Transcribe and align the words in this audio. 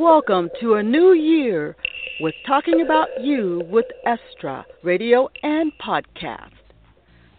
Welcome 0.00 0.50
to 0.62 0.76
a 0.76 0.82
new 0.82 1.12
year 1.12 1.76
with 2.22 2.34
Talking 2.46 2.80
About 2.80 3.20
You 3.20 3.60
with 3.70 3.84
Estra 4.06 4.64
radio 4.82 5.28
and 5.42 5.72
podcast, 5.76 6.54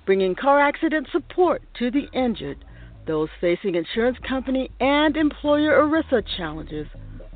bringing 0.06 0.36
car 0.36 0.60
accident 0.60 1.08
support 1.12 1.64
to 1.80 1.90
the 1.90 2.06
injured, 2.14 2.64
those 3.08 3.30
facing 3.42 3.74
insurance 3.74 4.20
company 4.30 4.70
and 4.80 5.18
employer 5.18 5.72
ERISA 5.82 6.24
challenges, 6.38 6.86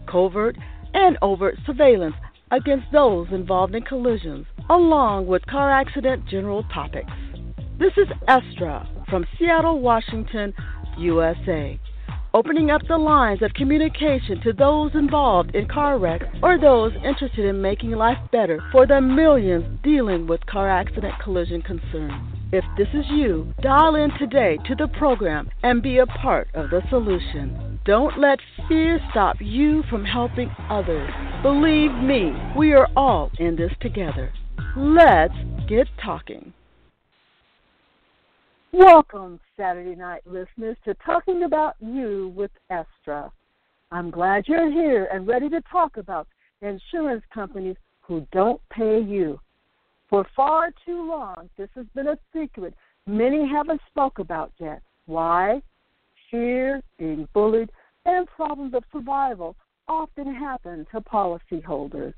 covert 0.08 0.58
and 0.94 1.18
overt 1.24 1.56
surveillance 1.66 2.16
against 2.52 2.86
those 2.92 3.26
involved 3.32 3.74
in 3.74 3.82
collisions, 3.82 4.46
along 4.70 5.26
with 5.26 5.44
car 5.48 5.72
accident 5.72 6.24
general 6.28 6.62
topics. 6.72 7.12
This 7.80 7.94
is 7.98 8.08
Estra 8.28 8.88
from 9.10 9.26
Seattle, 9.40 9.80
Washington, 9.80 10.54
USA 11.00 11.80
opening 12.36 12.70
up 12.70 12.82
the 12.90 12.98
lines 12.98 13.42
of 13.42 13.54
communication 13.54 14.42
to 14.42 14.52
those 14.52 14.92
involved 14.94 15.56
in 15.56 15.66
car 15.66 15.98
wrecks 15.98 16.26
or 16.44 16.60
those 16.60 16.92
interested 16.96 17.46
in 17.46 17.62
making 17.62 17.92
life 17.92 18.18
better 18.30 18.62
for 18.74 18.86
the 18.86 19.00
millions 19.00 19.64
dealing 19.82 20.28
with 20.28 20.46
car 20.46 20.70
accident 20.70 21.14
collision 21.24 21.62
concerns. 21.62 22.12
If 22.52 22.66
this 22.78 22.90
is 22.94 23.06
you, 23.10 23.54
dial 23.62 23.96
in 23.96 24.12
today 24.20 24.58
to 24.68 24.76
the 24.76 24.90
program 25.00 25.50
and 25.64 25.82
be 25.82 26.00
a 26.00 26.06
part 26.06 26.50
of 26.54 26.72
the 26.72 26.82
solution. 26.90 27.80
Don't 27.86 28.20
let 28.20 28.40
fear 28.68 29.00
stop 29.12 29.38
you 29.40 29.84
from 29.90 30.04
helping 30.04 30.50
others. 30.70 31.12
Believe 31.42 31.94
me, 31.94 32.34
we 32.58 32.74
are 32.74 32.90
all 32.98 33.32
in 33.40 33.56
this 33.56 33.72
together. 33.80 34.34
Let's 34.76 35.36
get 35.70 35.88
talking. 36.04 36.52
Welcome, 38.78 39.40
Saturday 39.56 39.96
night 39.96 40.24
listeners, 40.26 40.76
to 40.84 40.96
Talking 40.96 41.44
About 41.44 41.76
You 41.80 42.34
with 42.36 42.52
Estra. 42.70 43.32
I'm 43.90 44.12
glad 44.12 44.50
you're 44.50 44.70
here 44.70 45.08
and 45.14 45.26
ready 45.26 45.48
to 45.48 45.62
talk 45.72 45.96
about 45.96 46.28
insurance 46.62 47.24
companies 47.34 47.78
who 48.02 48.28
don't 48.34 48.60
pay 48.70 49.00
you. 49.00 49.40
For 50.10 50.28
far 50.36 50.74
too 50.86 51.08
long, 51.08 51.50
this 51.58 51.70
has 51.76 51.86
been 51.96 52.10
a 52.10 52.18
secret 52.34 52.74
many 53.08 53.48
haven't 53.48 53.80
spoke 53.90 54.20
about 54.20 54.52
yet. 54.60 54.82
Why? 55.06 55.62
Fear, 56.30 56.82
being 57.00 57.30
bullied, 57.34 57.70
and 58.06 58.28
problems 58.28 58.74
of 58.74 58.84
survival 58.92 59.56
often 59.88 60.36
happen 60.36 60.86
to 60.92 61.00
policyholders. 61.00 62.14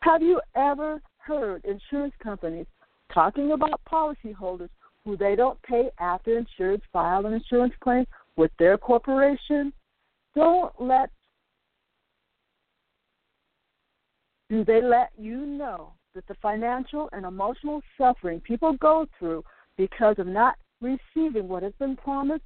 Have 0.00 0.20
you 0.20 0.42
ever 0.54 1.00
heard 1.16 1.64
insurance 1.64 2.14
companies 2.22 2.66
talking 3.14 3.52
about 3.52 3.80
policyholders 3.90 4.68
who 5.10 5.16
they 5.16 5.34
don't 5.34 5.60
pay 5.62 5.90
after 5.98 6.40
insureds 6.40 6.82
file 6.92 7.26
an 7.26 7.32
insurance 7.32 7.74
claim 7.80 8.06
with 8.36 8.52
their 8.60 8.78
corporation, 8.78 9.72
don't 10.36 10.72
let 10.78 11.10
do 14.48 14.64
they 14.64 14.80
let 14.80 15.10
you 15.18 15.44
know 15.46 15.92
that 16.14 16.26
the 16.28 16.34
financial 16.40 17.08
and 17.12 17.24
emotional 17.24 17.82
suffering 17.98 18.40
people 18.40 18.72
go 18.74 19.04
through 19.18 19.44
because 19.76 20.14
of 20.18 20.28
not 20.28 20.56
receiving 20.80 21.48
what 21.48 21.64
has 21.64 21.72
been 21.80 21.96
promised? 21.96 22.44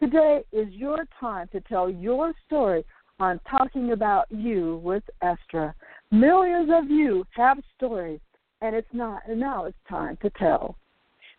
Today 0.00 0.42
is 0.52 0.68
your 0.70 1.04
time 1.18 1.48
to 1.50 1.60
tell 1.62 1.90
your 1.90 2.32
story 2.46 2.84
on 3.18 3.40
talking 3.50 3.90
about 3.90 4.26
you 4.30 4.80
with 4.84 5.02
Estra. 5.20 5.74
Millions 6.12 6.70
of 6.72 6.88
you 6.88 7.24
have 7.30 7.58
stories, 7.76 8.20
and 8.60 8.76
it's 8.76 8.92
not, 8.92 9.22
and 9.28 9.40
now 9.40 9.64
it's 9.64 9.78
time 9.88 10.16
to 10.22 10.30
tell. 10.30 10.76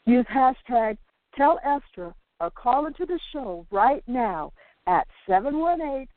Use 0.06 0.26
hashtag 0.34 0.98
Tell 1.36 1.60
Estra 1.66 2.14
or 2.40 2.50
call 2.52 2.86
into 2.86 3.06
the 3.06 3.20
show 3.34 3.66
right 3.72 4.04
now 4.08 4.54
at 4.88 5.08
718 5.28 6.08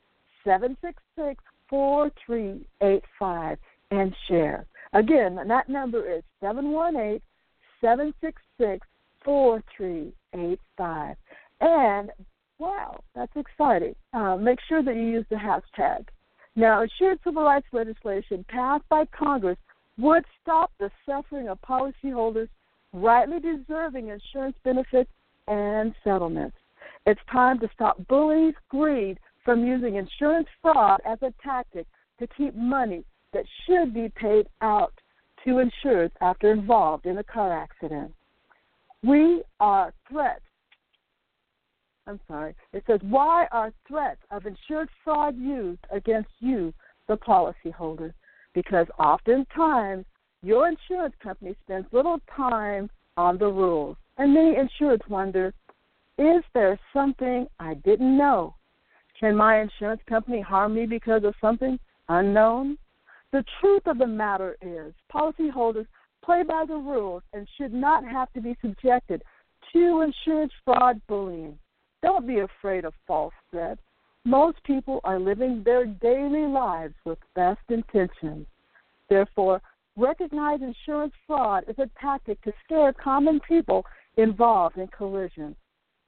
766 0.43 1.43
4385 1.69 3.57
and 3.91 4.15
share. 4.27 4.65
Again, 4.93 5.39
that 5.47 5.69
number 5.69 6.09
is 6.09 6.23
718 6.39 7.21
766 7.81 8.87
4385. 9.23 11.15
And 11.61 12.11
wow, 12.57 12.99
that's 13.13 13.35
exciting. 13.35 13.95
Uh, 14.13 14.37
make 14.37 14.59
sure 14.67 14.81
that 14.81 14.95
you 14.95 15.03
use 15.03 15.25
the 15.29 15.35
hashtag. 15.35 16.05
Now, 16.55 16.85
shared 16.97 17.19
civil 17.23 17.43
rights 17.43 17.67
legislation 17.71 18.45
passed 18.47 18.87
by 18.89 19.05
Congress 19.05 19.57
would 19.97 20.23
stop 20.41 20.71
the 20.79 20.89
suffering 21.05 21.49
of 21.49 21.59
policyholders 21.61 22.49
rightly 22.93 23.39
deserving 23.39 24.09
insurance 24.09 24.55
benefits 24.63 25.11
and 25.47 25.93
settlements. 26.03 26.57
It's 27.05 27.19
time 27.31 27.59
to 27.59 27.69
stop 27.73 27.97
bullies' 28.07 28.55
greed 28.69 29.19
from 29.43 29.65
using 29.65 29.95
insurance 29.95 30.47
fraud 30.61 30.99
as 31.05 31.17
a 31.21 31.33
tactic 31.43 31.87
to 32.19 32.27
keep 32.27 32.55
money 32.55 33.03
that 33.33 33.45
should 33.65 33.93
be 33.93 34.11
paid 34.15 34.47
out 34.61 34.93
to 35.45 35.63
insureds 35.85 36.11
after 36.21 36.51
involved 36.51 37.05
in 37.05 37.17
a 37.17 37.23
car 37.23 37.53
accident. 37.57 38.13
We 39.03 39.43
are 39.59 39.93
threats. 40.09 40.41
I'm 42.05 42.19
sorry. 42.27 42.55
It 42.73 42.83
says, 42.87 42.99
why 43.03 43.47
are 43.51 43.71
threats 43.87 44.21
of 44.31 44.45
insured 44.45 44.89
fraud 45.03 45.37
used 45.37 45.85
against 45.91 46.31
you, 46.39 46.73
the 47.07 47.17
policyholder? 47.17 48.13
Because 48.53 48.87
oftentimes 48.97 50.05
your 50.41 50.67
insurance 50.67 51.15
company 51.21 51.55
spends 51.63 51.87
little 51.91 52.19
time 52.35 52.89
on 53.17 53.37
the 53.37 53.47
rules. 53.47 53.97
And 54.17 54.33
many 54.33 54.55
insureds 54.55 55.07
wonder 55.09 55.53
is 56.17 56.43
there 56.53 56.77
something 56.91 57.47
I 57.59 57.75
didn't 57.75 58.17
know? 58.17 58.55
Can 59.19 59.35
my 59.35 59.61
insurance 59.61 60.01
company 60.07 60.41
harm 60.41 60.75
me 60.75 60.85
because 60.85 61.23
of 61.23 61.33
something 61.39 61.79
unknown? 62.09 62.77
The 63.31 63.45
truth 63.59 63.83
of 63.85 63.97
the 63.99 64.07
matter 64.07 64.57
is, 64.61 64.93
policyholders 65.13 65.87
play 66.23 66.43
by 66.43 66.65
the 66.67 66.75
rules 66.75 67.23
and 67.33 67.47
should 67.57 67.73
not 67.73 68.03
have 68.03 68.31
to 68.33 68.41
be 68.41 68.57
subjected 68.61 69.21
to 69.71 70.01
insurance 70.01 70.51
fraud 70.65 71.01
bullying. 71.07 71.57
Don't 72.01 72.27
be 72.27 72.39
afraid 72.39 72.85
of 72.85 72.93
false 73.07 73.33
threats. 73.51 73.81
Most 74.25 74.61
people 74.63 74.99
are 75.03 75.19
living 75.19 75.63
their 75.63 75.85
daily 75.85 76.47
lives 76.47 76.95
with 77.05 77.19
best 77.35 77.61
intentions. 77.69 78.45
Therefore, 79.09 79.61
Recognize 79.95 80.61
insurance 80.61 81.13
fraud 81.27 81.65
as 81.67 81.77
a 81.79 81.89
tactic 81.99 82.41
to 82.43 82.53
scare 82.63 82.93
common 82.93 83.39
people 83.47 83.85
involved 84.17 84.77
in 84.77 84.87
collisions. 84.87 85.55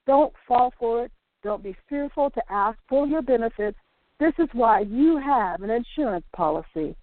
Don't 0.06 0.32
fall 0.46 0.72
for 0.78 1.04
it. 1.04 1.12
Don't 1.42 1.62
be 1.62 1.76
fearful 1.88 2.30
to 2.30 2.42
ask 2.50 2.78
for 2.88 3.06
your 3.06 3.22
benefits. 3.22 3.78
This 4.18 4.34
is 4.38 4.48
why 4.52 4.80
you 4.80 5.18
have 5.18 5.62
an 5.62 5.70
insurance 5.70 6.24
policy 6.34 6.94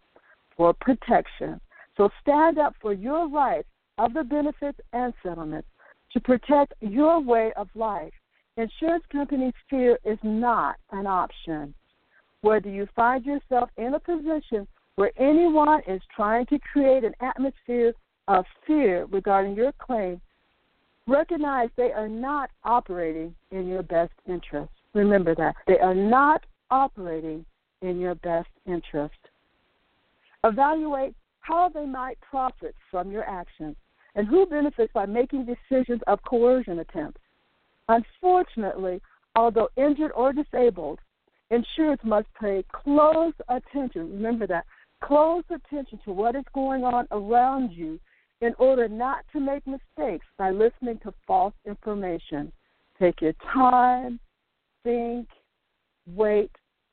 for 0.56 0.74
protection. 0.74 1.60
So 1.98 2.10
stand 2.22 2.58
up 2.58 2.76
for 2.82 2.94
your 2.94 3.30
rights 3.30 3.68
of 3.98 4.14
the 4.14 4.24
benefits 4.24 4.80
and 4.94 5.14
settlements 5.22 5.68
to 6.14 6.20
protect 6.20 6.74
your 6.80 7.20
way 7.20 7.52
of 7.58 7.68
life. 7.76 8.14
Insurance 8.58 9.04
companies' 9.12 9.54
fear 9.70 10.00
is 10.06 10.18
not 10.24 10.76
an 10.92 11.08
option. 11.08 11.74
Whether 12.42 12.70
you 12.70 12.88
find 12.96 13.26
yourself 13.26 13.70
in 13.78 13.94
a 13.94 14.00
position 14.00 14.68
where 15.00 15.14
anyone 15.18 15.80
is 15.88 16.02
trying 16.14 16.46
to 16.48 16.60
create 16.60 17.06
an 17.06 17.14
atmosphere 17.22 17.94
of 18.28 18.44
fear 18.68 19.06
regarding 19.06 19.56
your 19.56 19.72
claim, 19.80 20.20
recognize 21.08 21.70
they 21.78 21.94
are 21.94 22.10
not 22.10 22.50
operating 22.66 23.34
in 23.52 23.66
your 23.66 23.82
best 23.82 24.12
interest. 24.28 24.74
Remember 24.94 25.34
that. 25.36 25.56
They 25.68 25.80
are 25.80 25.96
not 25.96 26.44
operating 26.70 27.46
in 27.82 27.98
your 27.98 28.16
best 28.16 28.50
interest. 28.66 29.16
Evaluate 30.44 31.16
how 31.40 31.70
they 31.70 31.86
might 31.86 32.20
profit 32.20 32.76
from 32.92 33.10
your 33.10 33.24
actions 33.24 33.78
and 34.16 34.28
who 34.28 34.46
benefits 34.48 34.92
by 34.94 35.06
making 35.06 35.46
decisions 35.46 36.02
of 36.08 36.20
coercion 36.28 36.80
attempts. 36.80 37.22
Unfortunately, 37.88 39.00
although 39.34 39.70
injured 39.78 40.12
or 40.14 40.34
disabled, 40.34 41.00
insurers 41.52 42.00
must 42.04 42.28
pay 42.38 42.66
close 42.74 43.34
attention. 43.48 44.12
Remember 44.12 44.46
that 44.46 44.66
Close 45.04 45.44
attention 45.50 46.00
to 46.06 46.12
what 46.12 46.36
is 46.36 46.44
going 46.54 46.84
on 46.84 47.08
around 47.12 47.72
you 47.72 48.00
in 48.42 48.54
order 48.58 48.88
not 48.88 49.26
to 49.34 49.40
make 49.40 49.66
mistakes 49.66 50.26
by 50.38 50.52
listening 50.52 51.00
to 51.04 51.14
false 51.26 51.54
information. 51.66 52.52
Take 53.00 53.22
your 53.22 53.34
time, 53.54 54.20
think, 54.84 55.28
wait, 56.06 56.52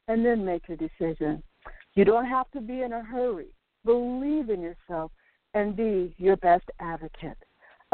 and 0.08 0.24
then 0.24 0.44
make 0.44 0.68
a 0.68 0.76
decision. 0.76 1.42
You 1.94 2.04
don't 2.04 2.26
have 2.26 2.50
to 2.52 2.60
be 2.60 2.82
in 2.82 2.92
a 2.92 3.02
hurry. 3.02 3.48
Believe 3.84 4.50
in 4.50 4.60
yourself 4.60 5.10
and 5.54 5.76
be 5.76 6.14
your 6.18 6.36
best 6.36 6.64
advocate. 6.80 7.38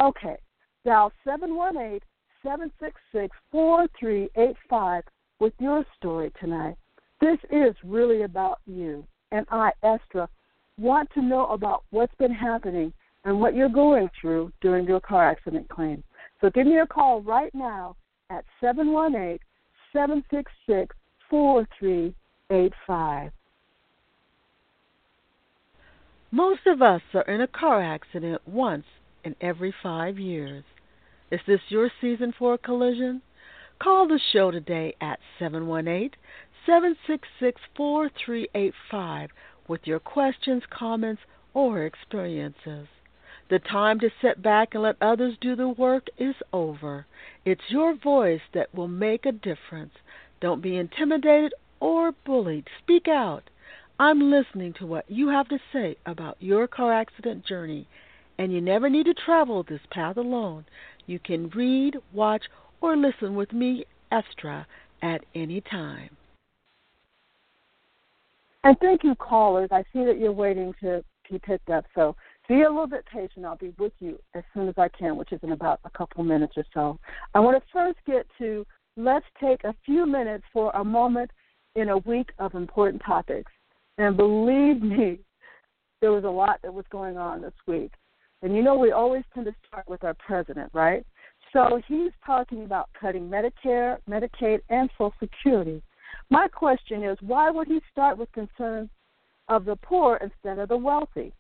Okay, 0.00 0.36
dial 0.84 1.12
718 1.24 2.00
766 2.42 3.34
4385 3.50 5.04
with 5.38 5.52
your 5.58 5.84
story 5.96 6.32
tonight. 6.40 6.76
This 7.20 7.38
is 7.50 7.74
really 7.84 8.22
about 8.22 8.58
you 8.66 9.06
and 9.32 9.46
I, 9.50 9.72
Estra, 9.82 10.28
want 10.78 11.10
to 11.14 11.22
know 11.22 11.46
about 11.46 11.84
what's 11.90 12.14
been 12.16 12.32
happening 12.32 12.92
and 13.24 13.40
what 13.40 13.54
you're 13.54 13.68
going 13.68 14.08
through 14.20 14.52
during 14.60 14.86
your 14.86 15.00
car 15.00 15.28
accident 15.28 15.68
claim. 15.68 16.02
So 16.40 16.50
give 16.50 16.66
me 16.66 16.78
a 16.78 16.86
call 16.86 17.22
right 17.22 17.54
now 17.54 17.96
at 18.30 18.44
718 18.60 19.38
766 19.92 20.94
4385. 21.30 23.32
Most 26.30 26.60
of 26.66 26.80
us 26.80 27.02
are 27.14 27.22
in 27.22 27.42
a 27.42 27.46
car 27.46 27.82
accident 27.82 28.40
once 28.46 28.84
in 29.24 29.36
every 29.40 29.74
five 29.82 30.18
years. 30.18 30.64
Is 31.30 31.40
this 31.46 31.60
your 31.68 31.90
season 32.00 32.32
for 32.38 32.54
a 32.54 32.58
collision? 32.58 33.22
Call 33.82 34.08
the 34.08 34.20
show 34.32 34.50
today 34.50 34.94
at 35.00 35.18
718 35.38 36.10
766 36.66 37.60
4385 37.76 39.30
with 39.68 39.86
your 39.86 39.98
questions, 39.98 40.62
comments, 40.70 41.22
or 41.54 41.84
experiences. 41.84 42.88
The 43.50 43.58
time 43.58 43.98
to 44.00 44.10
sit 44.22 44.40
back 44.40 44.74
and 44.74 44.82
let 44.82 44.96
others 45.02 45.36
do 45.40 45.56
the 45.56 45.68
work 45.68 46.06
is 46.16 46.36
over. 46.52 47.06
It's 47.44 47.70
your 47.70 47.94
voice 47.94 48.40
that 48.54 48.74
will 48.74 48.88
make 48.88 49.26
a 49.26 49.32
difference. 49.32 49.94
Don't 50.40 50.62
be 50.62 50.76
intimidated 50.76 51.52
or 51.80 52.12
bullied. 52.24 52.68
Speak 52.82 53.08
out. 53.08 53.50
I'm 53.98 54.30
listening 54.30 54.72
to 54.74 54.86
what 54.86 55.10
you 55.10 55.28
have 55.28 55.48
to 55.48 55.58
say 55.72 55.96
about 56.06 56.36
your 56.40 56.66
car 56.66 56.92
accident 56.92 57.44
journey, 57.44 57.88
and 58.38 58.52
you 58.52 58.60
never 58.60 58.88
need 58.88 59.06
to 59.06 59.14
travel 59.14 59.62
this 59.62 59.82
path 59.90 60.16
alone. 60.16 60.64
You 61.06 61.18
can 61.18 61.50
read, 61.50 61.96
watch, 62.12 62.44
or 62.80 62.96
listen 62.96 63.34
with 63.34 63.52
me, 63.52 63.84
Estra, 64.10 64.66
at 65.02 65.24
any 65.34 65.60
time. 65.60 66.16
And 68.64 68.76
thank 68.80 69.02
you, 69.02 69.14
callers. 69.14 69.68
I 69.72 69.82
see 69.92 70.04
that 70.04 70.18
you're 70.18 70.32
waiting 70.32 70.72
to 70.80 71.04
be 71.30 71.38
picked 71.38 71.70
up, 71.70 71.84
so 71.94 72.14
be 72.48 72.62
a 72.62 72.68
little 72.68 72.86
bit 72.86 73.04
patient. 73.06 73.46
I'll 73.46 73.56
be 73.56 73.72
with 73.78 73.92
you 73.98 74.18
as 74.34 74.42
soon 74.52 74.68
as 74.68 74.74
I 74.76 74.88
can, 74.88 75.16
which 75.16 75.32
is 75.32 75.40
in 75.42 75.52
about 75.52 75.80
a 75.84 75.90
couple 75.90 76.22
minutes 76.22 76.52
or 76.56 76.64
so. 76.74 76.98
I 77.34 77.40
want 77.40 77.56
to 77.56 77.72
first 77.72 77.98
get 78.06 78.26
to 78.38 78.66
let's 78.96 79.24
take 79.40 79.64
a 79.64 79.74
few 79.86 80.06
minutes 80.06 80.44
for 80.52 80.70
a 80.74 80.84
moment 80.84 81.30
in 81.76 81.88
a 81.88 81.98
week 81.98 82.30
of 82.38 82.54
important 82.54 83.02
topics. 83.06 83.50
And 83.98 84.16
believe 84.16 84.82
me, 84.82 85.20
there 86.00 86.12
was 86.12 86.24
a 86.24 86.28
lot 86.28 86.58
that 86.62 86.74
was 86.74 86.84
going 86.90 87.16
on 87.16 87.40
this 87.40 87.54
week. 87.66 87.92
And 88.42 88.54
you 88.54 88.62
know, 88.62 88.76
we 88.76 88.92
always 88.92 89.22
tend 89.32 89.46
to 89.46 89.54
start 89.66 89.88
with 89.88 90.04
our 90.04 90.14
president, 90.14 90.70
right? 90.74 91.06
So 91.52 91.80
he's 91.86 92.10
talking 92.26 92.64
about 92.64 92.90
cutting 92.98 93.30
Medicare, 93.30 93.98
Medicaid, 94.08 94.60
and 94.68 94.90
Social 94.98 95.14
Security. 95.20 95.82
My 96.32 96.48
question 96.48 97.04
is 97.04 97.18
why 97.20 97.50
would 97.50 97.68
he 97.68 97.82
start 97.90 98.16
with 98.16 98.32
concerns 98.32 98.88
of 99.48 99.66
the 99.66 99.76
poor 99.76 100.18
instead 100.22 100.58
of 100.58 100.70
the 100.70 100.76
wealthy? 100.78 101.30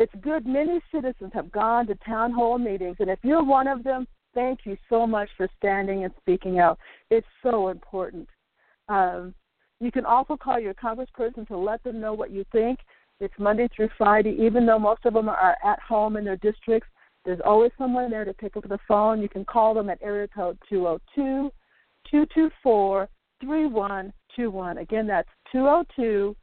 It's 0.00 0.12
good 0.20 0.44
many 0.44 0.80
citizens 0.92 1.30
have 1.32 1.52
gone 1.52 1.86
to 1.86 1.94
town 2.04 2.32
hall 2.32 2.58
meetings, 2.58 2.96
and 2.98 3.08
if 3.08 3.20
you're 3.22 3.44
one 3.44 3.68
of 3.68 3.84
them, 3.84 4.08
thank 4.34 4.66
you 4.66 4.76
so 4.88 5.06
much 5.06 5.28
for 5.36 5.48
standing 5.58 6.02
and 6.02 6.12
speaking 6.18 6.58
out. 6.58 6.76
It's 7.12 7.26
so 7.40 7.68
important. 7.68 8.28
Um, 8.88 9.32
you 9.78 9.92
can 9.92 10.06
also 10.06 10.36
call 10.36 10.58
your 10.58 10.74
congressperson 10.74 11.46
to 11.46 11.56
let 11.56 11.84
them 11.84 12.00
know 12.00 12.14
what 12.14 12.32
you 12.32 12.44
think. 12.50 12.80
It's 13.20 13.32
Monday 13.38 13.68
through 13.76 13.90
Friday, 13.96 14.36
even 14.40 14.66
though 14.66 14.80
most 14.80 15.04
of 15.04 15.14
them 15.14 15.28
are 15.28 15.56
at 15.64 15.78
home 15.78 16.16
in 16.16 16.24
their 16.24 16.38
districts. 16.38 16.88
There's 17.24 17.40
always 17.44 17.70
someone 17.78 18.10
there 18.10 18.24
to 18.24 18.34
pick 18.34 18.56
up 18.56 18.68
the 18.68 18.80
phone. 18.88 19.22
You 19.22 19.28
can 19.28 19.44
call 19.44 19.72
them 19.72 19.88
at 19.88 20.02
area 20.02 20.26
code 20.26 20.58
202 20.68 21.52
224 22.10 23.08
3121. 23.42 24.78
Again, 24.78 25.06
that's 25.06 25.28
202 25.52 26.34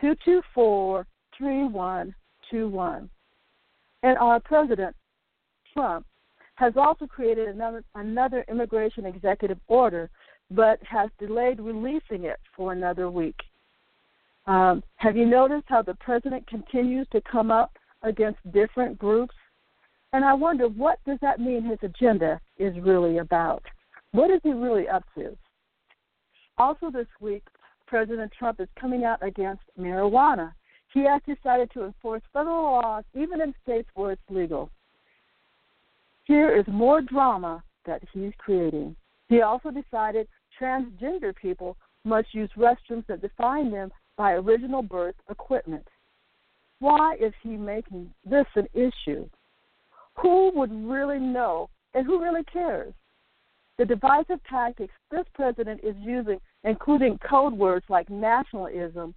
224 0.00 1.06
3121. 1.36 3.10
And 4.02 4.18
our 4.18 4.40
president, 4.40 4.94
Trump, 5.72 6.06
has 6.56 6.72
also 6.76 7.06
created 7.06 7.48
another, 7.48 7.82
another 7.94 8.44
immigration 8.48 9.06
executive 9.06 9.58
order 9.68 10.10
but 10.50 10.82
has 10.82 11.10
delayed 11.18 11.60
releasing 11.60 12.24
it 12.24 12.38
for 12.56 12.72
another 12.72 13.10
week. 13.10 13.36
Um, 14.46 14.82
have 14.96 15.16
you 15.16 15.26
noticed 15.26 15.66
how 15.66 15.82
the 15.82 15.94
president 15.96 16.46
continues 16.46 17.06
to 17.12 17.20
come 17.30 17.50
up 17.50 17.72
against 18.02 18.38
different 18.50 18.98
groups? 18.98 19.34
And 20.14 20.24
I 20.24 20.32
wonder 20.32 20.68
what 20.68 20.98
does 21.06 21.18
that 21.20 21.38
mean 21.38 21.64
his 21.64 21.78
agenda 21.82 22.40
is 22.56 22.74
really 22.80 23.18
about? 23.18 23.62
What 24.12 24.30
is 24.30 24.40
he 24.42 24.52
really 24.52 24.88
up 24.88 25.04
to? 25.16 25.36
Also, 26.58 26.90
this 26.90 27.06
week, 27.20 27.44
President 27.86 28.32
Trump 28.36 28.60
is 28.60 28.68
coming 28.78 29.04
out 29.04 29.22
against 29.22 29.62
marijuana. 29.78 30.52
He 30.92 31.04
has 31.04 31.22
decided 31.26 31.70
to 31.72 31.84
enforce 31.84 32.22
federal 32.32 32.62
laws 32.62 33.04
even 33.14 33.40
in 33.40 33.54
states 33.62 33.88
where 33.94 34.12
it's 34.12 34.22
legal. 34.28 34.70
Here 36.24 36.54
is 36.54 36.64
more 36.66 37.00
drama 37.00 37.62
that 37.86 38.02
he's 38.12 38.32
creating. 38.38 38.96
He 39.28 39.42
also 39.42 39.70
decided 39.70 40.26
transgender 40.60 41.34
people 41.34 41.76
must 42.04 42.34
use 42.34 42.50
restrooms 42.56 43.06
that 43.06 43.22
define 43.22 43.70
them 43.70 43.90
by 44.16 44.32
original 44.32 44.82
birth 44.82 45.14
equipment. 45.30 45.86
Why 46.80 47.16
is 47.20 47.32
he 47.42 47.50
making 47.50 48.12
this 48.24 48.46
an 48.56 48.66
issue? 48.74 49.28
Who 50.16 50.50
would 50.54 50.72
really 50.72 51.18
know 51.18 51.70
and 51.94 52.04
who 52.04 52.22
really 52.22 52.44
cares? 52.44 52.92
The 53.78 53.84
divisive 53.84 54.40
tactics 54.50 54.92
this 55.10 55.26
president 55.34 55.80
is 55.84 55.94
using, 56.00 56.40
including 56.64 57.18
code 57.18 57.52
words 57.52 57.84
like 57.88 58.10
nationalism, 58.10 59.14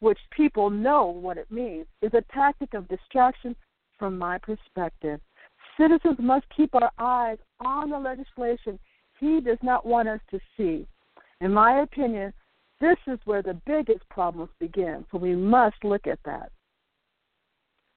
which 0.00 0.18
people 0.30 0.70
know 0.70 1.06
what 1.06 1.38
it 1.38 1.50
means, 1.50 1.86
is 2.02 2.12
a 2.14 2.32
tactic 2.32 2.74
of 2.74 2.88
distraction 2.88 3.54
from 3.98 4.16
my 4.16 4.38
perspective. 4.38 5.20
Citizens 5.78 6.16
must 6.18 6.46
keep 6.56 6.74
our 6.74 6.90
eyes 6.98 7.38
on 7.60 7.90
the 7.90 7.98
legislation 7.98 8.78
he 9.20 9.40
does 9.40 9.58
not 9.62 9.84
want 9.84 10.08
us 10.08 10.20
to 10.30 10.38
see. 10.56 10.86
In 11.40 11.52
my 11.52 11.82
opinion, 11.82 12.32
this 12.80 12.96
is 13.06 13.18
where 13.24 13.42
the 13.42 13.60
biggest 13.66 14.08
problems 14.08 14.50
begin, 14.60 15.04
so 15.10 15.18
we 15.18 15.34
must 15.34 15.76
look 15.82 16.06
at 16.06 16.20
that. 16.24 16.52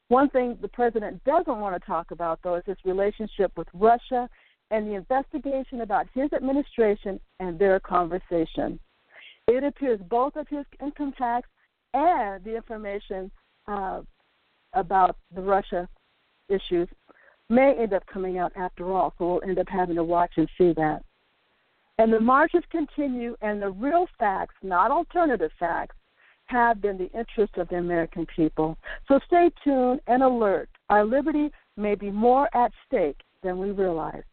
One 0.07 0.29
thing 0.29 0.57
the 0.61 0.67
president 0.67 1.23
doesn't 1.23 1.59
want 1.59 1.79
to 1.79 1.87
talk 1.87 2.11
about, 2.11 2.39
though, 2.43 2.55
is 2.55 2.63
his 2.65 2.77
relationship 2.83 3.51
with 3.55 3.67
Russia 3.73 4.27
and 4.71 4.87
the 4.87 4.95
investigation 4.95 5.81
about 5.81 6.07
his 6.13 6.31
administration 6.33 7.19
and 7.39 7.59
their 7.59 7.79
conversation. 7.79 8.79
It 9.47 9.63
appears 9.63 9.99
both 10.09 10.35
of 10.35 10.47
his 10.47 10.65
income 10.81 11.13
tax 11.17 11.47
and 11.93 12.43
the 12.43 12.55
information 12.55 13.29
uh, 13.67 14.01
about 14.73 15.17
the 15.35 15.41
Russia 15.41 15.87
issues 16.49 16.87
may 17.49 17.75
end 17.77 17.93
up 17.93 18.05
coming 18.07 18.37
out 18.37 18.53
after 18.55 18.91
all, 18.91 19.13
so 19.17 19.25
we'll 19.25 19.43
end 19.43 19.59
up 19.59 19.67
having 19.67 19.97
to 19.97 20.03
watch 20.03 20.31
and 20.37 20.49
see 20.57 20.73
that. 20.73 21.03
And 21.97 22.11
the 22.11 22.19
marches 22.19 22.63
continue, 22.71 23.35
and 23.41 23.61
the 23.61 23.69
real 23.69 24.07
facts, 24.17 24.55
not 24.63 24.89
alternative 24.89 25.51
facts, 25.59 25.95
have 26.45 26.81
been 26.81 26.97
the 26.97 27.11
interest 27.11 27.57
of 27.57 27.67
the 27.69 27.75
American 27.75 28.25
people. 28.33 28.77
So 29.07 29.19
stay 29.25 29.51
tuned 29.63 29.99
and 30.07 30.23
alert. 30.23 30.69
Our 30.89 31.05
liberty 31.05 31.51
may 31.77 31.95
be 31.95 32.09
more 32.09 32.49
at 32.55 32.71
stake 32.87 33.19
than 33.43 33.59
we 33.59 33.71
realize. 33.71 34.23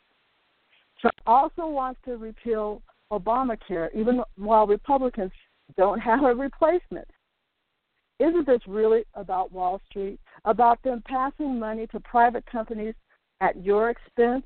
Trump 1.01 1.15
also 1.27 1.67
wants 1.67 2.01
to 2.05 2.17
repeal 2.17 2.83
Obamacare, 3.13 3.89
even 3.95 4.23
while 4.37 4.67
Republicans 4.67 5.33
don't 5.77 6.01
have 6.01 6.23
a 6.25 6.35
replacement. 6.35 7.09
Isn't 8.19 8.47
this 8.47 8.61
really 8.67 9.05
about 9.15 9.53
Wall 9.53 9.81
Street? 9.89 10.19
About 10.45 10.83
them 10.83 11.03
passing 11.07 11.59
money 11.59 11.87
to 11.89 12.01
private 12.01 12.45
companies 12.47 12.95
at 13.41 13.63
your 13.63 13.91
expense? 13.91 14.45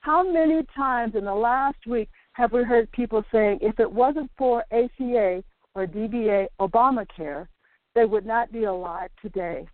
How 0.00 0.22
many 0.22 0.62
times 0.74 1.16
in 1.16 1.24
the 1.24 1.34
last 1.34 1.84
week 1.86 2.08
have 2.34 2.52
we 2.52 2.62
heard 2.62 2.90
people 2.92 3.24
saying 3.32 3.58
if 3.60 3.80
it 3.80 3.90
wasn't 3.90 4.30
for 4.38 4.64
ACA 4.70 5.42
or 5.74 5.86
DBA 5.86 6.46
Obamacare, 6.60 7.48
they 7.94 8.04
would 8.04 8.24
not 8.24 8.52
be 8.52 8.64
alive 8.64 9.10
today? 9.20 9.66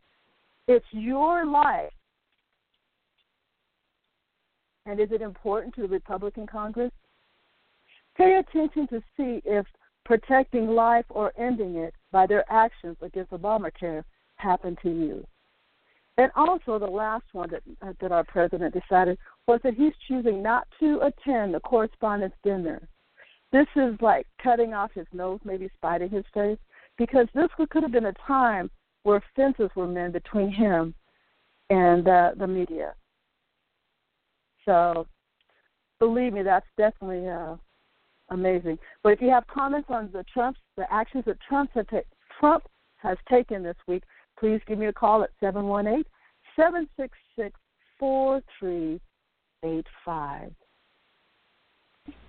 It's 0.69 0.87
your 0.93 1.45
life. 1.45 1.93
And 4.87 4.99
is 5.01 5.13
it 5.13 5.23
important 5.23 5.75
to 5.75 5.83
the 5.83 5.89
Republican 5.89 6.47
Congress? 6.47 6.93
Pay 8.17 8.41
attention 8.41 8.89
to 8.89 9.01
see 9.17 9.41
if 9.45 9.65
protecting 10.05 10.69
life 10.69 11.07
or 11.09 11.33
ending 11.39 11.77
it 11.77 11.95
by 12.11 12.27
their 12.27 12.45
actions 12.53 12.97
against 13.01 13.31
Obamacare 13.31 14.03
happened 14.37 14.79
to 14.83 14.91
you. 14.91 15.27
And 16.19 16.31
also, 16.37 16.79
the 16.79 16.87
last 16.87 17.25
one 17.33 17.51
that 17.51 17.63
uh, 17.81 17.93
that 18.01 18.13
our 18.13 18.25
president 18.25 18.75
decided 18.75 19.17
was 19.47 19.61
that 19.63 19.75
he's 19.75 19.95
choosing 20.07 20.43
not 20.43 20.69
to 20.79 21.01
attend 21.01 21.55
the 21.55 21.61
correspondence 21.61 22.35
dinner. 22.45 22.87
This 23.51 23.67
is 23.77 23.95
like 24.01 24.27
cutting 24.43 24.75
off 24.75 24.91
his 24.93 25.07
nose, 25.13 25.41
maybe 25.45 25.71
spiting 25.75 26.11
his 26.11 26.25
face, 26.35 26.59
because 26.99 27.27
this 27.35 27.49
could 27.71 27.83
have 27.83 27.93
been 27.93 28.07
a 28.07 28.15
time 28.27 28.71
where 29.05 29.23
fences 29.35 29.71
were 29.75 29.87
mended 29.87 30.23
between 30.23 30.51
him 30.51 30.95
and 31.71 32.07
uh, 32.07 32.33
the 32.37 32.47
media. 32.47 32.95
So, 34.65 35.07
believe 35.99 36.33
me, 36.33 36.43
that's 36.43 36.67
definitely 36.77 37.29
uh, 37.29 37.57
amazing. 38.31 38.79
But 39.03 39.13
if 39.13 39.21
you 39.21 39.29
have 39.31 39.47
comments 39.47 39.89
on 39.91 40.11
the 40.13 40.25
Trump's 40.33 40.61
the 40.77 40.91
actions 40.93 41.25
that 41.27 41.39
Trump 41.41 41.71
has 41.75 41.87
ta- 41.91 42.01
Trump 42.39 42.65
has 42.97 43.19
taken 43.29 43.63
this 43.63 43.77
week, 43.87 44.03
please 44.39 44.61
give 44.67 44.79
me 44.79 44.87
a 44.87 44.93
call 44.93 45.23
at 45.23 45.31
718 45.41 46.05
766 46.57 47.59
4385. 47.99 50.53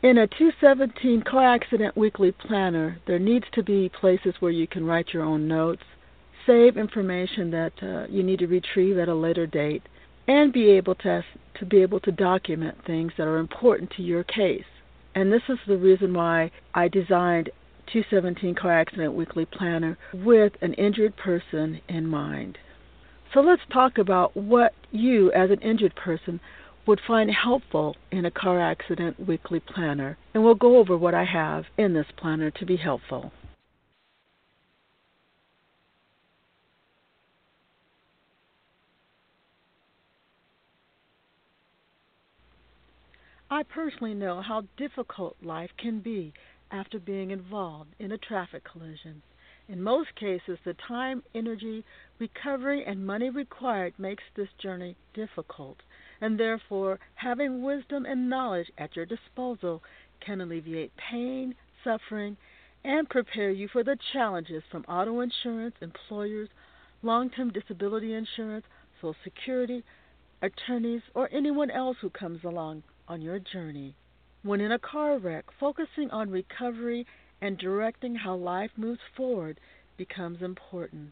In 0.04 0.20
a 0.20 0.28
217 0.28 1.24
car 1.24 1.56
accident 1.56 1.98
weekly 1.98 2.32
planner, 2.32 3.00
there 3.08 3.18
needs 3.18 3.46
to 3.54 3.64
be 3.64 3.90
places 3.90 4.36
where 4.40 4.52
you 4.52 4.68
can 4.68 4.86
write 4.86 5.14
your 5.14 5.24
own 5.24 5.48
notes, 5.48 5.82
save 6.46 6.78
information 6.78 7.50
that 7.52 7.74
uh, 7.82 8.06
you 8.10 8.22
need 8.22 8.40
to 8.40 8.48
retrieve 8.48 9.00
at 9.00 9.08
a 9.08 9.16
later 9.16 9.48
date, 9.48 9.82
and 10.28 10.54
be 10.54 10.70
able 10.72 10.96
to 10.96 11.24
to 11.60 11.66
be 11.66 11.82
able 11.82 12.00
to 12.00 12.12
document 12.12 12.76
things 12.86 13.12
that 13.18 13.28
are 13.28 13.38
important 13.38 13.92
to 13.92 14.02
your 14.02 14.24
case. 14.24 14.66
And 15.14 15.32
this 15.32 15.44
is 15.48 15.60
the 15.68 15.78
reason 15.78 16.14
why 16.14 16.50
I 16.74 16.88
designed 16.88 17.52
217 17.92 18.56
Car 18.56 18.80
Accident 18.80 19.14
Weekly 19.14 19.46
Planner 19.46 19.98
with 20.14 20.54
an 20.62 20.74
injured 20.74 21.16
person 21.16 21.80
in 21.88 22.08
mind. 22.08 22.58
So 23.34 23.42
let's 23.42 23.62
talk 23.72 23.98
about 23.98 24.36
what 24.36 24.74
you, 24.92 25.32
as 25.34 25.52
an 25.52 25.60
injured 25.62 25.96
person, 25.96 26.40
would 26.86 27.00
find 27.08 27.32
helpful 27.32 27.96
in 28.12 28.26
a 28.26 28.32
car 28.32 28.60
accident 28.60 29.20
weekly 29.28 29.60
planner, 29.60 30.18
and 30.34 30.44
we'll 30.44 30.56
go 30.56 30.78
over 30.78 30.98
what 30.98 31.14
I 31.14 31.24
have 31.24 31.66
in 31.78 31.94
this 31.94 32.06
planner 32.18 32.52
to 32.52 32.66
be 32.66 32.78
helpful. 32.78 33.32
I 43.54 43.62
personally 43.62 44.16
know 44.16 44.42
how 44.42 44.64
difficult 44.78 45.38
life 45.44 45.70
can 45.78 46.00
be 46.00 46.34
after 46.72 46.98
being 46.98 47.30
involved 47.30 47.92
in 48.00 48.12
a 48.12 48.18
traffic 48.18 48.64
collision. 48.64 49.22
In 49.70 49.80
most 49.80 50.16
cases, 50.16 50.58
the 50.66 50.74
time, 50.74 51.22
energy, 51.36 51.86
recovery, 52.18 52.84
and 52.84 53.06
money 53.06 53.30
required 53.30 53.94
makes 54.00 54.24
this 54.36 54.48
journey 54.58 54.96
difficult, 55.14 55.78
and 56.20 56.40
therefore, 56.40 57.00
having 57.14 57.62
wisdom 57.62 58.08
and 58.08 58.28
knowledge 58.28 58.72
at 58.80 58.96
your 58.96 59.06
disposal 59.06 59.84
can 60.20 60.42
alleviate 60.42 60.92
pain, 60.98 61.54
suffering, 61.84 62.36
and 62.84 63.08
prepare 63.08 63.52
you 63.52 63.68
for 63.68 63.84
the 63.84 64.00
challenges 64.14 64.64
from 64.72 64.84
auto 64.88 65.20
insurance, 65.20 65.76
employers, 65.80 66.50
long 67.04 67.30
term 67.30 67.52
disability 67.52 68.16
insurance, 68.16 68.66
Social 69.00 69.16
Security, 69.24 69.84
attorneys, 70.42 71.04
or 71.14 71.30
anyone 71.32 71.70
else 71.70 71.98
who 72.02 72.10
comes 72.10 72.44
along 72.44 72.82
on 73.08 73.22
your 73.22 73.40
journey. 73.40 73.96
When 74.44 74.62
in 74.62 74.72
a 74.72 74.80
car 74.80 75.18
wreck, 75.18 75.46
focusing 75.60 76.10
on 76.12 76.30
recovery 76.30 77.06
and 77.42 77.58
directing 77.58 78.16
how 78.16 78.36
life 78.36 78.72
moves 78.78 79.02
forward 79.16 79.60
becomes 79.98 80.42
important. 80.42 81.12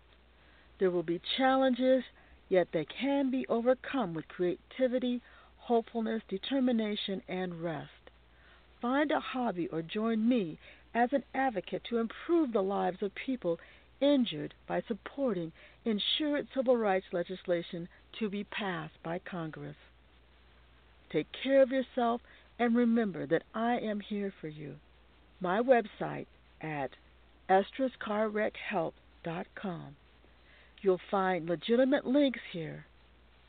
There 0.79 0.91
will 0.91 1.03
be 1.03 1.21
challenges, 1.37 2.03
yet 2.49 2.67
they 2.71 2.85
can 2.85 3.29
be 3.29 3.45
overcome 3.47 4.13
with 4.13 4.27
creativity, 4.27 5.21
hopefulness, 5.57 6.23
determination, 6.27 7.21
and 7.27 7.61
rest. 7.61 8.09
Find 8.81 9.11
a 9.11 9.19
hobby 9.19 9.67
or 9.67 9.81
join 9.81 10.27
me 10.27 10.57
as 10.93 11.13
an 11.13 11.23
advocate 11.33 11.83
to 11.89 11.99
improve 11.99 12.51
the 12.51 12.63
lives 12.63 13.01
of 13.03 13.13
people 13.13 13.59
injured 14.01 14.53
by 14.67 14.81
supporting 14.87 15.51
insured 15.85 16.47
civil 16.55 16.75
rights 16.75 17.05
legislation 17.11 17.87
to 18.19 18.29
be 18.29 18.43
passed 18.43 19.01
by 19.03 19.19
Congress. 19.19 19.75
Take 21.11 21.27
care 21.43 21.61
of 21.61 21.71
yourself 21.71 22.21
and 22.59 22.75
remember 22.75 23.25
that 23.27 23.43
I 23.53 23.77
am 23.77 23.99
here 23.99 24.33
for 24.39 24.47
you. 24.47 24.75
My 25.39 25.61
website 25.61 26.25
at 26.61 26.91
estrascarwreckhelp.com. 27.49 29.95
You'll 30.81 31.01
find 31.09 31.49
legitimate 31.49 32.05
links 32.05 32.39
here 32.51 32.85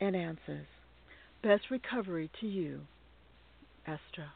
and 0.01 0.15
answers. 0.15 0.65
Best 1.41 1.69
recovery 1.71 2.29
to 2.41 2.47
you, 2.47 2.81
Estra. 3.87 4.33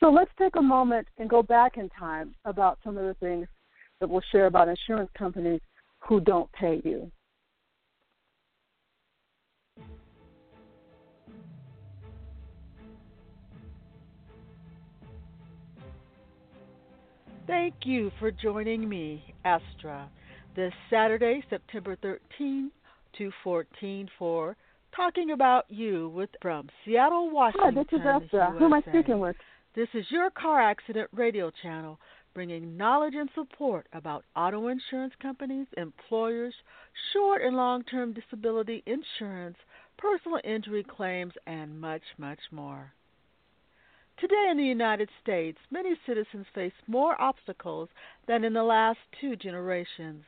So 0.00 0.10
let's 0.10 0.30
take 0.38 0.56
a 0.56 0.62
moment 0.62 1.06
and 1.18 1.30
go 1.30 1.42
back 1.42 1.76
in 1.76 1.88
time 1.90 2.34
about 2.44 2.78
some 2.84 2.98
of 2.98 3.04
the 3.04 3.14
things 3.14 3.46
that 4.00 4.08
we'll 4.08 4.22
share 4.32 4.46
about 4.46 4.68
insurance 4.68 5.10
companies 5.16 5.60
who 6.00 6.20
don't 6.20 6.50
pay 6.52 6.82
you. 6.84 7.10
Thank 17.46 17.74
you 17.84 18.10
for 18.18 18.30
joining 18.30 18.88
me, 18.88 19.22
Estra, 19.44 20.08
this 20.56 20.72
Saturday, 20.88 21.44
September 21.50 21.94
13 22.00 22.70
to 23.18 23.30
14 23.42 24.08
for 24.18 24.56
Talking 24.96 25.32
About 25.32 25.66
You 25.68 26.08
with 26.08 26.30
from 26.40 26.70
Seattle, 26.84 27.30
Washington. 27.30 27.74
Hi, 27.74 27.82
this 27.82 27.92
is 27.92 28.06
Estra. 28.06 28.48
USA. 28.48 28.58
Who 28.58 28.64
am 28.64 28.72
I 28.72 28.80
speaking 28.88 29.20
with? 29.20 29.36
This 29.76 29.88
is 29.92 30.06
your 30.08 30.30
car 30.30 30.58
accident 30.58 31.10
radio 31.12 31.50
channel 31.62 31.98
bringing 32.32 32.78
knowledge 32.78 33.14
and 33.14 33.28
support 33.34 33.86
about 33.92 34.24
auto 34.34 34.68
insurance 34.68 35.12
companies, 35.20 35.66
employers, 35.76 36.54
short 37.12 37.42
and 37.42 37.56
long 37.56 37.84
term 37.84 38.14
disability 38.14 38.82
insurance, 38.86 39.58
personal 39.98 40.40
injury 40.44 40.84
claims, 40.84 41.34
and 41.46 41.78
much, 41.78 42.02
much 42.16 42.40
more. 42.50 42.92
Today 44.16 44.46
in 44.48 44.56
the 44.56 44.64
United 44.64 45.10
States, 45.20 45.58
many 45.72 45.98
citizens 46.06 46.46
face 46.54 46.72
more 46.86 47.20
obstacles 47.20 47.88
than 48.26 48.44
in 48.44 48.52
the 48.52 48.62
last 48.62 49.00
two 49.20 49.34
generations. 49.34 50.24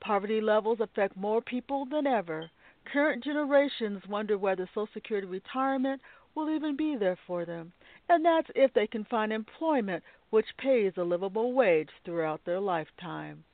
Poverty 0.00 0.40
levels 0.40 0.80
affect 0.80 1.16
more 1.16 1.40
people 1.40 1.84
than 1.84 2.08
ever. 2.08 2.50
Current 2.86 3.22
generations 3.22 4.04
wonder 4.08 4.36
whether 4.36 4.66
Social 4.66 4.88
Security 4.92 5.28
retirement 5.28 6.02
will 6.34 6.50
even 6.50 6.74
be 6.74 6.96
there 6.96 7.16
for 7.24 7.44
them, 7.44 7.72
and 8.08 8.24
that's 8.24 8.50
if 8.56 8.72
they 8.72 8.88
can 8.88 9.04
find 9.04 9.32
employment 9.32 10.02
which 10.30 10.56
pays 10.56 10.96
a 10.96 11.04
livable 11.04 11.52
wage 11.52 11.90
throughout 12.04 12.44
their 12.44 12.60
lifetime. 12.60 13.44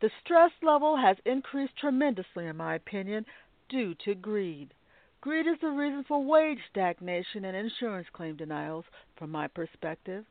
The 0.00 0.10
stress 0.20 0.52
level 0.60 0.94
has 0.94 1.16
increased 1.24 1.78
tremendously, 1.78 2.46
in 2.46 2.58
my 2.58 2.74
opinion, 2.74 3.24
due 3.70 3.94
to 4.04 4.14
greed. 4.14 4.74
Greed 5.20 5.46
is 5.46 5.58
the 5.60 5.70
reason 5.70 6.04
for 6.04 6.22
wage 6.22 6.60
stagnation 6.70 7.44
and 7.44 7.56
insurance 7.56 8.06
claim 8.12 8.36
denials, 8.36 8.84
from 9.16 9.30
my 9.30 9.48
perspective. 9.48 10.24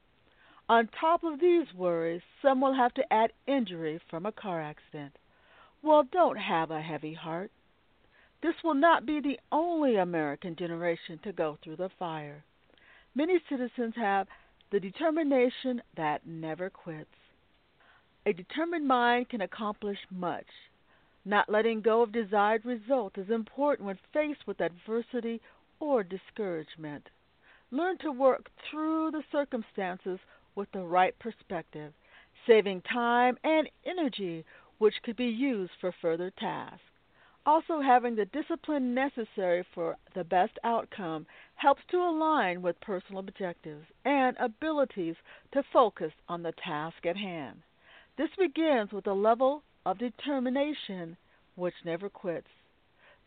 On 0.70 0.88
top 1.00 1.24
of 1.24 1.40
these 1.40 1.74
worries, 1.74 2.22
some 2.42 2.62
will 2.62 2.74
have 2.74 2.94
to 2.96 3.14
add 3.14 3.34
injury 3.46 4.00
from 4.10 4.26
a 4.26 4.32
car 4.32 4.62
accident. 4.62 5.18
Well, 5.82 6.04
don't 6.12 6.38
have 6.38 6.72
a 6.72 6.82
heavy 6.82 7.14
heart. 7.14 7.52
This 8.42 8.56
will 8.64 8.76
not 8.76 9.06
be 9.06 9.20
the 9.20 9.40
only 9.52 9.96
American 9.98 10.56
generation 10.56 11.20
to 11.24 11.32
go 11.32 11.58
through 11.64 11.78
the 11.78 11.90
fire. 12.00 12.44
Many 13.14 13.40
citizens 13.50 13.96
have 13.96 14.28
the 14.72 14.80
determination 14.80 15.82
that 15.96 16.26
never 16.26 16.70
quits. 16.70 17.10
A 18.26 18.34
determined 18.34 18.88
mind 18.88 19.30
can 19.30 19.42
accomplish 19.42 20.00
much. 20.10 20.48
Not 21.28 21.50
letting 21.50 21.82
go 21.82 22.04
of 22.04 22.12
desired 22.12 22.66
result 22.66 23.18
is 23.18 23.32
important 23.32 23.88
when 23.88 23.98
faced 24.14 24.46
with 24.46 24.62
adversity 24.62 25.42
or 25.80 26.04
discouragement. 26.04 27.10
Learn 27.72 27.98
to 27.98 28.12
work 28.12 28.52
through 28.70 29.10
the 29.10 29.24
circumstances 29.32 30.20
with 30.54 30.72
the 30.72 30.84
right 30.84 31.18
perspective, 31.18 31.94
saving 32.46 32.82
time 32.82 33.40
and 33.44 33.68
energy 33.86 34.46
which 34.78 35.02
could 35.02 35.16
be 35.16 35.26
used 35.26 35.74
for 35.82 35.92
further 35.92 36.30
tasks. 36.30 36.84
Also, 37.44 37.80
having 37.82 38.16
the 38.16 38.26
discipline 38.26 38.94
necessary 38.94 39.64
for 39.74 39.98
the 40.14 40.24
best 40.24 40.60
outcome 40.64 41.26
helps 41.56 41.82
to 41.90 41.98
align 41.98 42.62
with 42.62 42.80
personal 42.82 43.20
objectives 43.20 43.86
and 44.04 44.38
abilities 44.38 45.16
to 45.52 45.64
focus 45.74 46.12
on 46.28 46.44
the 46.44 46.52
task 46.54 47.04
at 47.06 47.18
hand. 47.18 47.64
This 48.16 48.30
begins 48.38 48.92
with 48.92 49.08
a 49.08 49.14
level 49.14 49.64
of 49.86 49.98
determination 49.98 51.18
which 51.56 51.74
never 51.86 52.10
quits. 52.10 52.48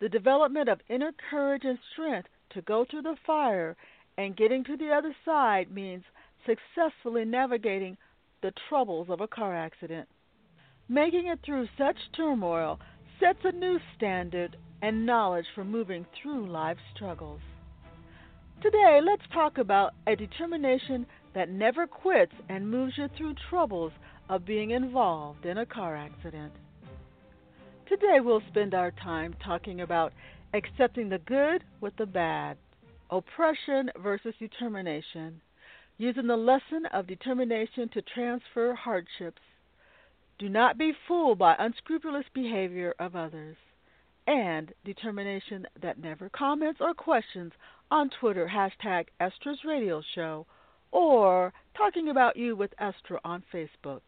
The 0.01 0.09
development 0.09 0.69
of 0.69 0.81
inner 0.89 1.13
courage 1.31 1.65
and 1.65 1.79
strength 1.93 2.29
to 2.51 2.63
go 2.63 2.85
through 2.85 3.03
the 3.03 3.17
fire 3.27 3.77
and 4.17 4.37
getting 4.37 4.65
to 4.65 4.77
the 4.77 4.91
other 4.91 5.15
side 5.25 5.71
means 5.71 6.05
successfully 6.47 7.25
navigating 7.25 7.97
the 8.43 8.53
troubles 8.69 9.09
of 9.11 9.21
a 9.21 9.29
car 9.29 9.57
accident. 9.57 10.09
Making 10.89 11.27
it 11.27 11.41
through 11.45 11.69
such 11.77 11.97
turmoil 12.17 12.79
sets 13.21 13.41
a 13.45 13.53
new 13.53 13.79
standard 13.97 14.57
and 14.81 15.05
knowledge 15.05 15.47
for 15.55 15.65
moving 15.65 16.07
through 16.21 16.51
life's 16.51 16.81
struggles. 16.95 17.41
Today, 18.63 19.01
let's 19.03 19.23
talk 19.33 19.59
about 19.59 19.95
a 20.07 20.17
determination 20.17 21.07
that 21.35 21.49
never 21.49 21.87
quits 21.87 22.33
and 22.49 22.71
moves 22.71 22.95
you 22.97 23.09
through 23.17 23.35
troubles 23.51 23.93
of 24.29 24.45
being 24.45 24.71
involved 24.71 25.47
in 25.47 25.59
a 25.59 25.67
car 25.67 25.97
accident. 25.97 26.53
Today 27.89 28.21
we'll 28.21 28.43
spend 28.49 28.75
our 28.75 28.91
time 28.91 29.35
talking 29.43 29.81
about 29.81 30.13
accepting 30.53 31.09
the 31.09 31.19
good 31.19 31.65
with 31.81 31.97
the 31.97 32.07
bad, 32.07 32.59
oppression 33.11 33.91
versus 34.03 34.35
determination, 34.39 35.41
using 35.97 36.27
the 36.27 36.37
lesson 36.37 36.85
of 36.93 37.07
determination 37.07 37.89
to 37.89 38.03
transfer 38.03 38.75
hardships. 38.75 39.41
Do 40.39 40.49
not 40.49 40.79
be 40.79 40.93
fooled 41.07 41.39
by 41.39 41.57
unscrupulous 41.59 42.27
behavior 42.35 42.95
of 42.99 43.17
others, 43.17 43.57
and 44.27 44.73
determination 44.85 45.67
that 45.81 45.99
never 45.99 46.29
comments 46.29 46.81
or 46.83 46.93
questions 46.93 47.53
on 47.91 48.11
Twitter, 48.21 48.47
hashtag 48.47 49.07
Estra's 49.19 49.65
Radio 49.65 50.03
Show, 50.15 50.47
or 50.93 51.53
talking 51.77 52.11
about 52.11 52.37
you 52.37 52.55
with 52.55 52.75
Estra 52.79 53.19
on 53.25 53.43
Facebook. 53.53 54.03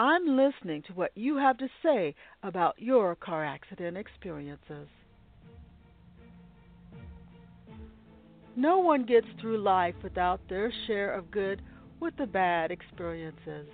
I'm 0.00 0.34
listening 0.34 0.80
to 0.86 0.94
what 0.94 1.12
you 1.14 1.36
have 1.36 1.58
to 1.58 1.68
say 1.82 2.14
about 2.42 2.76
your 2.78 3.14
car 3.16 3.44
accident 3.44 3.98
experiences. 3.98 4.88
No 8.56 8.78
one 8.78 9.04
gets 9.04 9.26
through 9.38 9.58
life 9.58 9.94
without 10.02 10.40
their 10.48 10.72
share 10.86 11.12
of 11.12 11.30
good 11.30 11.60
with 12.00 12.16
the 12.16 12.24
bad 12.24 12.70
experiences. 12.70 13.66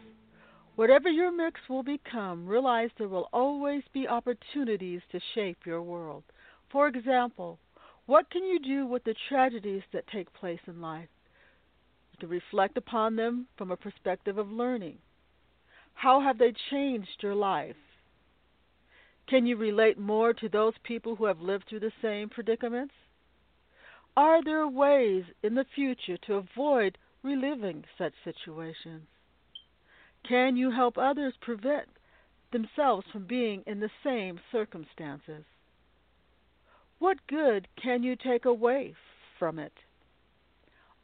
Whatever 0.75 1.09
your 1.09 1.30
mix 1.30 1.61
will 1.71 1.85
become, 1.85 2.45
realize 2.45 2.90
there 2.99 3.06
will 3.06 3.28
always 3.33 3.85
be 3.92 4.09
opportunities 4.09 5.02
to 5.12 5.21
shape 5.37 5.59
your 5.64 5.85
world. 5.85 6.25
For 6.73 6.88
example, 6.88 7.61
what 8.06 8.28
can 8.30 8.42
you 8.42 8.59
do 8.59 8.85
with 8.85 9.04
the 9.04 9.14
tragedies 9.28 9.83
that 9.92 10.09
take 10.09 10.35
place 10.35 10.59
in 10.66 10.80
life? 10.80 11.09
You 12.11 12.18
can 12.18 12.30
reflect 12.30 12.76
upon 12.76 13.14
them 13.14 13.47
from 13.56 13.71
a 13.71 13.76
perspective 13.76 14.38
of 14.38 14.50
learning. 14.50 14.99
How 15.97 16.21
have 16.21 16.37
they 16.37 16.53
changed 16.71 17.23
your 17.23 17.35
life? 17.35 17.76
Can 19.29 19.47
you 19.47 19.57
relate 19.57 19.99
more 19.99 20.35
to 20.35 20.49
those 20.49 20.75
people 20.85 21.17
who 21.17 21.25
have 21.25 21.41
lived 21.41 21.65
through 21.69 21.81
the 21.81 21.93
same 22.03 22.29
predicaments? 22.29 22.95
Are 24.15 24.45
there 24.45 24.69
ways 24.69 25.25
in 25.43 25.55
the 25.55 25.65
future 25.75 26.19
to 26.26 26.35
avoid 26.35 26.99
reliving 27.23 27.85
such 27.97 28.12
situations? 28.25 29.09
Can 30.29 30.57
you 30.57 30.71
help 30.71 30.99
others 30.99 31.35
prevent 31.41 31.88
themselves 32.53 33.07
from 33.11 33.26
being 33.26 33.62
in 33.67 33.81
the 33.81 33.91
same 34.05 34.38
circumstances? 34.53 35.45
What 36.99 37.26
good 37.26 37.69
can 37.83 38.03
you 38.03 38.17
take 38.17 38.45
away 38.45 38.95
from 39.38 39.59
it? 39.59 39.73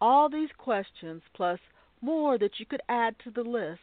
All 0.01 0.29
these 0.29 0.53
questions, 0.59 1.23
plus 1.35 1.61
more 2.03 2.37
that 2.39 2.61
you 2.61 2.67
could 2.67 2.83
add 2.89 3.17
to 3.25 3.31
the 3.31 3.43
list, 3.43 3.81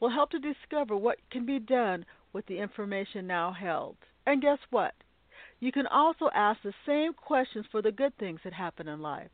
will 0.00 0.10
help 0.10 0.30
to 0.30 0.38
discover 0.38 0.96
what 0.96 1.18
can 1.30 1.44
be 1.46 1.58
done 1.58 2.04
with 2.32 2.46
the 2.46 2.58
information 2.58 3.26
now 3.26 3.52
held. 3.52 3.96
And 4.26 4.42
guess 4.42 4.58
what? 4.70 4.94
You 5.60 5.72
can 5.72 5.86
also 5.86 6.30
ask 6.34 6.60
the 6.62 6.74
same 6.86 7.12
questions 7.14 7.66
for 7.70 7.82
the 7.82 7.90
good 7.90 8.16
things 8.18 8.40
that 8.44 8.52
happen 8.52 8.88
in 8.88 9.00
life. 9.00 9.30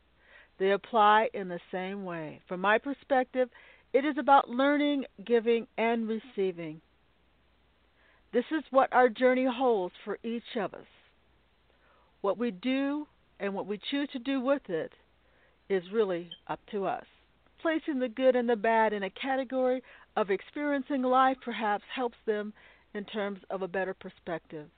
They 0.58 0.70
apply 0.70 1.28
in 1.34 1.48
the 1.48 1.60
same 1.72 2.04
way. 2.04 2.40
From 2.48 2.60
my 2.60 2.78
perspective, 2.78 3.48
it 3.92 4.04
is 4.04 4.16
about 4.18 4.48
learning, 4.48 5.04
giving, 5.24 5.66
and 5.76 6.08
receiving. 6.08 6.80
This 8.32 8.44
is 8.50 8.64
what 8.70 8.92
our 8.92 9.08
journey 9.08 9.46
holds 9.46 9.94
for 10.04 10.18
each 10.24 10.56
of 10.56 10.74
us. 10.74 10.86
What 12.20 12.38
we 12.38 12.50
do 12.50 13.06
and 13.38 13.54
what 13.54 13.66
we 13.66 13.78
choose 13.90 14.08
to 14.12 14.18
do 14.18 14.40
with 14.40 14.62
it 14.68 14.92
is 15.68 15.82
really 15.92 16.30
up 16.48 16.60
to 16.70 16.86
us. 16.86 17.04
Placing 17.60 17.98
the 17.98 18.08
good 18.08 18.36
and 18.36 18.48
the 18.48 18.56
bad 18.56 18.92
in 18.92 19.02
a 19.02 19.10
category 19.10 19.82
of 20.16 20.30
experiencing 20.30 21.02
life 21.02 21.36
perhaps 21.44 21.84
helps 21.94 22.18
them 22.26 22.52
in 22.94 23.04
terms 23.04 23.40
of 23.50 23.62
a 23.62 23.68
better 23.68 23.94
perspective. 23.94 24.68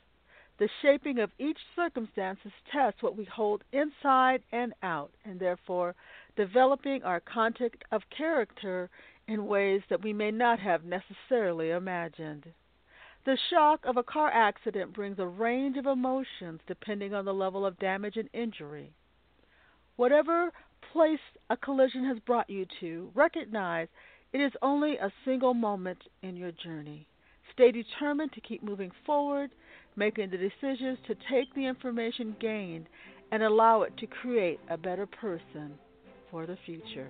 The 0.59 0.69
shaping 0.81 1.19
of 1.19 1.31
each 1.39 1.59
circumstance 1.75 2.39
tests 2.73 3.03
what 3.03 3.17
we 3.17 3.25
hold 3.25 3.63
inside 3.73 4.43
and 4.53 4.73
out, 4.83 5.11
and 5.25 5.39
therefore 5.39 5.95
developing 6.35 7.03
our 7.03 7.21
content 7.21 7.75
of 7.93 8.09
character 8.17 8.89
in 9.29 9.47
ways 9.47 9.83
that 9.91 10.03
we 10.03 10.15
may 10.15 10.31
not 10.31 10.59
have 10.61 10.85
necessarily 10.85 11.71
imagined. 11.71 12.47
The 13.27 13.37
shock 13.51 13.85
of 13.85 13.97
a 13.97 14.03
car 14.03 14.31
accident 14.31 14.95
brings 14.95 15.19
a 15.19 15.27
range 15.27 15.77
of 15.77 15.87
emotions 15.87 16.61
depending 16.67 17.13
on 17.13 17.25
the 17.25 17.35
level 17.35 17.67
of 17.67 17.79
damage 17.79 18.17
and 18.17 18.31
injury. 18.33 18.93
Whatever 19.97 20.53
place 20.93 21.19
a 21.51 21.57
collision 21.57 22.05
has 22.05 22.19
brought 22.21 22.49
you 22.49 22.67
to, 22.81 23.11
recognize 23.15 23.89
it 24.37 24.43
is 24.43 24.53
only 24.61 24.99
a 24.99 25.11
single 25.25 25.55
moment 25.55 25.97
in 26.23 26.37
your 26.37 26.53
journey. 26.63 27.07
Stay 27.55 27.73
determined 27.73 28.33
to 28.33 28.41
keep 28.43 28.63
moving 28.63 28.91
forward, 29.07 29.51
making 29.97 30.29
the 30.29 30.37
decisions 30.37 30.99
to 31.07 31.15
take 31.33 31.55
the 31.55 31.65
information 31.65 32.37
gained 32.39 32.85
and 33.33 33.43
allow 33.43 33.81
it 33.81 33.97
to 33.97 34.07
create 34.07 34.61
a 34.69 34.77
better 34.77 35.07
person 35.07 35.73
for 36.31 36.45
the 36.45 36.59
future. 36.67 37.09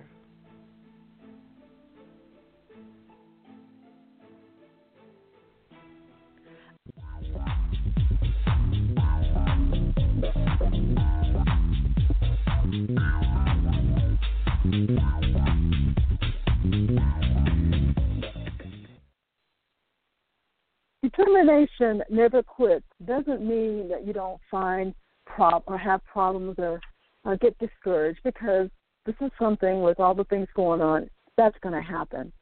Determination 21.47 22.03
never 22.09 22.43
quits 22.43 22.85
doesn't 23.05 23.41
mean 23.41 23.87
that 23.87 24.05
you 24.05 24.11
don't 24.11 24.39
find 24.51 24.93
prob 25.25 25.63
or 25.65 25.77
have 25.77 26.03
problems 26.03 26.55
or 26.57 26.81
uh, 27.23 27.35
get 27.35 27.57
discouraged 27.57 28.19
because 28.25 28.67
this 29.05 29.15
is 29.21 29.31
something 29.39 29.81
with 29.81 29.97
all 29.97 30.13
the 30.13 30.25
things 30.25 30.49
going 30.57 30.81
on 30.81 31.09
that's 31.37 31.57
going 31.61 31.73
to 31.73 31.81
happen. 31.81 32.33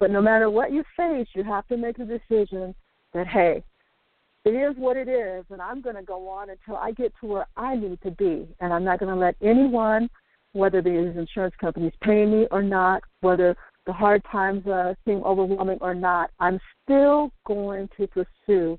But 0.00 0.10
no 0.10 0.20
matter 0.20 0.50
what 0.50 0.72
you 0.72 0.82
face, 0.96 1.28
you 1.34 1.44
have 1.44 1.68
to 1.68 1.76
make 1.76 2.00
a 2.00 2.04
decision 2.04 2.74
that 3.14 3.28
hey, 3.28 3.62
it 4.44 4.50
is 4.50 4.74
what 4.76 4.96
it 4.96 5.08
is, 5.08 5.44
and 5.50 5.62
I'm 5.62 5.80
going 5.80 5.96
to 5.96 6.02
go 6.02 6.28
on 6.28 6.50
until 6.50 6.76
I 6.76 6.90
get 6.90 7.12
to 7.20 7.26
where 7.26 7.46
I 7.56 7.76
need 7.76 8.00
to 8.02 8.10
be, 8.10 8.48
and 8.60 8.72
I'm 8.72 8.84
not 8.84 8.98
going 8.98 9.14
to 9.14 9.20
let 9.20 9.36
anyone, 9.40 10.10
whether 10.52 10.82
these 10.82 11.16
insurance 11.16 11.54
companies 11.60 11.92
pay 12.02 12.26
me 12.26 12.48
or 12.50 12.62
not, 12.62 13.04
whether 13.20 13.56
the 13.88 13.92
hard 13.94 14.22
times 14.30 14.66
uh, 14.66 14.92
seem 15.06 15.22
overwhelming 15.24 15.78
or 15.80 15.94
not, 15.94 16.30
I'm 16.40 16.60
still 16.84 17.32
going 17.46 17.88
to 17.96 18.06
pursue 18.06 18.78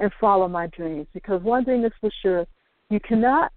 and 0.00 0.10
follow 0.18 0.48
my 0.48 0.66
dreams. 0.68 1.06
Because 1.12 1.42
one 1.42 1.66
thing 1.66 1.84
is 1.84 1.92
for 2.00 2.10
sure, 2.22 2.46
you 2.88 2.98
cannot 2.98 3.52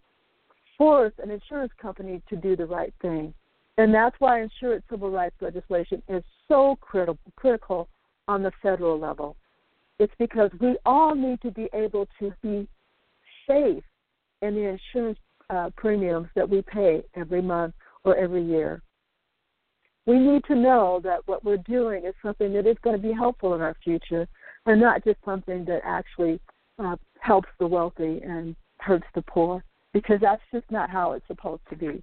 force 0.77 1.13
an 1.23 1.31
insurance 1.31 1.71
company 1.81 2.21
to 2.27 2.35
do 2.35 2.57
the 2.57 2.65
right 2.65 2.93
thing. 3.01 3.33
And 3.77 3.93
that's 3.93 4.15
why 4.19 4.41
insurance 4.41 4.83
civil 4.89 5.09
rights 5.09 5.37
legislation 5.39 6.03
is 6.09 6.21
so 6.49 6.77
critical, 6.81 7.17
critical 7.37 7.87
on 8.27 8.43
the 8.43 8.51
federal 8.61 8.99
level. 8.99 9.37
It's 9.99 10.13
because 10.19 10.51
we 10.59 10.75
all 10.85 11.15
need 11.15 11.41
to 11.43 11.51
be 11.51 11.69
able 11.73 12.09
to 12.19 12.33
be 12.43 12.67
safe 13.47 13.83
in 14.41 14.53
the 14.53 14.77
insurance 14.77 15.19
uh, 15.49 15.69
premiums 15.77 16.27
that 16.35 16.49
we 16.49 16.61
pay 16.61 17.03
every 17.15 17.41
month 17.41 17.73
or 18.03 18.17
every 18.17 18.43
year 18.43 18.81
we 20.09 20.17
need 20.17 20.43
to 20.45 20.55
know 20.55 20.99
that 21.03 21.19
what 21.27 21.45
we're 21.45 21.57
doing 21.57 22.03
is 22.03 22.15
something 22.23 22.51
that 22.53 22.65
is 22.65 22.77
going 22.83 22.99
to 22.99 23.07
be 23.07 23.13
helpful 23.13 23.53
in 23.53 23.61
our 23.61 23.75
future 23.83 24.27
and 24.65 24.81
not 24.81 25.03
just 25.03 25.19
something 25.23 25.63
that 25.65 25.81
actually 25.85 26.39
uh, 26.79 26.95
helps 27.19 27.49
the 27.59 27.67
wealthy 27.67 28.19
and 28.23 28.55
hurts 28.79 29.05
the 29.13 29.21
poor 29.21 29.63
because 29.93 30.19
that's 30.19 30.41
just 30.51 30.65
not 30.71 30.89
how 30.89 31.11
it's 31.11 31.27
supposed 31.27 31.61
to 31.69 31.75
be. 31.75 32.01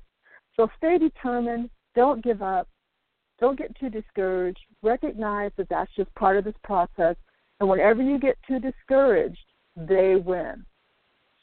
So 0.57 0.69
stay 0.79 0.99
determined, 0.99 1.69
don't 1.97 2.23
give 2.23 2.43
up, 2.43 2.69
don't 3.41 3.59
get 3.59 3.77
too 3.79 3.91
discouraged, 3.91 4.61
recognize 4.83 5.51
that 5.57 5.69
that's 5.69 5.91
just 5.97 6.15
part 6.15 6.37
of 6.37 6.45
this 6.45 6.55
process, 6.63 7.17
and 7.59 7.69
whenever 7.69 8.03
you 8.03 8.21
get 8.21 8.39
too 8.47 8.61
discouraged, 8.61 9.39
they 9.77 10.15
win. 10.15 10.65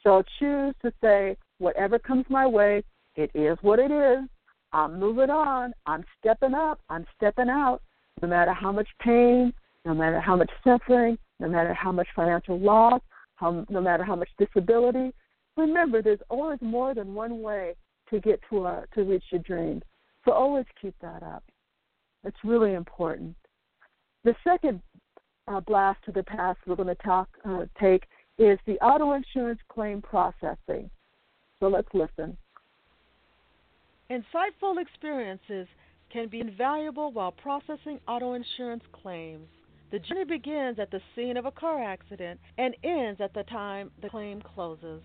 So 0.02 0.24
choose 0.40 0.74
to 0.82 0.94
say, 1.02 1.36
whatever 1.58 2.00
comes 2.00 2.26
my 2.30 2.48
way, 2.48 2.84
it 3.16 3.32
is 3.34 3.58
what 3.62 3.80
it 3.80 3.92
is, 3.92 4.30
I'm 4.74 5.00
moving 5.00 5.30
on. 5.30 5.74
I'm 5.86 6.04
stepping 6.20 6.54
up. 6.54 6.80
I'm 6.90 7.06
stepping 7.16 7.50
out. 7.50 7.82
No 8.22 8.28
matter 8.28 8.54
how 8.54 8.72
much 8.72 8.88
pain, 9.00 9.54
no 9.86 9.94
matter 9.94 10.20
how 10.20 10.36
much 10.36 10.50
suffering, 10.64 11.18
no 11.40 11.48
matter 11.48 11.74
how 11.74 11.92
much 11.92 12.08
financial 12.16 12.60
loss, 12.60 13.02
how, 13.36 13.66
no 13.70 13.82
matter 13.82 14.04
how 14.04 14.16
much 14.16 14.30
disability. 14.38 15.14
Remember, 15.58 16.02
there's 16.02 16.20
always 16.30 16.60
more 16.62 16.94
than 16.94 17.14
one 17.14 17.42
way 17.42 17.76
to 18.10 18.20
get 18.20 18.40
to 18.50 18.66
a, 18.66 18.86
to 18.96 19.04
reach 19.04 19.24
your 19.32 19.42
dreams. 19.42 19.84
So 20.26 20.32
always 20.32 20.66
keep 20.82 20.96
that 21.02 21.22
up. 21.22 21.44
It's 22.24 22.38
really 22.44 22.74
important. 22.74 23.36
The 24.24 24.36
second 24.44 24.82
uh, 25.48 25.60
blast 25.60 26.00
to 26.06 26.12
the 26.12 26.24
past 26.24 26.60
we're 26.66 26.76
going 26.76 26.88
to 26.88 27.04
talk 27.04 27.28
uh, 27.46 27.66
take 27.80 28.04
is 28.38 28.58
the 28.66 28.80
auto 28.80 29.14
insurance 29.14 29.60
claim 29.70 30.02
processing. 30.02 30.90
So 31.60 31.68
let's 31.68 31.90
listen. 31.94 32.38
Insightful 34.12 34.82
experiences 34.82 35.68
can 36.12 36.28
be 36.28 36.42
invaluable 36.42 37.12
while 37.12 37.32
processing 37.32 38.00
auto 38.08 38.34
insurance 38.34 38.84
claims. 38.92 39.48
The 39.92 40.00
journey 40.00 40.26
begins 40.26 40.78
at 40.80 40.92
the 40.92 41.00
scene 41.16 41.38
of 41.38 41.46
a 41.46 41.52
car 41.52 41.82
accident 41.84 42.40
and 42.58 42.76
ends 42.84 43.22
at 43.22 43.34
the 43.34 43.44
time 43.44 43.92
the 44.02 44.10
claim 44.10 44.42
closes. 44.42 45.02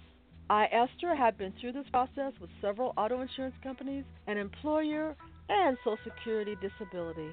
I, 0.51 0.67
Estra, 0.73 1.17
have 1.17 1.39
been 1.39 1.53
through 1.61 1.73
this 1.73 1.87
process 1.93 2.33
with 2.41 2.51
several 2.61 2.95
auto 2.97 3.21
insurance 3.21 3.55
companies, 3.63 4.05
an 4.27 4.39
employer, 4.39 5.15
and 5.49 5.77
Social 5.85 5.99
Security 6.05 6.57
disability. 6.61 7.31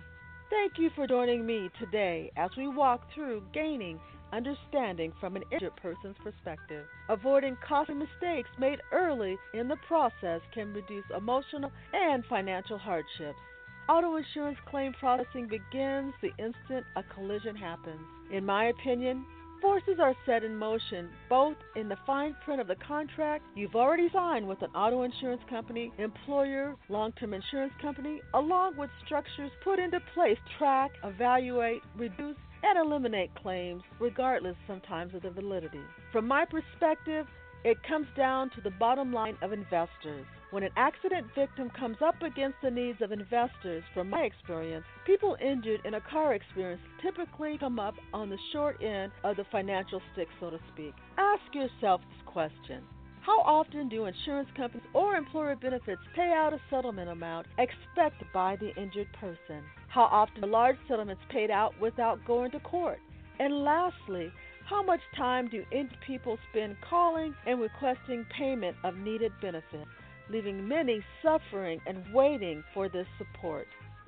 Thank 0.49 0.73
you 0.77 0.89
for 0.95 1.07
joining 1.07 1.45
me 1.45 1.69
today 1.79 2.31
as 2.37 2.51
we 2.57 2.67
walk 2.67 3.07
through 3.13 3.43
gaining 3.53 3.99
understanding 4.33 5.13
from 5.19 5.35
an 5.35 5.43
injured 5.51 5.75
person's 5.77 6.17
perspective. 6.23 6.85
Avoiding 7.09 7.57
costly 7.67 7.95
mistakes 7.95 8.49
made 8.59 8.79
early 8.91 9.37
in 9.53 9.67
the 9.67 9.77
process 9.87 10.41
can 10.53 10.73
reduce 10.73 11.05
emotional 11.15 11.71
and 11.93 12.23
financial 12.25 12.77
hardships. 12.77 13.39
Auto 13.87 14.15
insurance 14.15 14.57
claim 14.69 14.93
processing 14.93 15.47
begins 15.47 16.13
the 16.21 16.31
instant 16.39 16.85
a 16.95 17.03
collision 17.13 17.55
happens. 17.55 18.01
In 18.31 18.43
my 18.43 18.65
opinion, 18.65 19.25
forces 19.61 19.99
are 20.01 20.15
set 20.25 20.43
in 20.43 20.55
motion 20.55 21.09
both 21.29 21.55
in 21.75 21.87
the 21.87 21.97
fine 22.05 22.35
print 22.43 22.59
of 22.59 22.67
the 22.67 22.75
contract 22.75 23.43
you've 23.55 23.75
already 23.75 24.09
signed 24.13 24.47
with 24.47 24.61
an 24.61 24.69
auto 24.75 25.03
insurance 25.03 25.41
company, 25.49 25.91
employer, 25.97 26.75
long 26.89 27.11
term 27.13 27.33
insurance 27.33 27.73
company, 27.81 28.21
along 28.33 28.75
with 28.77 28.89
structures 29.05 29.51
put 29.63 29.79
into 29.79 29.99
place 30.13 30.37
track, 30.57 30.91
evaluate, 31.03 31.81
reduce, 31.95 32.35
and 32.65 32.79
eliminate 32.79 33.33
claims, 33.35 33.83
regardless 33.99 34.55
sometimes 34.67 35.13
of 35.13 35.21
the 35.21 35.29
validity. 35.29 35.83
From 36.11 36.27
my 36.27 36.45
perspective, 36.45 37.27
it 37.63 37.77
comes 37.87 38.07
down 38.15 38.49
to 38.51 38.61
the 38.61 38.71
bottom 38.71 39.13
line 39.13 39.37
of 39.41 39.51
investors. 39.51 40.25
When 40.51 40.63
an 40.63 40.71
accident 40.77 41.27
victim 41.35 41.71
comes 41.71 41.97
up 42.03 42.21
against 42.21 42.57
the 42.63 42.71
needs 42.71 43.01
of 43.01 43.11
investors, 43.11 43.83
from 43.93 44.09
my 44.09 44.21
experience, 44.21 44.85
people 45.05 45.35
injured 45.41 45.81
in 45.83 45.95
a 45.95 46.01
car 46.01 46.33
experience 46.33 46.81
typically 47.01 47.57
come 47.57 47.79
up 47.79 47.95
on 48.13 48.29
the 48.29 48.37
short 48.53 48.81
end 48.81 49.11
of 49.23 49.35
the 49.35 49.45
financial 49.51 50.01
stick, 50.13 50.27
so 50.39 50.49
to 50.49 50.59
speak. 50.73 50.93
Ask 51.17 51.53
yourself 51.53 52.01
this 52.01 52.25
question 52.27 52.83
How 53.21 53.41
often 53.41 53.89
do 53.89 54.05
insurance 54.05 54.49
companies 54.55 54.87
or 54.93 55.15
employer 55.15 55.55
benefits 55.55 56.01
pay 56.15 56.31
out 56.35 56.53
a 56.53 56.61
settlement 56.69 57.09
amount 57.09 57.47
expected 57.57 58.27
by 58.33 58.55
the 58.55 58.73
injured 58.75 59.11
person? 59.19 59.63
How 59.95 60.09
often 60.11 60.43
are 60.43 60.47
large 60.47 60.77
settlements 60.89 61.23
paid 61.29 61.49
out 61.49 61.73
without 61.79 62.19
going 62.25 62.51
to 62.51 62.59
court? 62.59 62.99
And 63.39 63.63
lastly, 63.63 64.29
how 64.65 64.83
much 64.83 64.99
time 65.15 65.47
do 65.47 65.63
injured 65.71 65.97
people 66.05 66.37
spend 66.51 66.75
calling 66.81 67.33
and 67.47 67.61
requesting 67.61 68.25
payment 68.37 68.75
of 68.83 68.97
needed 68.97 69.31
benefits? 69.41 69.89
leaving 70.29 70.67
many 70.67 71.01
suffering 71.21 71.79
and 71.85 72.03
waiting 72.13 72.63
for 72.73 72.89
this 72.89 73.07
support. 73.17 73.67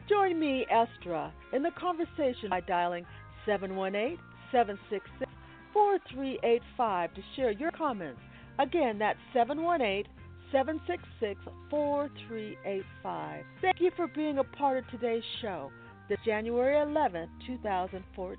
Join 0.09 0.39
me, 0.39 0.65
Estra, 0.69 1.31
in 1.53 1.63
the 1.63 1.71
conversation 1.71 2.49
by 2.49 2.61
dialing 2.61 3.05
718 3.45 4.17
766 4.51 5.31
4385 5.73 7.13
to 7.13 7.21
share 7.35 7.51
your 7.51 7.71
comments. 7.71 8.19
Again, 8.59 8.97
that's 8.97 9.19
718 9.33 10.05
766 10.51 11.39
4385. 11.69 13.43
Thank 13.61 13.81
you 13.81 13.91
for 13.95 14.07
being 14.07 14.39
a 14.39 14.43
part 14.43 14.77
of 14.77 14.87
today's 14.89 15.23
show, 15.41 15.71
the 16.09 16.17
January 16.25 16.75
11th, 16.75 17.29
2014. 17.45 18.37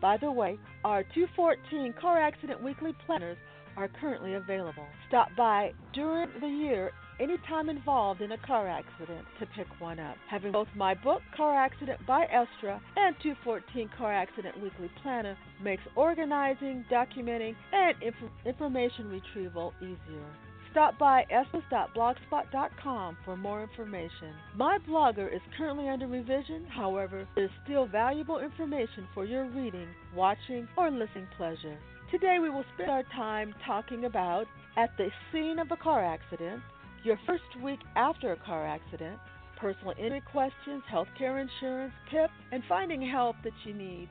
By 0.00 0.16
the 0.16 0.32
way, 0.32 0.58
our 0.84 1.02
214 1.14 1.94
Car 2.00 2.20
Accident 2.20 2.62
Weekly 2.62 2.92
Planners 3.06 3.36
are 3.76 3.88
currently 4.00 4.34
available. 4.34 4.86
Stop 5.08 5.28
by 5.36 5.72
during 5.92 6.28
the 6.40 6.48
year 6.48 6.92
anytime 7.20 7.68
involved 7.68 8.20
in 8.20 8.32
a 8.32 8.38
car 8.38 8.68
accident 8.68 9.24
to 9.38 9.46
pick 9.54 9.66
one 9.78 10.00
up. 10.00 10.16
Having 10.28 10.52
both 10.52 10.68
my 10.74 10.94
book, 10.94 11.22
Car 11.36 11.54
Accident 11.54 12.04
by 12.06 12.24
Estra, 12.24 12.80
and 12.96 13.14
214 13.22 13.90
Car 13.96 14.12
Accident 14.12 14.60
Weekly 14.60 14.90
Planner 15.02 15.36
makes 15.62 15.82
organizing, 15.94 16.84
documenting, 16.90 17.54
and 17.72 17.94
inf- 18.02 18.46
information 18.46 19.08
retrieval 19.08 19.72
easier. 19.80 20.26
Stop 20.72 20.98
by 20.98 21.26
estes.blogspot.com 21.30 23.16
for 23.26 23.36
more 23.36 23.62
information. 23.62 24.32
My 24.56 24.78
blogger 24.88 25.32
is 25.32 25.42
currently 25.58 25.90
under 25.90 26.06
revision, 26.06 26.64
however, 26.64 27.28
there 27.34 27.44
is 27.44 27.50
still 27.62 27.84
valuable 27.86 28.38
information 28.38 29.06
for 29.12 29.26
your 29.26 29.44
reading, 29.50 29.88
watching, 30.16 30.66
or 30.78 30.90
listening 30.90 31.28
pleasure. 31.36 31.78
Today 32.10 32.38
we 32.40 32.48
will 32.48 32.64
spend 32.74 32.90
our 32.90 33.02
time 33.14 33.54
talking 33.66 34.06
about 34.06 34.46
at 34.78 34.96
the 34.96 35.08
scene 35.30 35.58
of 35.58 35.70
a 35.70 35.76
car 35.76 36.02
accident, 36.02 36.62
your 37.04 37.20
first 37.26 37.44
week 37.62 37.80
after 37.94 38.32
a 38.32 38.36
car 38.36 38.66
accident, 38.66 39.18
personal 39.60 39.92
injury 39.98 40.22
questions, 40.32 40.82
health 40.90 41.08
care 41.18 41.38
insurance, 41.38 41.92
PIP, 42.10 42.30
and 42.50 42.62
finding 42.66 43.06
help 43.06 43.36
that 43.44 43.52
you 43.64 43.74
need 43.74 44.08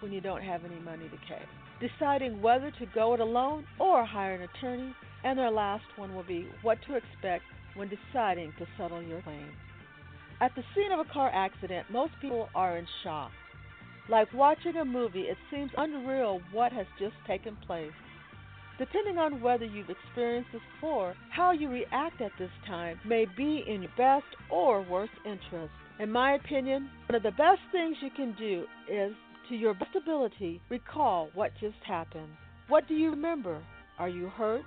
when 0.00 0.10
you 0.10 0.20
don't 0.20 0.42
have 0.42 0.64
any 0.64 0.80
money 0.80 1.08
to 1.08 1.16
pay. 1.28 1.42
Deciding 1.80 2.42
whether 2.42 2.72
to 2.72 2.86
go 2.94 3.14
it 3.14 3.20
alone 3.20 3.64
or 3.78 4.04
hire 4.04 4.34
an 4.34 4.42
attorney, 4.42 4.92
and 5.24 5.38
our 5.38 5.50
last 5.50 5.84
one 5.96 6.14
will 6.14 6.24
be 6.24 6.48
what 6.62 6.78
to 6.86 6.96
expect 6.96 7.44
when 7.74 7.88
deciding 7.88 8.52
to 8.58 8.66
settle 8.76 9.02
your 9.02 9.22
claim. 9.22 9.52
At 10.40 10.54
the 10.54 10.62
scene 10.74 10.92
of 10.92 11.00
a 11.00 11.12
car 11.12 11.30
accident, 11.32 11.86
most 11.90 12.12
people 12.20 12.48
are 12.54 12.78
in 12.78 12.86
shock. 13.02 13.30
Like 14.08 14.32
watching 14.32 14.76
a 14.76 14.84
movie, 14.84 15.22
it 15.22 15.36
seems 15.50 15.70
unreal 15.76 16.40
what 16.52 16.72
has 16.72 16.86
just 16.98 17.14
taken 17.26 17.56
place. 17.66 17.92
Depending 18.78 19.18
on 19.18 19.42
whether 19.42 19.66
you've 19.66 19.90
experienced 19.90 20.50
this 20.52 20.62
before, 20.74 21.14
how 21.30 21.52
you 21.52 21.68
react 21.68 22.22
at 22.22 22.32
this 22.38 22.50
time 22.66 22.98
may 23.06 23.26
be 23.36 23.62
in 23.68 23.82
your 23.82 23.92
best 23.98 24.24
or 24.50 24.80
worst 24.82 25.12
interest. 25.26 25.72
In 25.98 26.10
my 26.10 26.32
opinion, 26.32 26.88
one 27.06 27.16
of 27.16 27.22
the 27.22 27.30
best 27.32 27.60
things 27.72 27.98
you 28.00 28.08
can 28.16 28.34
do 28.38 28.64
is, 28.90 29.12
to 29.50 29.54
your 29.54 29.74
best 29.74 29.94
ability, 29.94 30.62
recall 30.70 31.28
what 31.34 31.52
just 31.60 31.76
happened. 31.86 32.30
What 32.68 32.88
do 32.88 32.94
you 32.94 33.10
remember? 33.10 33.62
Are 33.98 34.08
you 34.08 34.28
hurt? 34.28 34.62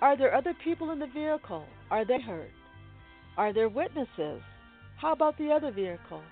Are 0.00 0.16
there 0.16 0.34
other 0.34 0.54
people 0.64 0.90
in 0.90 0.98
the 0.98 1.06
vehicle? 1.06 1.64
Are 1.90 2.04
they 2.04 2.20
hurt? 2.20 2.50
Are 3.36 3.52
there 3.52 3.68
witnesses? 3.68 4.42
How 4.96 5.12
about 5.12 5.38
the 5.38 5.50
other 5.50 5.70
vehicle? 5.70 6.22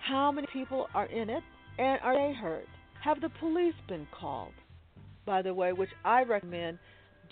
How 0.00 0.32
many 0.32 0.46
people 0.52 0.88
are 0.94 1.06
in 1.06 1.30
it? 1.30 1.42
And 1.78 2.00
are 2.02 2.14
they 2.14 2.34
hurt? 2.34 2.68
Have 3.02 3.20
the 3.20 3.30
police 3.40 3.74
been 3.88 4.06
called? 4.18 4.52
By 5.24 5.42
the 5.42 5.54
way, 5.54 5.72
which 5.72 5.90
I 6.04 6.22
recommend 6.24 6.78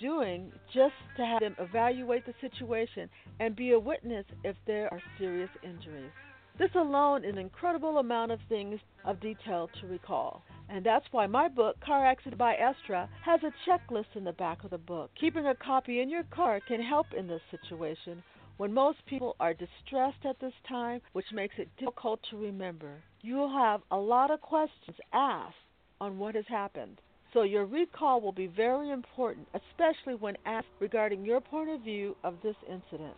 doing 0.01 0.53
just 0.73 0.95
to 1.17 1.25
have 1.25 1.41
them 1.41 1.55
evaluate 1.59 2.25
the 2.25 2.35
situation 2.41 3.11
and 3.39 3.55
be 3.55 3.73
a 3.73 3.79
witness 3.79 4.25
if 4.45 4.57
there 4.67 4.93
are 4.93 5.03
serious 5.19 5.51
injuries. 5.63 6.11
This 6.59 6.71
alone 6.75 7.25
is 7.25 7.33
an 7.33 7.39
incredible 7.39 7.99
amount 7.99 8.33
of 8.33 8.41
things 8.49 8.81
of 9.05 9.21
detail 9.21 9.69
to 9.81 9.87
recall. 9.87 10.43
And 10.73 10.87
that's 10.87 11.07
why 11.11 11.27
my 11.27 11.49
book, 11.49 11.81
Car 11.85 12.07
Accident 12.07 12.39
by 12.39 12.55
Estra, 12.55 13.09
has 13.25 13.41
a 13.43 13.53
checklist 13.69 14.15
in 14.15 14.23
the 14.23 14.33
back 14.33 14.63
of 14.63 14.71
the 14.71 14.79
book. 14.79 15.11
Keeping 15.21 15.47
a 15.47 15.55
copy 15.57 16.01
in 16.01 16.09
your 16.09 16.23
car 16.23 16.61
can 16.61 16.81
help 16.81 17.07
in 17.13 17.27
this 17.27 17.43
situation 17.51 18.23
when 18.57 18.73
most 18.73 18.99
people 19.07 19.35
are 19.41 19.53
distressed 19.53 20.25
at 20.25 20.39
this 20.39 20.53
time, 20.69 21.01
which 21.13 21.33
makes 21.33 21.57
it 21.59 21.69
difficult 21.77 22.21
to 22.31 22.37
remember. 22.37 23.03
You 23.21 23.35
will 23.37 23.53
have 23.53 23.81
a 23.91 23.97
lot 23.97 24.31
of 24.31 24.41
questions 24.43 24.97
asked 25.13 25.57
on 26.01 26.19
what 26.19 26.37
has 26.37 26.45
happened. 26.47 27.01
So 27.33 27.43
your 27.43 27.65
recall 27.65 28.21
will 28.21 28.33
be 28.33 28.47
very 28.47 28.91
important, 28.91 29.49
especially 29.55 30.15
when 30.15 30.37
asked 30.47 30.69
regarding 30.79 31.25
your 31.25 31.41
point 31.41 31.71
of 31.71 31.81
view 31.81 32.17
of 32.23 32.35
this 32.43 32.57
incident. 32.69 33.17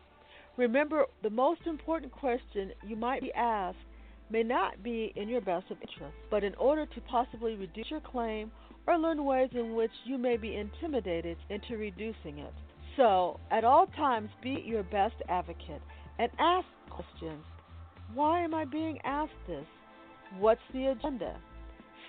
Remember, 0.57 1.05
the 1.23 1.31
most 1.31 1.63
important 1.67 2.13
question 2.13 2.73
you 2.87 2.97
might 2.97 3.21
be 3.21 3.33
asked 3.35 3.79
may 4.33 4.43
not 4.43 4.83
be 4.83 5.13
in 5.15 5.29
your 5.29 5.43
best 5.43 5.67
interest, 5.71 6.17
but 6.31 6.43
in 6.43 6.55
order 6.55 6.87
to 6.87 7.01
possibly 7.03 7.55
reduce 7.55 7.91
your 7.91 8.01
claim 8.01 8.51
or 8.87 8.99
learn 8.99 9.25
ways 9.25 9.51
in 9.53 9.75
which 9.75 9.91
you 10.05 10.17
may 10.17 10.39
be 10.39 10.57
intimidated 10.57 11.37
into 11.51 11.77
reducing 11.77 12.39
it. 12.39 12.53
So, 12.97 13.39
at 13.51 13.65
all 13.65 13.87
times, 13.87 14.31
be 14.43 14.63
your 14.65 14.83
best 14.85 15.15
advocate 15.29 15.83
and 16.19 16.31
ask 16.39 16.67
questions. 16.91 17.45
Why 18.15 18.43
am 18.43 18.55
I 18.55 18.65
being 18.65 18.99
asked 19.05 19.33
this? 19.47 19.67
What's 20.39 20.61
the 20.73 20.87
agenda? 20.87 21.39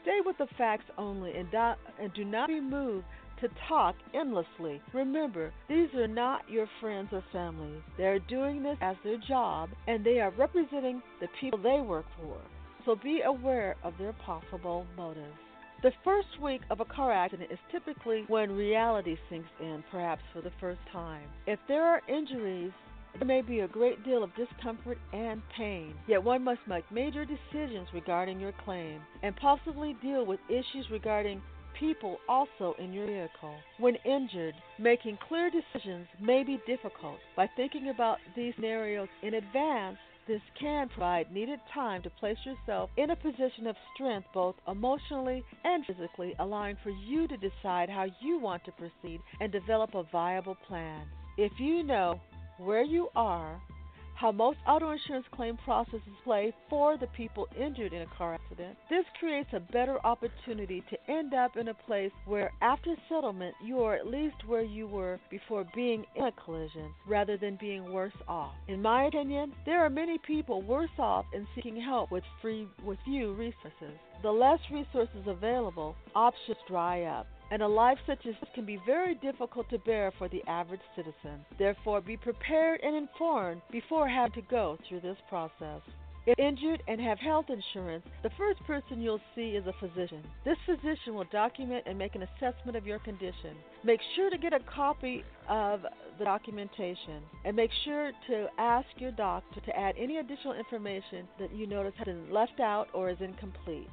Stay 0.02 0.20
with 0.26 0.38
the 0.38 0.48
facts 0.58 0.86
only 0.98 1.34
and, 1.36 1.50
do, 1.52 1.74
and 2.02 2.14
do 2.14 2.26
not 2.26 2.48
be 2.48 2.60
moved 2.60 3.06
to 3.42 3.50
talk 3.68 3.96
endlessly. 4.14 4.82
Remember, 4.94 5.52
these 5.68 5.94
are 5.96 6.08
not 6.08 6.50
your 6.50 6.68
friends 6.80 7.10
or 7.12 7.24
family. 7.32 7.82
They 7.98 8.06
are 8.06 8.20
doing 8.20 8.64
this 8.64 8.78
as 8.82 8.96
their 9.04 9.18
job 9.28 9.70
and 9.88 10.06
they 10.06 10.20
are 10.20 10.32
representing 10.32 11.02
the 11.20 11.28
people 11.40 11.60
they 11.60 11.82
work 11.82 12.06
for. 12.18 12.38
So 12.86 12.96
be 12.96 13.22
aware 13.26 13.76
of 13.84 13.94
their 13.98 14.14
possible 14.26 14.86
motives. 14.98 15.38
The 15.84 15.92
first 16.04 16.40
week 16.42 16.62
of 16.70 16.80
a 16.80 16.86
car 16.86 17.12
accident 17.12 17.52
is 17.52 17.60
typically 17.70 18.24
when 18.28 18.52
reality 18.52 19.18
sinks 19.30 19.50
in, 19.60 19.84
perhaps 19.92 20.22
for 20.34 20.42
the 20.42 20.52
first 20.60 20.80
time. 20.92 21.28
If 21.46 21.60
there 21.68 21.84
are 21.84 22.02
injuries, 22.08 22.72
there 23.20 23.28
may 23.28 23.42
be 23.42 23.60
a 23.60 23.68
great 23.68 24.04
deal 24.04 24.24
of 24.24 24.32
discomfort 24.36 24.98
and 25.12 25.42
pain, 25.58 25.94
yet 26.08 26.24
one 26.24 26.44
must 26.44 26.62
make 26.68 26.90
major 26.90 27.26
decisions 27.26 27.88
regarding 27.94 28.40
your 28.40 28.54
claim 28.64 29.02
and 29.22 29.36
possibly 29.36 29.96
deal 30.02 30.26
with 30.26 30.40
issues 30.50 30.90
regarding 30.90 31.42
people 31.84 32.18
also 32.30 32.76
in 32.80 32.94
your 32.94 33.06
vehicle. 33.06 33.56
When 33.78 33.96
injured, 34.06 34.56
making 34.80 35.18
clear 35.28 35.52
decisions 35.52 36.08
may 36.22 36.44
be 36.44 36.62
difficult. 36.66 37.18
By 37.36 37.50
thinking 37.58 37.90
about 37.90 38.20
these 38.38 38.54
scenarios 38.56 39.10
in 39.22 39.34
advance, 39.34 39.98
this 40.26 40.42
can 40.58 40.88
provide 40.88 41.34
needed 41.34 41.60
time 41.74 42.02
to 42.04 42.10
place 42.10 42.38
yourself 42.46 42.90
in 42.96 43.10
a 43.10 43.16
position 43.18 43.68
of 43.68 43.76
strength, 43.94 44.28
both 44.34 44.56
emotionally 44.66 45.44
and 45.66 45.86
physically, 45.86 46.34
allowing 46.40 46.78
for 46.82 46.92
you 46.92 47.28
to 47.28 47.36
decide 47.36 47.90
how 47.90 48.06
you 48.22 48.40
want 48.40 48.64
to 48.64 48.72
proceed 48.72 49.20
and 49.42 49.52
develop 49.52 49.94
a 49.94 50.04
viable 50.04 50.56
plan. 50.66 51.06
If 51.38 51.52
you 51.60 51.84
know 51.84 52.22
where 52.60 52.86
you 52.86 53.10
are, 53.14 53.60
how 54.24 54.32
most 54.32 54.58
auto 54.66 54.90
insurance 54.90 55.26
claim 55.36 55.58
processes 55.66 56.00
play 56.24 56.54
for 56.70 56.98
the 56.98 57.08
people 57.08 57.46
injured 57.60 57.92
in 57.92 58.04
a 58.04 58.18
car 58.18 58.36
accident, 58.36 58.78
this 58.90 59.04
creates 59.20 59.50
a 59.52 59.60
better 59.60 59.98
opportunity 60.06 60.82
to 60.90 61.12
end 61.12 61.34
up 61.34 61.58
in 61.58 61.68
a 61.68 61.74
place 61.74 62.14
where, 62.26 62.50
after 62.62 62.96
settlement, 63.10 63.54
you 63.62 63.82
are 63.82 63.96
at 63.96 64.08
least 64.08 64.38
where 64.48 64.64
you 64.64 64.88
were 64.88 65.20
before 65.30 65.66
being 65.76 66.06
in 66.16 66.24
a 66.24 66.32
collision 66.32 66.90
rather 67.06 67.36
than 67.36 67.58
being 67.60 67.92
worse 67.92 68.14
off. 68.26 68.54
In 68.70 68.82
my 68.82 69.08
opinion, 69.08 69.52
there 69.66 69.84
are 69.84 69.90
many 69.90 70.18
people 70.20 70.62
worse 70.62 70.98
off 70.98 71.26
in 71.34 71.46
seeking 71.54 71.82
help 71.82 72.10
with 72.10 72.24
free 72.42 72.66
with 72.86 73.00
few 73.04 73.34
resources. 73.34 74.00
The 74.22 74.32
less 74.32 74.60
resources 74.72 75.28
available, 75.28 75.98
options 76.16 76.58
dry 76.70 77.02
up 77.02 77.28
and 77.54 77.62
a 77.62 77.68
life 77.68 78.00
such 78.08 78.26
as 78.26 78.34
this 78.42 78.50
can 78.56 78.66
be 78.66 78.80
very 78.84 79.14
difficult 79.14 79.70
to 79.70 79.78
bear 79.78 80.12
for 80.18 80.28
the 80.28 80.42
average 80.48 80.82
citizen. 80.96 81.46
Therefore, 81.60 82.02
be 82.02 82.18
prepared 82.18 82.80
and 82.82 82.96
informed 82.96 83.62
before 83.72 84.10
having 84.10 84.34
to 84.34 84.50
go 84.50 84.80
through 84.90 85.02
this 85.02 85.20
process. 85.30 85.82
If 86.26 86.40
injured 86.40 86.82
and 86.88 87.00
have 87.00 87.20
health 87.20 87.46
insurance, 87.50 88.06
the 88.24 88.32
first 88.40 88.60
person 88.66 89.02
you'll 89.02 89.22
see 89.36 89.50
is 89.52 89.68
a 89.68 89.74
physician. 89.80 90.24
This 90.44 90.58
physician 90.66 91.14
will 91.14 91.28
document 91.32 91.84
and 91.86 91.96
make 91.96 92.16
an 92.16 92.24
assessment 92.24 92.76
of 92.76 92.88
your 92.88 92.98
condition. 92.98 93.56
Make 93.84 94.00
sure 94.16 94.32
to 94.32 94.38
get 94.40 94.54
a 94.54 94.60
copy 94.62 95.24
of 95.48 95.82
the 96.18 96.26
documentation 96.26 97.22
and 97.46 97.56
make 97.56 97.72
sure 97.86 98.14
to 98.30 98.48
ask 98.58 98.88
your 98.98 99.12
doctor 99.12 99.60
to 99.60 99.78
add 99.78 99.94
any 100.00 100.18
additional 100.18 100.54
information 100.54 101.28
that 101.40 101.54
you 101.54 101.68
notice 101.68 101.94
has 101.98 102.06
been 102.06 102.34
left 102.34 102.60
out 102.60 102.88
or 102.96 103.12
is 103.12 103.18
incomplete. 103.20 103.90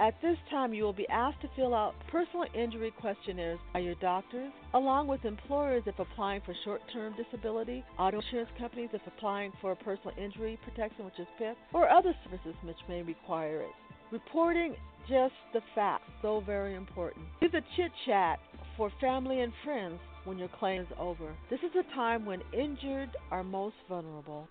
At 0.00 0.14
this 0.22 0.38
time, 0.48 0.72
you 0.72 0.84
will 0.84 0.94
be 0.94 1.06
asked 1.10 1.42
to 1.42 1.50
fill 1.54 1.74
out 1.74 1.94
personal 2.10 2.46
injury 2.54 2.90
questionnaires 2.90 3.58
by 3.74 3.80
your 3.80 3.96
doctors, 3.96 4.50
along 4.72 5.08
with 5.08 5.26
employers 5.26 5.82
if 5.84 5.98
applying 5.98 6.40
for 6.40 6.54
short 6.64 6.80
term 6.90 7.14
disability, 7.18 7.84
auto 7.98 8.18
insurance 8.18 8.48
companies 8.58 8.88
if 8.94 9.02
applying 9.06 9.52
for 9.60 9.74
personal 9.74 10.14
injury 10.16 10.58
protection, 10.64 11.04
which 11.04 11.18
is 11.18 11.26
PIP, 11.36 11.54
or 11.74 11.90
other 11.90 12.14
services 12.24 12.54
which 12.64 12.78
may 12.88 13.02
require 13.02 13.60
it. 13.60 13.72
Reporting 14.10 14.74
just 15.06 15.34
the 15.52 15.60
facts, 15.74 16.08
so 16.22 16.42
very 16.46 16.76
important. 16.76 17.26
Use 17.42 17.52
a 17.52 17.60
chit 17.76 17.92
chat 18.06 18.38
for 18.78 18.90
family 19.02 19.42
and 19.42 19.52
friends 19.62 20.00
when 20.24 20.38
your 20.38 20.48
claim 20.48 20.80
is 20.80 20.88
over. 20.98 21.36
This 21.50 21.60
is 21.60 21.72
a 21.78 21.94
time 21.94 22.24
when 22.24 22.40
injured 22.54 23.10
are 23.30 23.44
most 23.44 23.76
vulnerable. 23.86 24.48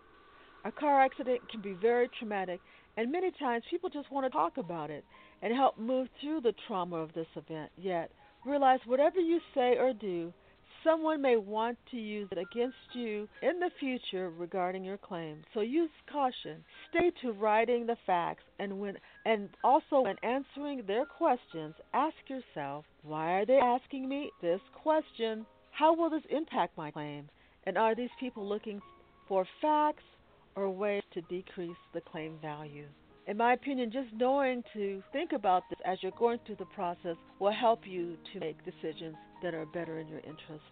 A 0.66 0.72
car 0.72 1.02
accident 1.02 1.40
can 1.50 1.62
be 1.62 1.74
very 1.74 2.10
traumatic, 2.20 2.60
and 3.00 3.14
many 3.14 3.32
times 3.40 3.64
people 3.72 3.90
just 3.90 4.12
want 4.12 4.26
to 4.26 4.30
talk 4.30 4.58
about 4.58 4.90
it 4.90 5.06
and 5.42 5.56
help 5.56 5.80
move 5.80 6.10
through 6.20 6.42
the 6.42 6.54
trauma 6.68 6.98
of 6.98 7.14
this 7.14 7.28
event. 7.38 7.72
Yet, 7.78 8.12
realize 8.46 8.82
whatever 8.86 9.22
you 9.22 9.40
say 9.56 9.78
or 9.78 9.94
do, 9.94 10.34
someone 10.84 11.22
may 11.22 11.38
want 11.38 11.78
to 11.92 11.98
use 11.98 12.28
it 12.30 12.38
against 12.38 12.76
you 12.92 13.30
in 13.42 13.62
the 13.62 13.70
future 13.80 14.32
regarding 14.32 14.84
your 14.84 14.98
claim. 14.98 15.44
So 15.54 15.62
use 15.62 15.90
caution. 16.12 16.62
Stay 16.90 17.14
to 17.22 17.32
writing 17.32 17.86
the 17.86 17.96
facts 18.06 18.44
and 18.60 18.82
when 18.82 18.98
and 19.26 19.48
also 19.64 20.02
when 20.02 20.18
answering 20.22 20.84
their 20.86 21.06
questions, 21.06 21.76
ask 21.94 22.18
yourself, 22.28 22.84
why 23.04 23.32
are 23.32 23.46
they 23.46 23.60
asking 23.64 24.10
me 24.10 24.30
this 24.42 24.60
question? 24.74 25.46
How 25.72 25.96
will 25.96 26.10
this 26.10 26.24
impact 26.30 26.78
my 26.78 26.92
claim? 26.92 27.30
And 27.64 27.78
are 27.78 27.96
these 27.96 28.10
people 28.20 28.46
looking 28.46 28.82
for 29.30 29.48
facts 29.62 30.04
or 30.56 30.70
ways 30.70 31.04
to 31.14 31.22
decrease 31.22 31.78
the 31.94 32.02
claim 32.02 32.38
value? 32.42 32.86
in 33.30 33.38
my 33.38 33.54
opinion, 33.54 33.92
just 33.92 34.12
knowing 34.16 34.64
to 34.74 35.04
think 35.14 35.34
about 35.34 35.62
this 35.70 35.78
as 35.86 36.00
you're 36.02 36.12
going 36.18 36.40
through 36.48 36.56
the 36.56 36.66
process 36.66 37.16
will 37.38 37.52
help 37.52 37.82
you 37.86 38.18
to 38.34 38.40
make 38.40 38.58
decisions 38.66 39.16
that 39.44 39.54
are 39.54 39.68
better 39.68 40.00
in 40.00 40.08
your 40.08 40.18
interest. 40.22 40.66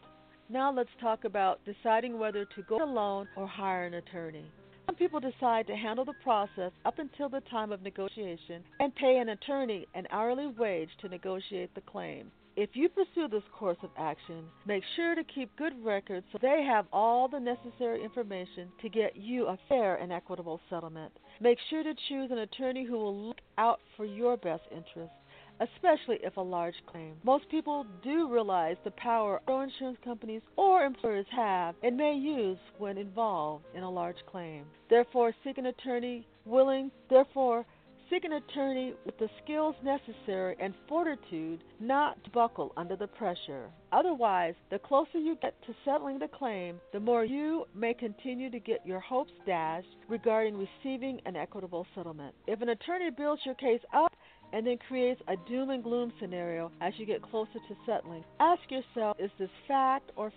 Now 0.50 0.74
let's 0.74 0.90
talk 1.00 1.24
about 1.24 1.60
deciding 1.66 2.18
whether 2.18 2.46
to 2.46 2.62
go 2.64 2.84
alone 2.84 3.28
or 3.38 3.46
hire 3.46 3.86
an 3.86 3.94
attorney. 3.94 4.46
Some 4.88 4.96
people 4.96 5.20
decide 5.20 5.68
to 5.68 5.76
handle 5.76 6.04
the 6.04 6.16
process 6.24 6.72
up 6.84 6.98
until 6.98 7.30
the 7.30 7.42
time 7.42 7.72
of 7.72 7.84
negotiation 7.84 8.64
and 8.80 8.96
pay 8.96 9.18
an 9.18 9.30
attorney 9.30 9.86
an 9.94 10.08
hourly 10.10 10.48
wage 10.48 10.90
to 11.02 11.10
negotiate 11.10 11.76
the 11.76 11.82
claim. 11.82 12.32
If 12.58 12.72
you 12.74 12.90
pursue 12.90 13.28
this 13.28 13.44
course 13.54 13.78
of 13.84 13.92
action, 14.00 14.46
make 14.66 14.84
sure 14.96 15.14
to 15.14 15.24
keep 15.24 15.56
good 15.58 15.74
records 15.86 16.26
so 16.32 16.40
they 16.42 16.64
have 16.68 16.88
all 16.92 17.28
the 17.28 17.40
necessary 17.40 18.04
information 18.04 18.70
to 18.82 18.90
get 18.90 19.16
you 19.16 19.46
a 19.46 19.60
fair 19.70 19.98
and 19.98 20.12
equitable 20.12 20.60
settlement. 20.68 21.12
Make 21.40 21.60
sure 21.70 21.84
to 21.84 21.94
choose 22.10 22.32
an 22.32 22.40
attorney 22.40 22.84
who 22.84 22.98
will 22.98 23.28
look 23.28 23.38
out 23.60 23.80
for 23.96 24.06
your 24.06 24.38
best 24.38 24.64
interests 24.72 25.14
especially 25.60 26.18
if 26.22 26.38
a 26.38 26.42
large 26.42 26.76
claim. 26.92 27.16
Most 27.24 27.50
people 27.50 27.86
do 28.04 28.32
realize 28.32 28.76
the 28.84 28.92
power 28.92 29.42
auto 29.48 29.62
insurance 29.62 29.98
companies 30.04 30.44
or 30.56 30.84
employers 30.84 31.26
have 31.32 31.74
and 31.82 31.98
may 31.98 32.14
use 32.14 32.60
when 32.78 32.96
involved 32.96 33.66
in 33.74 33.82
a 33.82 33.90
large 33.90 34.18
claim. 34.30 34.66
Therefore, 34.88 35.34
seek 35.44 35.58
an 35.58 35.66
attorney 35.66 36.28
willing, 36.46 36.92
therefore, 37.10 37.66
Seek 38.10 38.24
an 38.24 38.34
attorney 38.34 38.94
with 39.06 39.18
the 39.18 39.30
skills 39.44 39.76
necessary 39.84 40.56
and 40.62 40.74
fortitude 40.88 41.62
not 41.82 42.24
to 42.24 42.30
buckle 42.30 42.72
under 42.78 42.96
the 42.96 43.08
pressure. 43.08 43.70
Otherwise, 43.92 44.54
the 44.70 44.80
closer 44.80 45.18
you 45.18 45.38
get 45.42 45.62
to 45.66 45.76
settling 45.84 46.18
the 46.18 46.30
claim, 46.30 46.80
the 46.94 47.00
more 47.02 47.26
you 47.26 47.66
may 47.76 47.94
continue 47.94 48.50
to 48.50 48.60
get 48.60 48.86
your 48.86 49.02
hopes 49.02 49.34
dashed 49.46 49.88
regarding 50.08 50.56
receiving 50.58 51.20
an 51.26 51.36
equitable 51.36 51.86
settlement. 51.94 52.34
If 52.48 52.62
an 52.62 52.70
attorney 52.70 53.10
builds 53.10 53.42
your 53.46 53.56
case 53.56 53.82
up 53.94 54.14
and 54.54 54.66
then 54.66 54.78
creates 54.88 55.22
a 55.28 55.36
doom 55.50 55.72
and 55.72 55.84
gloom 55.84 56.14
scenario 56.18 56.72
as 56.80 56.94
you 56.96 57.06
get 57.06 57.22
closer 57.22 57.60
to 57.68 57.76
settling, 57.86 58.24
ask 58.40 58.62
yourself 58.70 59.18
is 59.20 59.32
this 59.38 59.50
fact 59.68 60.12
or 60.16 60.32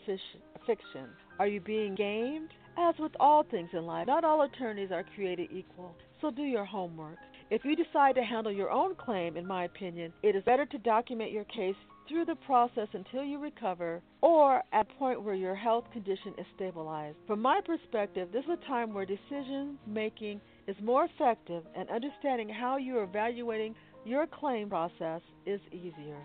fiction? 0.66 1.09
Are 1.38 1.46
you 1.46 1.61
being 1.61 1.94
gamed? 1.94 2.50
As 2.76 2.94
with 2.98 3.12
all 3.20 3.44
things 3.44 3.70
in 3.72 3.87
life, 3.87 4.09
not 4.09 4.24
all 4.24 4.42
attorneys 4.42 4.90
are 4.90 5.04
created 5.14 5.50
equal, 5.52 5.94
so 6.20 6.30
do 6.30 6.42
your 6.42 6.64
homework. 6.64 7.18
If 7.51 7.65
you 7.65 7.75
decide 7.75 8.15
to 8.15 8.23
handle 8.23 8.53
your 8.53 8.71
own 8.71 8.95
claim, 8.95 9.37
in 9.37 9.45
my 9.45 9.65
opinion, 9.65 10.13
it 10.23 10.37
is 10.37 10.45
better 10.45 10.65
to 10.67 10.79
document 10.79 11.33
your 11.33 11.43
case 11.45 11.75
through 12.09 12.25
the 12.25 12.37
process 12.47 12.87
until 12.93 13.25
you 13.25 13.41
recover 13.41 14.01
or 14.21 14.63
at 14.73 14.87
a 14.89 14.99
point 14.99 15.21
where 15.21 15.35
your 15.35 15.57
health 15.57 15.85
condition 15.93 16.33
is 16.39 16.47
stabilized. 16.55 17.17
From 17.27 17.43
my 17.43 17.61
perspective, 17.67 18.29
this 18.33 18.45
is 18.45 18.51
a 18.51 18.67
time 18.69 18.95
where 18.95 19.05
decision 19.05 19.81
making 19.85 20.41
is 20.69 20.77
more 20.81 21.07
effective 21.07 21.65
and 21.75 21.91
understanding 21.91 22.49
how 22.49 22.77
you 22.77 22.97
are 22.99 23.03
evaluating 23.03 23.75
your 24.05 24.29
claim 24.29 24.69
process 24.69 25.21
is 25.45 25.61
easier. 25.73 26.19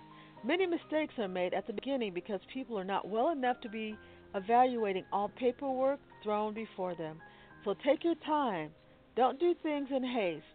Many 0.44 0.68
mistakes 0.68 1.16
are 1.18 1.28
made 1.28 1.56
at 1.56 1.66
the 1.66 1.74
beginning 1.74 2.14
because 2.14 2.40
people 2.54 2.78
are 2.78 2.84
not 2.84 3.08
well 3.08 3.32
enough 3.32 3.60
to 3.62 3.70
be 3.70 3.98
evaluating 4.36 5.06
all 5.12 5.30
paperwork 5.40 6.00
thrown 6.24 6.54
before 6.54 6.94
them. 6.94 7.18
So 7.64 7.74
take 7.84 8.04
your 8.04 8.16
time. 8.28 8.70
Don't 9.16 9.40
do 9.40 9.56
things 9.64 9.88
in 9.90 10.04
haste 10.04 10.46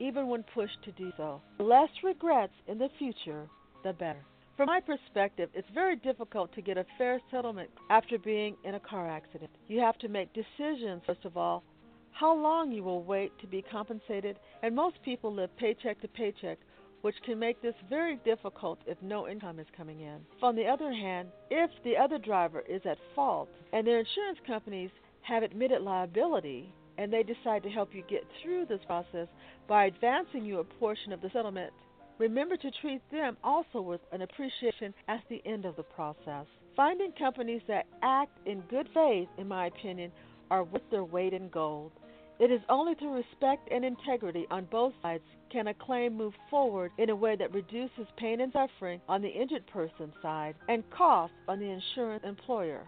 even 0.00 0.28
when 0.28 0.44
pushed 0.54 0.82
to 0.84 0.92
do 0.92 1.12
so. 1.16 1.40
The 1.58 1.64
less 1.64 1.90
regrets 2.02 2.52
in 2.66 2.78
the 2.78 2.88
future, 2.98 3.48
the 3.84 3.92
better. 3.92 4.24
From 4.56 4.66
my 4.66 4.80
perspective, 4.80 5.50
it's 5.54 5.68
very 5.72 5.96
difficult 5.96 6.52
to 6.54 6.62
get 6.62 6.78
a 6.78 6.86
fair 6.98 7.20
settlement 7.30 7.70
after 7.90 8.18
being 8.18 8.56
in 8.64 8.74
a 8.74 8.80
car 8.80 9.08
accident. 9.08 9.50
You 9.68 9.78
have 9.80 9.98
to 9.98 10.08
make 10.08 10.30
decisions, 10.32 11.02
first 11.06 11.24
of 11.24 11.36
all, 11.36 11.62
how 12.10 12.34
long 12.34 12.72
you 12.72 12.82
will 12.82 13.04
wait 13.04 13.30
to 13.40 13.46
be 13.46 13.62
compensated, 13.62 14.36
and 14.64 14.74
most 14.74 14.96
people 15.04 15.32
live 15.32 15.56
paycheck 15.56 16.00
to 16.00 16.08
paycheck, 16.08 16.58
which 17.02 17.14
can 17.24 17.38
make 17.38 17.62
this 17.62 17.76
very 17.88 18.16
difficult 18.24 18.80
if 18.86 19.00
no 19.00 19.28
income 19.28 19.60
is 19.60 19.66
coming 19.76 20.00
in. 20.00 20.18
On 20.42 20.56
the 20.56 20.66
other 20.66 20.92
hand, 20.92 21.28
if 21.50 21.70
the 21.84 21.96
other 21.96 22.18
driver 22.18 22.64
is 22.68 22.82
at 22.84 22.98
fault 23.14 23.48
and 23.72 23.86
their 23.86 24.00
insurance 24.00 24.38
companies 24.44 24.90
have 25.22 25.44
admitted 25.44 25.82
liability, 25.82 26.72
and 26.98 27.12
they 27.12 27.22
decide 27.22 27.62
to 27.62 27.70
help 27.70 27.94
you 27.94 28.02
get 28.10 28.26
through 28.42 28.66
this 28.66 28.80
process 28.86 29.28
by 29.68 29.86
advancing 29.86 30.44
you 30.44 30.58
a 30.58 30.64
portion 30.64 31.12
of 31.12 31.22
the 31.22 31.30
settlement, 31.32 31.72
remember 32.18 32.56
to 32.56 32.70
treat 32.82 33.00
them 33.10 33.36
also 33.44 33.80
with 33.80 34.00
an 34.12 34.22
appreciation 34.22 34.92
at 35.06 35.22
the 35.30 35.40
end 35.46 35.64
of 35.64 35.76
the 35.76 35.82
process. 35.82 36.46
Finding 36.76 37.12
companies 37.12 37.62
that 37.68 37.86
act 38.02 38.36
in 38.46 38.60
good 38.62 38.88
faith, 38.92 39.28
in 39.38 39.48
my 39.48 39.66
opinion, 39.66 40.12
are 40.50 40.64
worth 40.64 40.82
their 40.90 41.04
weight 41.04 41.32
in 41.32 41.48
gold. 41.48 41.92
It 42.38 42.52
is 42.52 42.60
only 42.68 42.94
through 42.94 43.14
respect 43.14 43.68
and 43.72 43.84
integrity 43.84 44.46
on 44.50 44.66
both 44.66 44.92
sides 45.02 45.24
can 45.50 45.66
a 45.68 45.74
claim 45.74 46.16
move 46.16 46.34
forward 46.50 46.92
in 46.98 47.10
a 47.10 47.16
way 47.16 47.34
that 47.36 47.52
reduces 47.52 48.06
pain 48.16 48.40
and 48.40 48.52
suffering 48.52 49.00
on 49.08 49.22
the 49.22 49.28
injured 49.28 49.66
person's 49.66 50.14
side 50.22 50.54
and 50.68 50.88
costs 50.90 51.36
on 51.48 51.58
the 51.58 51.66
insurance 51.68 52.22
employer. 52.24 52.86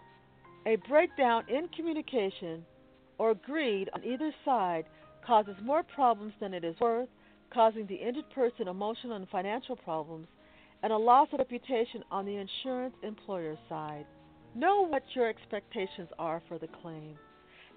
A 0.65 0.77
breakdown 0.87 1.43
in 1.49 1.67
communication 1.69 2.63
or 3.21 3.35
greed 3.35 3.87
on 3.93 4.03
either 4.03 4.33
side 4.43 4.83
causes 5.23 5.53
more 5.63 5.83
problems 5.83 6.33
than 6.41 6.55
it 6.55 6.63
is 6.63 6.75
worth, 6.81 7.07
causing 7.53 7.85
the 7.85 7.93
injured 7.93 8.27
person 8.33 8.67
emotional 8.67 9.15
and 9.15 9.29
financial 9.29 9.75
problems, 9.75 10.25
and 10.81 10.91
a 10.91 10.97
loss 10.97 11.27
of 11.31 11.37
reputation 11.37 12.03
on 12.09 12.25
the 12.25 12.35
insurance 12.35 12.95
employer's 13.03 13.59
side. 13.69 14.07
Know 14.55 14.87
what 14.87 15.03
your 15.13 15.29
expectations 15.29 16.09
are 16.17 16.41
for 16.47 16.57
the 16.57 16.67
claim. 16.81 17.15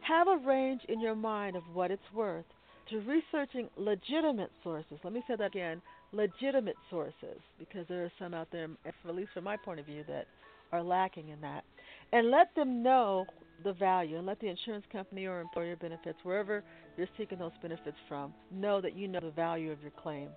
Have 0.00 0.28
a 0.28 0.38
range 0.46 0.80
in 0.88 0.98
your 0.98 1.14
mind 1.14 1.56
of 1.56 1.62
what 1.74 1.90
it's 1.90 2.02
worth 2.14 2.46
to 2.88 3.00
researching 3.00 3.68
legitimate 3.76 4.50
sources. 4.62 4.98
Let 5.04 5.12
me 5.12 5.22
say 5.28 5.36
that 5.36 5.48
again 5.48 5.82
legitimate 6.12 6.76
sources, 6.88 7.38
because 7.58 7.84
there 7.86 8.04
are 8.04 8.12
some 8.18 8.32
out 8.32 8.48
there, 8.50 8.68
at 8.86 9.14
least 9.14 9.32
from 9.34 9.44
my 9.44 9.58
point 9.58 9.78
of 9.78 9.84
view, 9.84 10.04
that 10.08 10.26
are 10.72 10.82
lacking 10.82 11.28
in 11.28 11.40
that. 11.42 11.64
And 12.14 12.30
let 12.30 12.54
them 12.54 12.82
know 12.82 13.26
the 13.62 13.72
value 13.72 14.16
and 14.16 14.26
let 14.26 14.40
the 14.40 14.48
insurance 14.48 14.84
company 14.90 15.26
or 15.26 15.40
employer 15.40 15.76
benefits, 15.76 16.18
wherever 16.22 16.64
you're 16.96 17.08
seeking 17.16 17.38
those 17.38 17.52
benefits 17.62 17.96
from, 18.08 18.34
know 18.50 18.80
that 18.80 18.96
you 18.96 19.08
know 19.08 19.20
the 19.20 19.30
value 19.30 19.70
of 19.70 19.80
your 19.80 19.92
claim. 19.92 20.28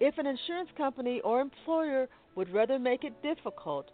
If 0.00 0.18
an 0.18 0.26
insurance 0.26 0.70
company 0.76 1.20
or 1.24 1.40
employer 1.40 2.08
would 2.34 2.52
rather 2.52 2.78
make 2.78 3.04
it 3.04 3.22
difficult, 3.22 3.90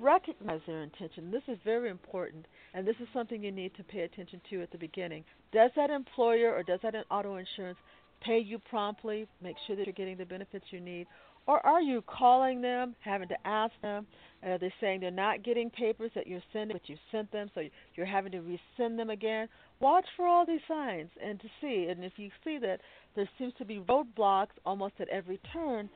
recognize 0.00 0.60
their 0.66 0.82
intention. 0.82 1.30
This 1.30 1.42
is 1.48 1.58
very 1.64 1.90
important, 1.90 2.46
and 2.74 2.86
this 2.86 2.96
is 3.00 3.08
something 3.12 3.42
you 3.42 3.52
need 3.52 3.74
to 3.76 3.84
pay 3.84 4.00
attention 4.00 4.40
to 4.50 4.62
at 4.62 4.72
the 4.72 4.78
beginning. 4.78 5.24
Does 5.52 5.70
that 5.76 5.90
employer 5.90 6.52
or 6.52 6.62
does 6.62 6.80
that 6.82 6.94
auto 7.10 7.36
insurance 7.36 7.78
pay 8.20 8.38
you 8.38 8.58
promptly? 8.58 9.26
Make 9.42 9.56
sure 9.66 9.76
that 9.76 9.86
you're 9.86 9.92
getting 9.92 10.16
the 10.16 10.24
benefits 10.24 10.64
you 10.70 10.80
need. 10.80 11.06
Or 11.46 11.64
are 11.64 11.82
you 11.82 12.02
calling 12.02 12.62
them, 12.62 12.94
having 13.00 13.28
to 13.28 13.46
ask 13.46 13.72
them? 13.82 14.06
And 14.42 14.52
are 14.52 14.58
they 14.58 14.72
saying 14.80 15.00
they're 15.00 15.10
not 15.10 15.42
getting 15.42 15.70
papers 15.70 16.10
that 16.14 16.26
you're 16.26 16.42
sending, 16.52 16.76
but 16.76 16.88
you 16.88 16.96
sent 17.12 17.30
them, 17.32 17.50
so 17.54 17.62
you're 17.94 18.06
having 18.06 18.32
to 18.32 18.38
resend 18.38 18.96
them 18.96 19.10
again? 19.10 19.48
Watch 19.80 20.06
for 20.16 20.26
all 20.26 20.46
these 20.46 20.60
signs 20.68 21.10
and 21.22 21.40
to 21.40 21.48
see. 21.60 21.86
And 21.90 22.04
if 22.04 22.12
you 22.16 22.30
see 22.44 22.58
that 22.58 22.80
there 23.16 23.28
seems 23.38 23.52
to 23.58 23.64
be 23.64 23.80
roadblocks 23.80 24.48
almost 24.64 24.94
at 25.00 25.08
every 25.08 25.40
turn, 25.52 25.88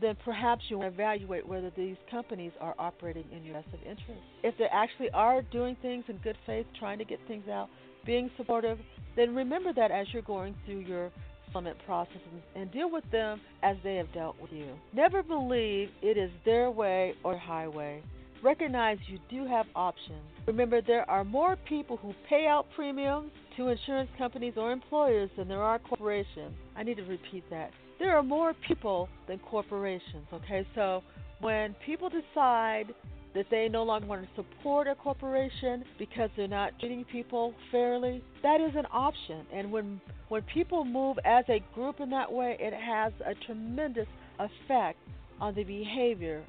then 0.00 0.16
perhaps 0.24 0.62
you 0.68 0.78
want 0.78 0.90
to 0.90 0.94
evaluate 0.94 1.46
whether 1.46 1.70
these 1.76 1.96
companies 2.10 2.52
are 2.60 2.74
operating 2.78 3.24
in 3.32 3.44
your 3.44 3.54
best 3.54 3.68
interest. 3.84 4.22
If 4.42 4.56
they 4.58 4.66
actually 4.72 5.10
are 5.10 5.42
doing 5.42 5.76
things 5.82 6.04
in 6.08 6.18
good 6.18 6.36
faith, 6.46 6.66
trying 6.78 6.98
to 6.98 7.04
get 7.04 7.18
things 7.26 7.48
out, 7.48 7.68
being 8.06 8.30
supportive, 8.36 8.78
then 9.16 9.34
remember 9.34 9.72
that 9.72 9.90
as 9.90 10.06
you're 10.12 10.22
going 10.22 10.54
through 10.64 10.80
your 10.80 11.10
settlement 11.48 11.76
process 11.86 12.18
and 12.54 12.70
deal 12.72 12.90
with 12.90 13.04
them 13.10 13.40
as 13.62 13.76
they 13.82 13.96
have 13.96 14.12
dealt 14.12 14.36
with 14.40 14.52
you. 14.52 14.68
Never 14.92 15.22
believe 15.22 15.88
it 16.02 16.16
is 16.16 16.30
their 16.44 16.70
way 16.70 17.14
or 17.24 17.36
highway. 17.36 18.02
Recognize 18.42 18.98
you 19.08 19.18
do 19.28 19.46
have 19.46 19.66
options. 19.74 20.22
Remember, 20.46 20.80
there 20.80 21.08
are 21.10 21.24
more 21.24 21.56
people 21.68 21.96
who 21.96 22.14
pay 22.28 22.46
out 22.46 22.66
premiums 22.76 23.32
to 23.56 23.68
insurance 23.68 24.10
companies 24.16 24.54
or 24.56 24.70
employers 24.70 25.28
than 25.36 25.48
there 25.48 25.62
are 25.62 25.80
corporations. 25.80 26.54
I 26.76 26.84
need 26.84 26.98
to 26.98 27.02
repeat 27.02 27.42
that 27.50 27.72
there 27.98 28.16
are 28.16 28.22
more 28.22 28.54
people 28.66 29.08
than 29.26 29.38
corporations. 29.40 30.26
Okay, 30.32 30.66
so 30.74 31.02
when 31.40 31.74
people 31.84 32.08
decide 32.08 32.94
that 33.34 33.46
they 33.50 33.68
no 33.68 33.82
longer 33.82 34.06
want 34.06 34.22
to 34.22 34.28
support 34.34 34.88
a 34.88 34.94
corporation 34.94 35.84
because 35.98 36.30
they're 36.36 36.48
not 36.48 36.72
treating 36.80 37.04
people 37.04 37.54
fairly, 37.70 38.22
that 38.42 38.60
is 38.60 38.72
an 38.74 38.86
option. 38.92 39.46
And 39.52 39.70
when 39.70 40.00
when 40.28 40.42
people 40.42 40.84
move 40.84 41.18
as 41.24 41.44
a 41.48 41.62
group 41.74 42.00
in 42.00 42.10
that 42.10 42.30
way, 42.30 42.56
it 42.60 42.74
has 42.74 43.12
a 43.24 43.34
tremendous 43.46 44.06
effect 44.38 44.98
on 45.40 45.54
the 45.54 45.64
behavior 45.64 46.44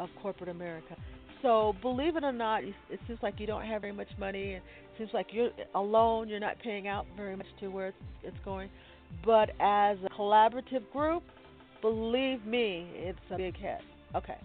of 0.00 0.08
corporate 0.20 0.50
America. 0.50 0.96
So 1.40 1.74
believe 1.82 2.16
it 2.16 2.24
or 2.24 2.32
not, 2.32 2.62
it 2.64 2.74
seems 3.06 3.18
like 3.22 3.38
you 3.38 3.46
don't 3.46 3.64
have 3.64 3.82
very 3.82 3.92
much 3.92 4.08
money, 4.18 4.54
and 4.54 4.62
it 4.62 4.98
seems 4.98 5.10
like 5.12 5.28
you're 5.32 5.50
alone. 5.74 6.28
You're 6.28 6.40
not 6.40 6.58
paying 6.60 6.86
out 6.88 7.06
very 7.16 7.36
much 7.36 7.46
to 7.60 7.68
where 7.68 7.88
it's, 7.88 7.96
it's 8.22 8.36
going. 8.44 8.70
But 9.24 9.50
as 9.60 9.98
a 10.04 10.08
collaborative 10.14 10.88
group, 10.92 11.22
believe 11.80 12.44
me, 12.46 12.88
it's 12.94 13.18
a 13.30 13.36
big 13.36 13.56
hit. 13.56 13.80
Okay. 14.14 14.38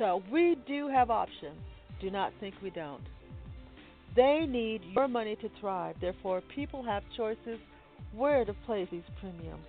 So 0.00 0.22
we 0.32 0.56
do 0.66 0.88
have 0.88 1.10
options. 1.10 1.60
Do 2.00 2.10
not 2.10 2.32
think 2.40 2.54
we 2.62 2.70
don't. 2.70 3.02
They 4.16 4.46
need 4.48 4.80
your 4.96 5.06
money 5.06 5.36
to 5.36 5.50
thrive. 5.60 5.96
Therefore, 6.00 6.42
people 6.54 6.82
have 6.82 7.02
choices 7.18 7.60
where 8.14 8.46
to 8.46 8.54
place 8.64 8.88
these 8.90 9.02
premiums. 9.20 9.62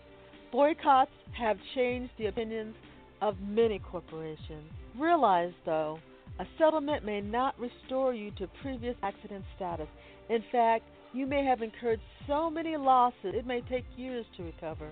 Boycotts 0.50 1.12
have 1.38 1.58
changed 1.76 2.14
the 2.18 2.28
opinions 2.28 2.76
of 3.22 3.36
many 3.46 3.80
corporations. 3.80 4.72
Realize, 4.98 5.52
though, 5.66 6.00
a 6.40 6.46
settlement 6.58 7.06
may 7.06 7.20
not 7.20 7.60
restore 7.60 8.14
you 8.14 8.32
to 8.32 8.48
previous 8.62 8.96
accident 9.04 9.44
status. 9.58 9.88
In 10.30 10.44
fact, 10.50 10.86
you 11.12 11.28
may 11.28 11.44
have 11.44 11.62
incurred 11.62 12.00
so 12.26 12.50
many 12.50 12.78
losses 12.78 13.34
it 13.36 13.46
may 13.46 13.60
take 13.70 13.84
years 13.98 14.26
to 14.38 14.44
recover. 14.44 14.92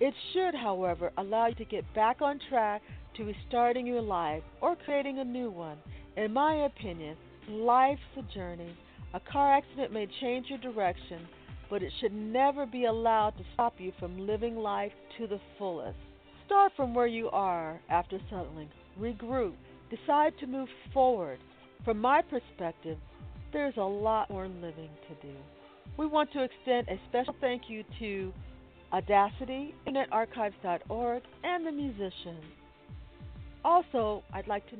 It 0.00 0.14
should, 0.32 0.54
however, 0.54 1.12
allow 1.16 1.46
you 1.46 1.54
to 1.56 1.64
get 1.64 1.84
back 1.94 2.22
on 2.22 2.40
track 2.48 2.82
to 3.16 3.24
restarting 3.24 3.86
your 3.86 4.02
life 4.02 4.42
or 4.60 4.76
creating 4.76 5.18
a 5.18 5.24
new 5.24 5.50
one. 5.50 5.76
In 6.16 6.32
my 6.32 6.66
opinion, 6.66 7.16
life's 7.48 8.00
a 8.16 8.22
journey. 8.34 8.76
A 9.14 9.20
car 9.20 9.54
accident 9.54 9.92
may 9.92 10.06
change 10.20 10.46
your 10.48 10.58
direction, 10.58 11.26
but 11.68 11.82
it 11.82 11.92
should 12.00 12.12
never 12.12 12.66
be 12.66 12.84
allowed 12.84 13.36
to 13.38 13.44
stop 13.54 13.74
you 13.78 13.92
from 13.98 14.26
living 14.26 14.56
life 14.56 14.92
to 15.18 15.26
the 15.26 15.40
fullest. 15.58 15.98
Start 16.46 16.72
from 16.76 16.94
where 16.94 17.06
you 17.06 17.30
are 17.30 17.80
after 17.88 18.18
settling, 18.28 18.68
regroup, 18.98 19.54
decide 19.88 20.32
to 20.40 20.46
move 20.46 20.68
forward. 20.92 21.38
From 21.84 21.98
my 21.98 22.22
perspective, 22.22 22.98
there's 23.52 23.76
a 23.76 23.82
lot 23.82 24.30
more 24.30 24.48
living 24.48 24.90
to 25.08 25.26
do. 25.26 25.34
We 25.96 26.06
want 26.06 26.32
to 26.32 26.42
extend 26.42 26.88
a 26.88 27.00
special 27.08 27.34
thank 27.40 27.62
you 27.68 27.84
to 27.98 28.32
Audacity, 28.92 29.72
InternetArchives.org, 29.86 31.22
and 31.44 31.64
the 31.64 31.70
musicians. 31.70 32.44
Also, 33.64 34.24
I'd 34.32 34.46
like 34.46 34.68
to 34.70 34.76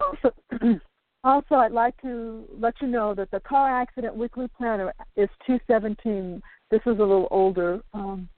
also, 0.00 0.34
also, 1.24 1.54
I'd 1.56 1.72
like 1.72 2.00
to 2.02 2.44
let 2.58 2.74
you 2.80 2.86
know 2.86 3.14
that 3.14 3.30
the 3.30 3.40
Car 3.40 3.68
Accident 3.68 4.16
Weekly 4.16 4.48
Planner 4.56 4.92
is 5.16 5.28
217. 5.46 6.40
This 6.70 6.80
is 6.80 6.86
a 6.86 6.90
little 6.90 7.28
older 7.30 7.80
um, 7.92 8.28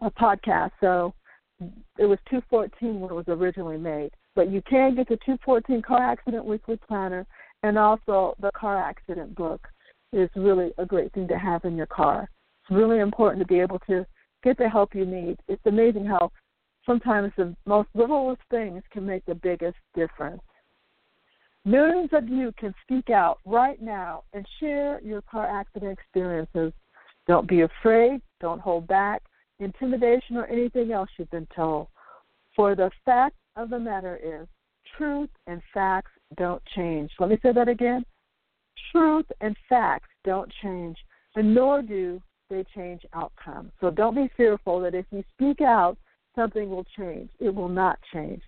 a 0.00 0.10
podcast, 0.10 0.72
so 0.80 1.14
it 1.98 2.06
was 2.06 2.18
214 2.30 3.00
when 3.00 3.10
it 3.10 3.14
was 3.14 3.26
originally 3.28 3.76
made. 3.76 4.10
But 4.34 4.50
you 4.50 4.62
can 4.62 4.94
get 4.94 5.08
the 5.08 5.16
214 5.16 5.82
Car 5.82 6.02
Accident 6.02 6.44
Weekly 6.44 6.78
Planner 6.88 7.26
and 7.62 7.78
also 7.78 8.34
the 8.40 8.50
car 8.52 8.78
accident 8.78 9.34
book 9.34 9.66
is 10.12 10.28
really 10.34 10.72
a 10.78 10.86
great 10.86 11.12
thing 11.12 11.28
to 11.28 11.38
have 11.38 11.64
in 11.64 11.76
your 11.76 11.86
car. 11.86 12.28
It's 12.62 12.76
really 12.76 13.00
important 13.00 13.40
to 13.40 13.46
be 13.46 13.60
able 13.60 13.78
to 13.80 14.06
get 14.42 14.56
the 14.56 14.68
help 14.68 14.94
you 14.94 15.04
need. 15.04 15.38
It's 15.48 15.64
amazing 15.66 16.06
how 16.06 16.32
sometimes 16.86 17.32
the 17.36 17.54
most 17.66 17.88
littlest 17.94 18.40
things 18.50 18.82
can 18.90 19.06
make 19.06 19.24
the 19.26 19.34
biggest 19.34 19.76
difference. 19.94 20.42
Millions 21.64 22.08
of 22.12 22.26
you 22.28 22.52
can 22.58 22.74
speak 22.82 23.10
out 23.10 23.38
right 23.44 23.80
now 23.82 24.22
and 24.32 24.46
share 24.58 25.00
your 25.02 25.20
car 25.22 25.46
accident 25.46 25.92
experiences. 25.92 26.72
Don't 27.26 27.46
be 27.46 27.60
afraid, 27.60 28.22
don't 28.40 28.60
hold 28.60 28.86
back, 28.86 29.22
intimidation, 29.58 30.36
or 30.36 30.46
anything 30.46 30.90
else 30.90 31.10
you've 31.18 31.30
been 31.30 31.48
told. 31.54 31.88
For 32.56 32.74
the 32.74 32.90
fact 33.04 33.36
of 33.62 33.70
the 33.70 33.78
matter 33.78 34.18
is, 34.22 34.48
truth 34.96 35.30
and 35.46 35.60
facts 35.72 36.12
don't 36.36 36.62
change. 36.74 37.10
Let 37.18 37.30
me 37.30 37.38
say 37.42 37.52
that 37.52 37.68
again. 37.68 38.04
Truth 38.92 39.26
and 39.40 39.56
facts 39.68 40.08
don't 40.24 40.50
change, 40.62 40.96
and 41.36 41.54
nor 41.54 41.82
do 41.82 42.20
they 42.48 42.64
change 42.74 43.02
outcomes. 43.14 43.70
So 43.80 43.90
don't 43.90 44.16
be 44.16 44.30
fearful 44.36 44.80
that 44.80 44.94
if 44.94 45.06
you 45.10 45.22
speak 45.34 45.60
out, 45.60 45.96
something 46.34 46.68
will 46.70 46.86
change. 46.96 47.30
It 47.38 47.54
will 47.54 47.68
not 47.68 47.98
change. 48.12 48.42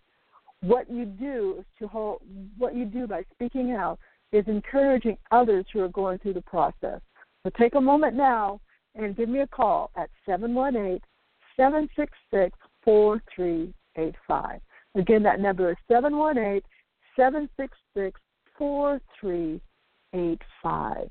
What 0.63 0.91
you 0.91 1.05
do 1.05 1.57
is 1.61 1.65
to 1.81 1.89
hold 1.89 2.23
what 2.57 2.75
you 2.75 2.85
do 2.85 3.07
by 3.07 3.25
speaking 3.35 3.73
out 3.73 3.99
is 4.33 4.45
encouraging 4.47 5.19
others 5.31 5.67
who 5.73 5.81
are 5.81 5.89
going 5.89 6.19
through 6.19 6.35
the 6.35 6.43
process. 6.43 7.01
So 7.43 7.51
take 7.59 7.75
a 7.75 7.81
moment 7.81 8.17
now 8.17 8.61
and 8.95 9.17
give 9.17 9.29
me 9.29 9.41
a 9.41 9.47
call 9.47 9.91
at 9.97 10.11
718 10.27 11.01
766 11.57 12.57
4385. 12.85 14.61
Again, 14.95 15.23
that 15.23 15.41
number 15.41 15.71
is 15.71 15.77
718 15.89 16.61
766 17.17 18.21
4385. 18.59 21.09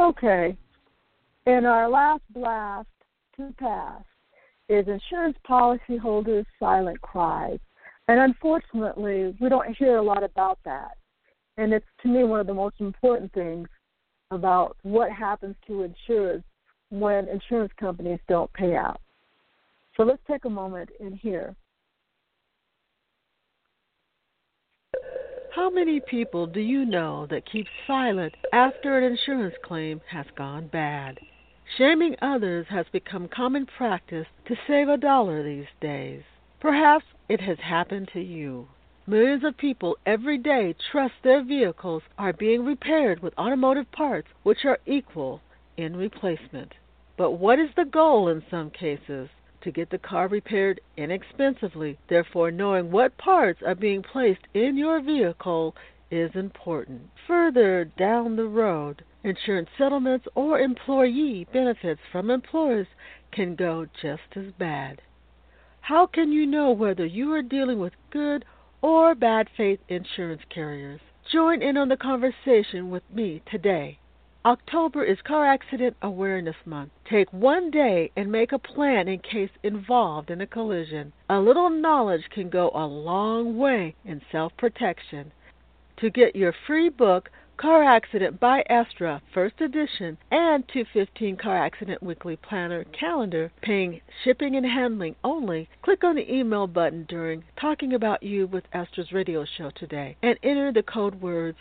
Okay. 0.00 0.56
In 1.46 1.66
our 1.66 1.86
last 1.86 2.22
blast 2.30 2.88
to 3.36 3.52
pass 3.58 4.02
is 4.70 4.86
insurance 4.88 5.36
policyholders' 5.48 6.46
silent 6.58 6.98
cries. 7.02 7.58
And 8.08 8.18
unfortunately, 8.18 9.36
we 9.40 9.48
don't 9.50 9.76
hear 9.76 9.98
a 9.98 10.02
lot 10.02 10.24
about 10.24 10.58
that. 10.64 10.92
And 11.58 11.74
it's 11.74 11.86
to 12.02 12.08
me 12.08 12.24
one 12.24 12.40
of 12.40 12.46
the 12.46 12.54
most 12.54 12.76
important 12.80 13.30
things 13.34 13.68
about 14.30 14.78
what 14.82 15.12
happens 15.12 15.54
to 15.66 15.82
insurers 15.82 16.42
when 16.88 17.28
insurance 17.28 17.72
companies 17.78 18.20
don't 18.26 18.50
pay 18.54 18.76
out. 18.76 19.00
So 19.98 20.04
let's 20.04 20.22
take 20.26 20.46
a 20.46 20.50
moment 20.50 20.88
and 20.98 21.14
hear 21.14 21.54
How 25.52 25.68
many 25.68 25.98
people 25.98 26.46
do 26.46 26.60
you 26.60 26.84
know 26.84 27.26
that 27.26 27.44
keep 27.44 27.66
silent 27.84 28.36
after 28.52 28.96
an 28.96 29.02
insurance 29.02 29.56
claim 29.64 30.00
has 30.08 30.26
gone 30.36 30.68
bad? 30.68 31.18
Shaming 31.76 32.14
others 32.22 32.68
has 32.68 32.86
become 32.92 33.26
common 33.26 33.66
practice 33.66 34.28
to 34.44 34.56
save 34.68 34.88
a 34.88 34.96
dollar 34.96 35.42
these 35.42 35.66
days. 35.80 36.22
Perhaps 36.60 37.04
it 37.28 37.40
has 37.40 37.58
happened 37.58 38.10
to 38.12 38.20
you. 38.20 38.68
Millions 39.08 39.42
of 39.42 39.56
people 39.56 39.98
every 40.06 40.38
day 40.38 40.72
trust 40.92 41.14
their 41.24 41.42
vehicles 41.42 42.04
are 42.16 42.32
being 42.32 42.64
repaired 42.64 43.20
with 43.20 43.36
automotive 43.36 43.90
parts 43.90 44.28
which 44.44 44.64
are 44.64 44.78
equal 44.86 45.42
in 45.76 45.96
replacement. 45.96 46.74
But 47.16 47.32
what 47.32 47.58
is 47.58 47.70
the 47.74 47.84
goal 47.84 48.28
in 48.28 48.44
some 48.48 48.70
cases? 48.70 49.28
To 49.62 49.70
get 49.70 49.90
the 49.90 49.98
car 49.98 50.26
repaired 50.26 50.80
inexpensively. 50.96 51.98
Therefore, 52.08 52.50
knowing 52.50 52.90
what 52.90 53.18
parts 53.18 53.62
are 53.62 53.74
being 53.74 54.02
placed 54.02 54.46
in 54.54 54.76
your 54.76 55.00
vehicle 55.00 55.76
is 56.10 56.34
important. 56.34 57.10
Further 57.26 57.84
down 57.84 58.36
the 58.36 58.48
road, 58.48 59.04
insurance 59.22 59.68
settlements 59.76 60.26
or 60.34 60.58
employee 60.58 61.46
benefits 61.52 62.00
from 62.10 62.30
employers 62.30 62.88
can 63.30 63.54
go 63.54 63.86
just 64.00 64.34
as 64.34 64.52
bad. 64.58 65.02
How 65.82 66.06
can 66.06 66.32
you 66.32 66.46
know 66.46 66.72
whether 66.72 67.06
you 67.06 67.32
are 67.34 67.42
dealing 67.42 67.78
with 67.78 67.92
good 68.10 68.44
or 68.82 69.14
bad 69.14 69.48
faith 69.56 69.80
insurance 69.88 70.42
carriers? 70.48 71.00
Join 71.30 71.62
in 71.62 71.76
on 71.76 71.88
the 71.88 71.96
conversation 71.96 72.90
with 72.90 73.04
me 73.12 73.40
today. 73.48 73.99
October 74.46 75.04
is 75.04 75.20
Car 75.20 75.44
Accident 75.44 75.98
Awareness 76.00 76.56
Month. 76.64 76.92
Take 77.04 77.30
one 77.30 77.70
day 77.70 78.10
and 78.16 78.32
make 78.32 78.52
a 78.52 78.58
plan 78.58 79.06
in 79.06 79.18
case 79.18 79.50
involved 79.62 80.30
in 80.30 80.40
a 80.40 80.46
collision. 80.46 81.12
A 81.28 81.38
little 81.38 81.68
knowledge 81.68 82.24
can 82.30 82.48
go 82.48 82.70
a 82.72 82.86
long 82.86 83.58
way 83.58 83.94
in 84.02 84.22
self 84.32 84.56
protection. 84.56 85.30
To 85.98 86.08
get 86.08 86.34
your 86.34 86.54
free 86.66 86.88
book, 86.88 87.30
Car 87.58 87.84
Accident 87.84 88.40
by 88.40 88.64
Estra, 88.70 89.20
first 89.34 89.60
edition, 89.60 90.16
and 90.30 90.66
215 90.68 91.36
Car 91.36 91.58
Accident 91.58 92.02
Weekly 92.02 92.36
Planner 92.36 92.84
calendar, 92.84 93.52
paying 93.60 94.00
shipping 94.24 94.56
and 94.56 94.64
handling 94.64 95.16
only, 95.22 95.68
click 95.82 96.02
on 96.02 96.16
the 96.16 96.34
email 96.34 96.66
button 96.66 97.04
during 97.10 97.44
Talking 97.60 97.92
About 97.92 98.22
You 98.22 98.46
with 98.46 98.64
Estra's 98.72 99.12
radio 99.12 99.44
show 99.44 99.68
today 99.68 100.16
and 100.22 100.38
enter 100.42 100.72
the 100.72 100.82
code 100.82 101.20
words 101.20 101.58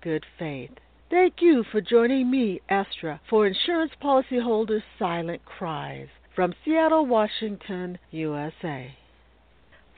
Good 0.00 0.26
Faith. 0.36 0.72
Thank 1.08 1.34
you 1.40 1.62
for 1.70 1.80
joining 1.80 2.32
me, 2.32 2.60
Estra, 2.68 3.20
for 3.30 3.46
Insurance 3.46 3.92
Policyholders' 4.02 4.82
Silent 4.98 5.40
Cries 5.44 6.08
from 6.34 6.52
Seattle, 6.64 7.06
Washington, 7.06 7.96
USA. 8.10 8.92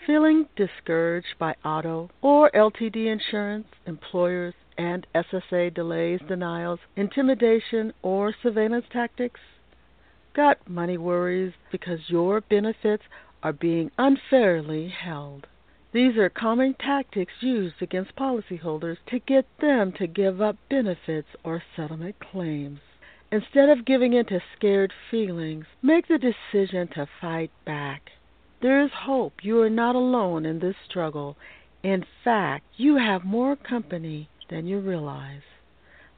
Feeling 0.06 0.48
discouraged 0.54 1.38
by 1.38 1.54
auto 1.64 2.10
or 2.20 2.50
LTD 2.50 3.06
insurance, 3.10 3.68
employers, 3.86 4.52
and 4.76 5.06
SSA 5.14 5.72
delays, 5.72 6.20
denials, 6.28 6.80
intimidation, 6.94 7.94
or 8.02 8.34
surveillance 8.42 8.84
tactics? 8.92 9.40
Got 10.36 10.68
money 10.68 10.98
worries 10.98 11.54
because 11.72 12.00
your 12.08 12.42
benefits 12.42 13.04
are 13.42 13.54
being 13.54 13.90
unfairly 13.96 14.88
held? 14.88 15.46
These 15.98 16.16
are 16.16 16.30
common 16.30 16.74
tactics 16.74 17.32
used 17.40 17.82
against 17.82 18.14
policyholders 18.14 18.98
to 19.08 19.18
get 19.18 19.46
them 19.58 19.90
to 19.94 20.06
give 20.06 20.40
up 20.40 20.56
benefits 20.70 21.26
or 21.42 21.60
settlement 21.74 22.20
claims. 22.20 22.78
Instead 23.32 23.68
of 23.68 23.84
giving 23.84 24.12
in 24.12 24.24
to 24.26 24.40
scared 24.54 24.92
feelings, 25.10 25.66
make 25.82 26.06
the 26.06 26.16
decision 26.16 26.86
to 26.94 27.08
fight 27.20 27.50
back. 27.64 28.12
There 28.62 28.80
is 28.80 28.92
hope. 28.92 29.42
You 29.42 29.60
are 29.62 29.68
not 29.68 29.96
alone 29.96 30.46
in 30.46 30.60
this 30.60 30.76
struggle. 30.88 31.36
In 31.82 32.06
fact, 32.22 32.64
you 32.76 32.98
have 32.98 33.24
more 33.24 33.56
company 33.56 34.28
than 34.48 34.68
you 34.68 34.78
realize. 34.78 35.42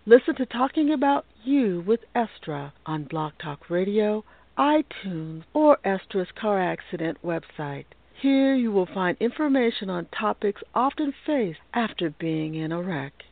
Listen 0.05 0.35
to 0.35 0.45
Talking 0.45 0.93
About 0.93 1.25
You 1.43 1.81
with 1.87 2.01
Estra 2.15 2.75
on 2.85 3.05
Blog 3.05 3.33
Talk 3.43 3.71
Radio, 3.71 4.27
iTunes, 4.59 5.45
or 5.55 5.79
Estra's 5.87 6.29
Car 6.39 6.61
Accident 6.61 7.17
website. 7.25 7.87
Here 8.21 8.55
you 8.55 8.71
will 8.71 8.85
find 8.85 9.17
information 9.19 9.89
on 9.89 10.05
topics 10.13 10.63
often 10.75 11.15
faced 11.25 11.61
after 11.73 12.11
being 12.11 12.55
in 12.55 12.71
a 12.71 12.83
wreck. 12.83 13.25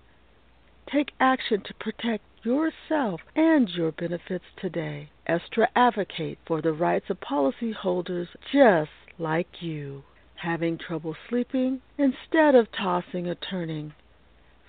Take 0.90 1.12
action 1.20 1.60
to 1.64 1.74
protect 1.74 2.24
yourself 2.42 3.20
and 3.36 3.68
your 3.68 3.92
benefits 3.92 4.46
today. 4.56 5.10
Estra 5.26 5.68
advocate 5.76 6.38
for 6.46 6.62
the 6.62 6.72
rights 6.72 7.10
of 7.10 7.20
policyholders 7.20 8.28
just 8.50 8.90
like 9.18 9.60
you. 9.60 10.04
Having 10.36 10.78
trouble 10.78 11.14
sleeping? 11.28 11.82
Instead 11.98 12.54
of 12.54 12.72
tossing 12.72 13.28
or 13.28 13.34
turning, 13.34 13.92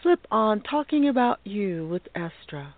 flip 0.03 0.27
on 0.29 0.59
Talking 0.59 1.07
About 1.07 1.39
You 1.45 1.87
with 1.87 2.09
Estra. 2.13 2.75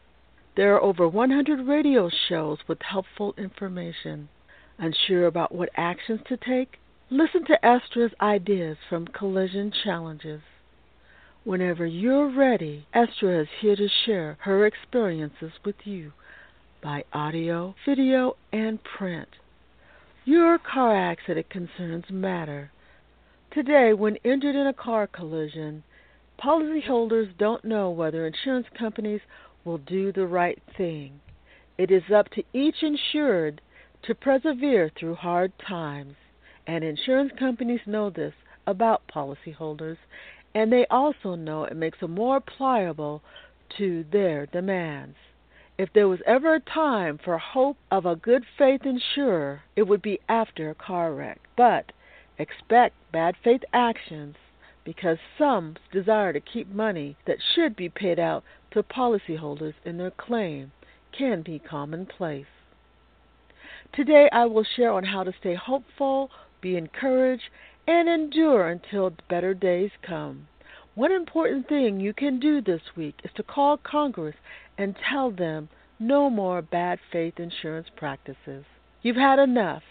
There 0.55 0.75
are 0.75 0.83
over 0.83 1.07
100 1.07 1.67
radio 1.67 2.07
shows 2.29 2.59
with 2.67 2.83
helpful 2.83 3.33
information. 3.35 4.29
Unsure 4.77 5.25
about 5.25 5.51
what 5.51 5.69
actions 5.75 6.21
to 6.27 6.37
take? 6.37 6.77
Listen 7.13 7.43
to 7.47 7.65
Estra's 7.65 8.13
ideas 8.21 8.77
from 8.87 9.05
Collision 9.05 9.73
Challenges. 9.83 10.39
Whenever 11.43 11.85
you're 11.85 12.33
ready, 12.33 12.87
Estra 12.93 13.41
is 13.41 13.49
here 13.59 13.75
to 13.75 13.89
share 14.05 14.37
her 14.43 14.65
experiences 14.65 15.51
with 15.65 15.75
you 15.83 16.13
by 16.81 17.03
audio, 17.11 17.75
video, 17.85 18.37
and 18.53 18.79
print. 18.81 19.27
Your 20.23 20.57
car 20.57 20.95
accident 20.95 21.49
concerns 21.49 22.05
matter. 22.09 22.71
Today, 23.51 23.91
when 23.91 24.15
injured 24.23 24.55
in 24.55 24.67
a 24.67 24.73
car 24.73 25.05
collision, 25.05 25.83
policyholders 26.41 27.37
don't 27.37 27.65
know 27.65 27.89
whether 27.89 28.25
insurance 28.25 28.67
companies 28.79 29.19
will 29.65 29.79
do 29.79 30.13
the 30.13 30.27
right 30.27 30.61
thing. 30.77 31.19
It 31.77 31.91
is 31.91 32.03
up 32.15 32.29
to 32.29 32.43
each 32.53 32.81
insured 32.81 33.59
to 34.03 34.15
persevere 34.15 34.89
through 34.97 35.15
hard 35.15 35.51
times. 35.67 36.15
And 36.67 36.83
insurance 36.83 37.31
companies 37.37 37.81
know 37.85 38.09
this 38.09 38.33
about 38.67 39.07
policyholders, 39.07 39.97
and 40.53 40.71
they 40.71 40.85
also 40.89 41.35
know 41.35 41.63
it 41.63 41.75
makes 41.75 41.99
them 41.99 42.11
more 42.11 42.39
pliable 42.39 43.21
to 43.77 44.05
their 44.11 44.45
demands. 44.45 45.15
If 45.77 45.91
there 45.93 46.07
was 46.07 46.19
ever 46.27 46.55
a 46.55 46.59
time 46.59 47.17
for 47.17 47.37
hope 47.37 47.77
of 47.89 48.05
a 48.05 48.15
good 48.15 48.45
faith 48.57 48.85
insurer, 48.85 49.63
it 49.75 49.83
would 49.83 50.01
be 50.01 50.19
after 50.29 50.69
a 50.69 50.75
car 50.75 51.13
wreck. 51.13 51.39
But 51.57 51.91
expect 52.37 52.95
bad 53.11 53.35
faith 53.43 53.63
actions 53.73 54.35
because 54.83 55.17
some 55.37 55.75
desire 55.91 56.33
to 56.33 56.39
keep 56.39 56.67
money 56.67 57.15
that 57.25 57.37
should 57.55 57.75
be 57.75 57.89
paid 57.89 58.19
out 58.19 58.43
to 58.71 58.83
policyholders 58.83 59.73
in 59.85 59.97
their 59.97 60.11
claim 60.11 60.71
can 61.11 61.41
be 61.41 61.59
commonplace. 61.59 62.45
Today 63.93 64.29
I 64.31 64.45
will 64.45 64.63
share 64.63 64.91
on 64.91 65.03
how 65.03 65.23
to 65.23 65.33
stay 65.39 65.55
hopeful 65.55 66.29
be 66.61 66.77
encouraged, 66.77 67.49
and 67.87 68.07
endure 68.07 68.69
until 68.69 69.13
better 69.29 69.53
days 69.53 69.91
come. 70.01 70.47
One 70.95 71.11
important 71.11 71.67
thing 71.67 71.99
you 71.99 72.13
can 72.13 72.39
do 72.39 72.61
this 72.61 72.81
week 72.95 73.15
is 73.23 73.31
to 73.35 73.43
call 73.43 73.77
Congress 73.77 74.35
and 74.77 74.95
tell 75.09 75.31
them 75.31 75.69
no 75.99 76.29
more 76.29 76.61
bad 76.61 76.99
faith 77.11 77.39
insurance 77.39 77.87
practices. 77.95 78.65
You've 79.01 79.15
had 79.15 79.39
enough. 79.39 79.83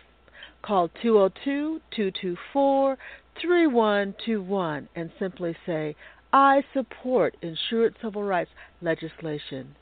Call 0.63 0.89
202 1.03 1.81
224 1.91 2.99
3121 3.41 4.89
and 4.95 5.11
simply 5.19 5.57
say, 5.65 5.97
I 6.33 6.63
support 6.75 7.37
insured 7.43 7.97
civil 8.01 8.23
rights 8.23 8.51
legislation, 8.83 9.75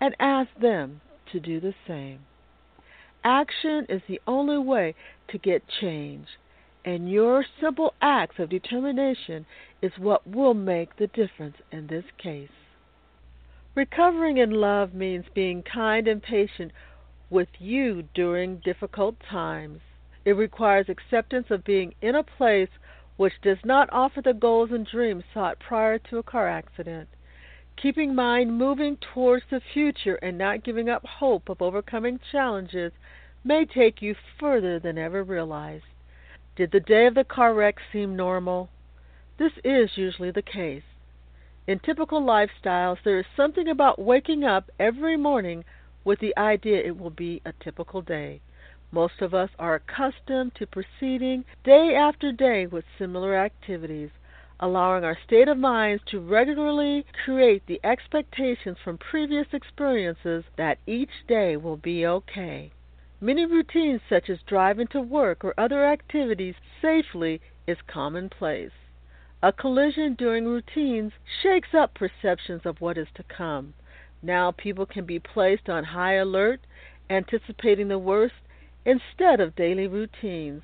and 0.00 0.16
ask 0.18 0.48
them 0.60 1.00
to 1.32 1.38
do 1.38 1.60
the 1.60 1.74
same. 1.86 2.20
Action 3.24 3.86
is 3.88 4.02
the 4.08 4.20
only 4.26 4.58
way 4.58 4.94
to 5.28 5.38
get 5.38 5.62
change, 5.80 6.26
and 6.84 7.08
your 7.08 7.44
simple 7.60 7.94
acts 8.02 8.40
of 8.40 8.48
determination 8.48 9.46
is 9.80 9.92
what 9.96 10.26
will 10.26 10.54
make 10.54 10.96
the 10.96 11.06
difference 11.06 11.56
in 11.70 11.86
this 11.86 12.04
case. 12.18 12.50
Recovering 13.76 14.38
in 14.38 14.50
love 14.50 14.92
means 14.92 15.24
being 15.34 15.62
kind 15.62 16.08
and 16.08 16.22
patient 16.22 16.72
with 17.30 17.48
you 17.58 18.02
during 18.14 18.56
difficult 18.58 19.14
times. 19.20 19.80
It 20.24 20.32
requires 20.32 20.88
acceptance 20.88 21.46
of 21.50 21.64
being 21.64 21.94
in 22.02 22.16
a 22.16 22.22
place 22.22 22.68
which 23.16 23.40
does 23.40 23.58
not 23.64 23.88
offer 23.92 24.20
the 24.20 24.34
goals 24.34 24.70
and 24.72 24.84
dreams 24.84 25.24
sought 25.32 25.60
prior 25.60 25.98
to 25.98 26.18
a 26.18 26.22
car 26.22 26.48
accident. 26.48 27.08
Keeping 27.76 28.14
mind 28.14 28.56
moving 28.56 28.96
towards 28.96 29.44
the 29.50 29.60
future 29.60 30.16
and 30.16 30.38
not 30.38 30.62
giving 30.62 30.88
up 30.88 31.04
hope 31.04 31.48
of 31.48 31.60
overcoming 31.60 32.20
challenges 32.30 32.92
may 33.44 33.64
take 33.64 34.00
you 34.00 34.14
further 34.38 34.78
than 34.78 34.98
ever 34.98 35.24
realized. 35.24 35.84
Did 36.54 36.70
the 36.70 36.80
day 36.80 37.06
of 37.06 37.14
the 37.14 37.24
car 37.24 37.54
wreck 37.54 37.78
seem 37.92 38.14
normal? 38.14 38.68
This 39.38 39.52
is 39.64 39.96
usually 39.96 40.30
the 40.30 40.42
case. 40.42 40.84
In 41.66 41.78
typical 41.78 42.20
lifestyles, 42.20 42.98
there 43.04 43.18
is 43.18 43.26
something 43.36 43.68
about 43.68 43.98
waking 43.98 44.44
up 44.44 44.70
every 44.78 45.16
morning 45.16 45.64
with 46.04 46.18
the 46.20 46.36
idea 46.36 46.78
it 46.78 46.98
will 46.98 47.10
be 47.10 47.40
a 47.44 47.52
typical 47.52 48.02
day. 48.02 48.40
Most 48.90 49.22
of 49.22 49.32
us 49.32 49.50
are 49.58 49.76
accustomed 49.76 50.54
to 50.56 50.66
proceeding 50.66 51.44
day 51.64 51.94
after 51.94 52.32
day 52.32 52.66
with 52.66 52.84
similar 52.98 53.34
activities. 53.34 54.10
Allowing 54.62 55.02
our 55.02 55.18
state 55.26 55.48
of 55.48 55.58
minds 55.58 56.00
to 56.06 56.20
regularly 56.20 57.04
create 57.24 57.66
the 57.66 57.80
expectations 57.82 58.78
from 58.84 58.96
previous 58.96 59.48
experiences 59.52 60.44
that 60.56 60.78
each 60.86 61.10
day 61.26 61.56
will 61.56 61.76
be 61.76 62.06
okay. 62.06 62.70
Many 63.20 63.44
routines, 63.44 64.00
such 64.08 64.30
as 64.30 64.38
driving 64.46 64.86
to 64.88 65.00
work 65.00 65.44
or 65.44 65.52
other 65.58 65.84
activities 65.84 66.54
safely, 66.80 67.40
is 67.66 67.76
commonplace. 67.88 68.70
A 69.42 69.52
collision 69.52 70.14
during 70.14 70.46
routines 70.46 71.12
shakes 71.42 71.74
up 71.74 71.94
perceptions 71.94 72.62
of 72.64 72.80
what 72.80 72.96
is 72.96 73.08
to 73.16 73.24
come. 73.24 73.74
Now 74.22 74.52
people 74.52 74.86
can 74.86 75.04
be 75.04 75.18
placed 75.18 75.68
on 75.68 75.82
high 75.82 76.14
alert, 76.14 76.60
anticipating 77.10 77.88
the 77.88 77.98
worst, 77.98 78.34
instead 78.84 79.40
of 79.40 79.56
daily 79.56 79.88
routines. 79.88 80.62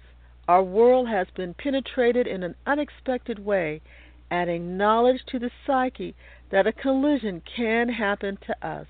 Our 0.48 0.62
world 0.62 1.10
has 1.10 1.26
been 1.36 1.52
penetrated 1.52 2.26
in 2.26 2.42
an 2.42 2.54
unexpected 2.66 3.38
way, 3.38 3.82
adding 4.30 4.78
knowledge 4.78 5.26
to 5.26 5.38
the 5.38 5.50
psyche 5.66 6.14
that 6.48 6.66
a 6.66 6.72
collision 6.72 7.42
can 7.42 7.90
happen 7.90 8.38
to 8.46 8.66
us. 8.66 8.86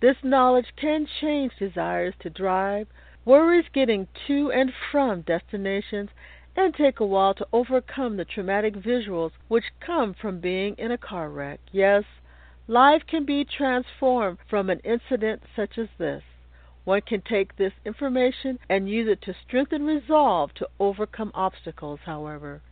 This 0.00 0.16
knowledge 0.22 0.72
can 0.76 1.06
change 1.20 1.52
desires 1.58 2.14
to 2.20 2.30
drive, 2.30 2.88
worries 3.26 3.66
getting 3.74 4.08
to 4.26 4.50
and 4.50 4.72
from 4.90 5.20
destinations, 5.20 6.08
and 6.56 6.74
take 6.74 6.98
a 6.98 7.04
while 7.04 7.34
to 7.34 7.46
overcome 7.52 8.16
the 8.16 8.24
traumatic 8.24 8.74
visuals 8.74 9.32
which 9.48 9.64
come 9.80 10.14
from 10.14 10.40
being 10.40 10.74
in 10.78 10.90
a 10.90 10.96
car 10.96 11.28
wreck. 11.28 11.60
Yes, 11.72 12.04
life 12.66 13.02
can 13.06 13.26
be 13.26 13.44
transformed 13.44 14.38
from 14.48 14.70
an 14.70 14.80
incident 14.80 15.42
such 15.54 15.76
as 15.76 15.88
this. 15.98 16.22
One 16.84 17.02
can 17.02 17.20
take 17.20 17.56
this 17.56 17.74
information 17.84 18.58
and 18.68 18.88
use 18.88 19.06
it 19.06 19.20
to 19.22 19.34
strengthen 19.34 19.84
resolve 19.84 20.54
to 20.54 20.68
overcome 20.78 21.30
obstacles, 21.34 22.00
however. 22.04 22.62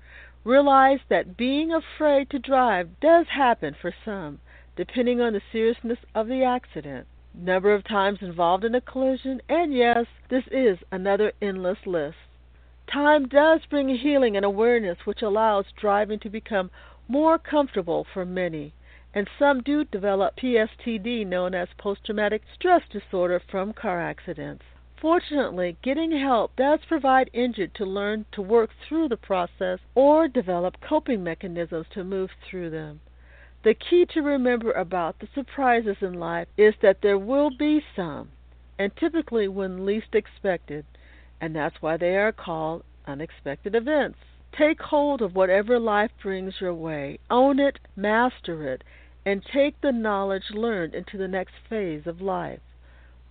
Realize 0.44 1.00
that 1.08 1.36
being 1.36 1.72
afraid 1.72 2.30
to 2.30 2.38
drive 2.38 3.00
does 3.00 3.28
happen 3.28 3.74
for 3.74 3.92
some, 4.04 4.40
depending 4.76 5.20
on 5.20 5.34
the 5.34 5.42
seriousness 5.52 5.98
of 6.14 6.26
the 6.26 6.42
accident, 6.42 7.06
number 7.34 7.74
of 7.74 7.84
times 7.84 8.22
involved 8.22 8.64
in 8.64 8.74
a 8.74 8.80
collision, 8.80 9.42
and 9.48 9.74
yes, 9.74 10.06
this 10.30 10.44
is 10.50 10.78
another 10.90 11.32
endless 11.42 11.86
list. 11.86 12.16
Time 12.86 13.28
does 13.28 13.66
bring 13.66 13.88
healing 13.88 14.36
and 14.36 14.44
awareness 14.44 15.04
which 15.04 15.20
allows 15.20 15.66
driving 15.72 16.18
to 16.20 16.30
become 16.30 16.70
more 17.08 17.38
comfortable 17.38 18.06
for 18.14 18.24
many 18.24 18.72
and 19.14 19.28
some 19.38 19.62
do 19.62 19.84
develop 19.84 20.36
PSTD, 20.36 21.26
known 21.26 21.54
as 21.54 21.68
post 21.78 22.04
traumatic 22.04 22.42
stress 22.54 22.82
disorder 22.90 23.40
from 23.50 23.72
car 23.72 24.00
accidents. 24.00 24.64
Fortunately, 25.00 25.76
getting 25.82 26.10
help 26.12 26.56
does 26.56 26.80
provide 26.86 27.30
injured 27.32 27.74
to 27.76 27.84
learn 27.84 28.26
to 28.32 28.42
work 28.42 28.70
through 28.86 29.08
the 29.08 29.16
process 29.16 29.78
or 29.94 30.26
develop 30.28 30.80
coping 30.80 31.22
mechanisms 31.22 31.86
to 31.94 32.02
move 32.04 32.30
through 32.42 32.70
them. 32.70 33.00
The 33.62 33.74
key 33.74 34.06
to 34.14 34.22
remember 34.22 34.72
about 34.72 35.18
the 35.18 35.28
surprises 35.34 35.96
in 36.00 36.14
life 36.14 36.48
is 36.56 36.74
that 36.82 37.00
there 37.00 37.18
will 37.18 37.50
be 37.50 37.84
some, 37.94 38.30
and 38.78 38.94
typically 38.96 39.48
when 39.48 39.86
least 39.86 40.14
expected, 40.14 40.84
and 41.40 41.54
that's 41.54 41.80
why 41.80 41.96
they 41.96 42.16
are 42.16 42.32
called 42.32 42.84
unexpected 43.06 43.74
events. 43.74 44.18
Take 44.52 44.80
hold 44.80 45.22
of 45.22 45.34
whatever 45.34 45.78
life 45.78 46.10
brings 46.22 46.60
your 46.60 46.74
way, 46.74 47.18
own 47.30 47.58
it, 47.60 47.78
master 47.94 48.66
it, 48.66 48.82
and 49.24 49.44
take 49.44 49.80
the 49.80 49.92
knowledge 49.92 50.50
learned 50.50 50.94
into 50.94 51.16
the 51.16 51.28
next 51.28 51.54
phase 51.68 52.06
of 52.06 52.20
life. 52.20 52.60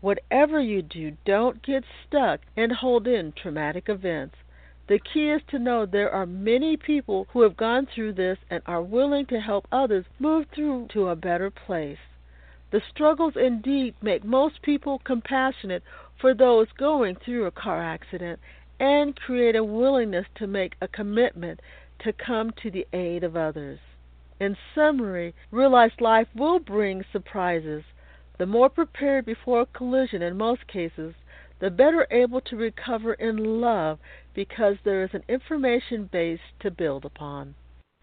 Whatever 0.02 0.60
you 0.60 0.82
do, 0.82 1.18
don't 1.26 1.64
get 1.64 1.84
stuck 2.06 2.42
and 2.56 2.72
hold 2.72 3.08
in 3.08 3.32
traumatic 3.32 3.90
events. 3.90 4.36
The 4.88 5.00
key 5.00 5.32
is 5.32 5.42
to 5.50 5.60
know 5.60 5.86
there 5.86 6.12
are 6.12 6.26
many 6.26 6.78
people 6.78 7.28
who 7.32 7.42
have 7.42 7.58
gone 7.58 7.88
through 7.88 8.14
this 8.14 8.38
and 8.50 8.62
are 8.66 8.82
willing 8.82 9.26
to 9.28 9.40
help 9.40 9.68
others 9.72 10.06
move 10.20 10.46
through 10.54 10.88
to 10.94 11.10
a 11.10 11.16
better 11.16 11.50
place. 11.50 11.98
The 12.72 12.82
struggles 12.90 13.36
indeed 13.36 13.96
make 14.02 14.24
most 14.24 14.62
people 14.62 15.00
compassionate 15.00 15.84
for 16.20 16.34
those 16.34 16.72
going 16.78 17.16
through 17.16 17.46
a 17.46 17.52
car 17.52 17.82
accident 17.82 18.40
and 18.80 19.16
create 19.16 19.56
a 19.56 19.64
willingness 19.64 20.28
to 20.36 20.48
make 20.48 20.76
a 20.80 20.88
commitment 20.88 21.60
to 22.00 22.14
come 22.14 22.52
to 22.62 22.70
the 22.70 22.88
aid 22.94 23.24
of 23.24 23.36
others. 23.36 23.80
In 24.40 24.56
summary, 24.76 25.34
realize 25.50 26.00
life 26.00 26.28
will 26.36 26.60
bring 26.60 27.04
surprises. 27.12 27.84
The 28.38 28.46
more 28.46 28.70
prepared 28.70 29.26
before 29.26 29.62
a 29.62 29.66
collision 29.66 30.22
in 30.22 30.38
most 30.38 30.68
cases, 30.68 31.16
the 31.60 31.72
better 31.72 32.06
able 32.12 32.42
to 32.42 32.56
recover 32.56 33.14
in 33.14 33.60
love 33.60 33.98
because 34.36 34.78
there 34.84 35.04
is 35.04 35.14
an 35.14 35.24
information 35.28 36.06
base 36.06 36.40
to 36.60 36.70
build 36.70 37.04
upon. 37.04 37.56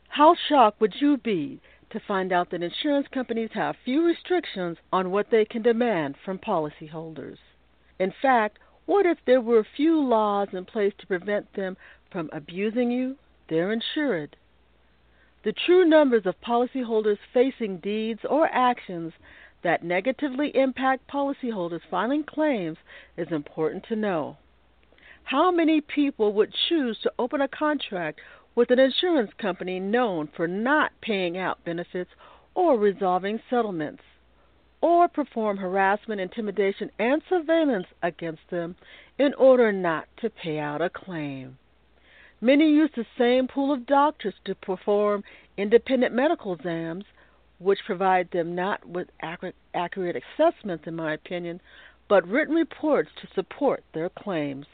How 0.09 0.35
shocked 0.35 0.81
would 0.81 1.01
you 1.01 1.19
be 1.19 1.61
to 1.91 2.01
find 2.01 2.33
out 2.33 2.51
that 2.51 2.65
insurance 2.65 3.07
companies 3.09 3.51
have 3.53 3.77
few 3.85 4.05
restrictions 4.05 4.79
on 4.93 5.13
what 5.13 5.31
they 5.31 5.45
can 5.45 5.63
demand 5.63 6.17
from 6.25 6.41
policyholders? 6.41 7.39
In 8.01 8.13
fact, 8.21 8.59
what 8.87 9.07
if 9.07 9.19
there 9.25 9.41
were 9.41 9.63
few 9.63 10.01
laws 10.01 10.49
in 10.53 10.65
place 10.65 10.95
to 10.99 11.07
prevent 11.07 11.53
them 11.55 11.77
from 12.11 12.29
abusing 12.33 12.91
you, 12.91 13.17
their 13.49 13.71
insured? 13.73 14.37
The 15.45 15.53
true 15.53 15.85
numbers 15.85 16.27
of 16.27 16.41
policyholders 16.41 17.19
facing 17.33 17.79
deeds 17.79 18.21
or 18.25 18.47
actions 18.47 19.13
that 19.63 19.85
negatively 19.85 20.57
impact 20.57 21.07
policyholders 21.07 21.83
filing 21.91 22.25
claims 22.25 22.79
is 23.17 23.31
important 23.31 23.85
to 23.85 23.97
know. 23.97 24.39
How 25.25 25.51
many 25.51 25.81
people 25.81 26.33
would 26.33 26.53
choose 26.69 26.99
to 27.01 27.13
open 27.19 27.41
a 27.41 27.49
contract 27.49 28.21
with 28.55 28.71
an 28.71 28.79
insurance 28.79 29.33
company 29.39 29.79
known 29.79 30.29
for 30.35 30.49
not 30.49 30.93
paying 31.01 31.37
out 31.37 31.65
benefits 31.65 32.11
or 32.55 32.79
resolving 32.79 33.41
settlements? 33.49 34.03
or 34.85 35.09
perform 35.09 35.57
harassment, 35.57 36.21
intimidation, 36.21 36.91
and 36.99 37.23
surveillance 37.27 37.87
against 38.03 38.43
them 38.51 38.77
in 39.19 39.33
order 39.33 39.73
not 39.73 40.07
to 40.19 40.29
pay 40.29 40.59
out 40.59 40.83
a 40.83 40.91
claim. 40.91 41.57
Many 42.45 42.69
use 42.69 42.91
the 42.95 43.07
same 43.17 43.49
pool 43.49 43.73
of 43.73 43.87
doctors 43.87 44.35
to 44.45 44.55
perform 44.55 45.25
independent 45.57 46.15
medical 46.15 46.53
exams, 46.53 47.07
which 47.59 47.87
provide 47.87 48.31
them 48.33 48.55
not 48.55 48.87
with 48.87 49.09
accurate 49.23 50.23
assessments, 50.23 50.87
in 50.87 50.95
my 50.95 51.15
opinion, 51.15 51.63
but 52.07 52.29
written 52.29 52.55
reports 52.55 53.09
to 53.23 53.29
support 53.35 53.83
their 53.95 54.11
claims. 54.11 54.67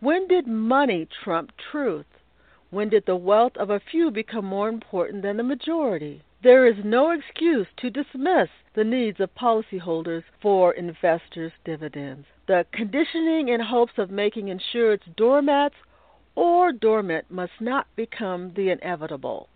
When 0.00 0.26
did 0.26 0.46
money 0.46 1.06
trump 1.22 1.52
truth? 1.70 2.06
When 2.70 2.88
did 2.88 3.04
the 3.04 3.14
wealth 3.14 3.58
of 3.58 3.68
a 3.68 3.82
few 3.90 4.10
become 4.10 4.46
more 4.46 4.70
important 4.70 5.20
than 5.20 5.36
the 5.36 5.42
majority? 5.42 6.22
There 6.42 6.66
is 6.66 6.82
no 6.82 7.10
excuse 7.10 7.66
to 7.76 7.90
dismiss 7.90 8.48
the 8.72 8.84
needs 8.84 9.20
of 9.20 9.34
policyholders 9.34 10.24
for 10.40 10.72
investors' 10.72 11.52
dividends. 11.62 12.26
The 12.46 12.64
conditioning 12.72 13.48
in 13.48 13.60
hopes 13.60 13.98
of 13.98 14.10
making 14.10 14.46
insureds 14.46 15.14
doormats 15.14 15.74
or 16.40 16.72
dormant 16.72 17.30
must 17.30 17.52
not 17.60 17.86
become 17.96 18.50
the 18.56 18.70
inevitable. 18.70 19.46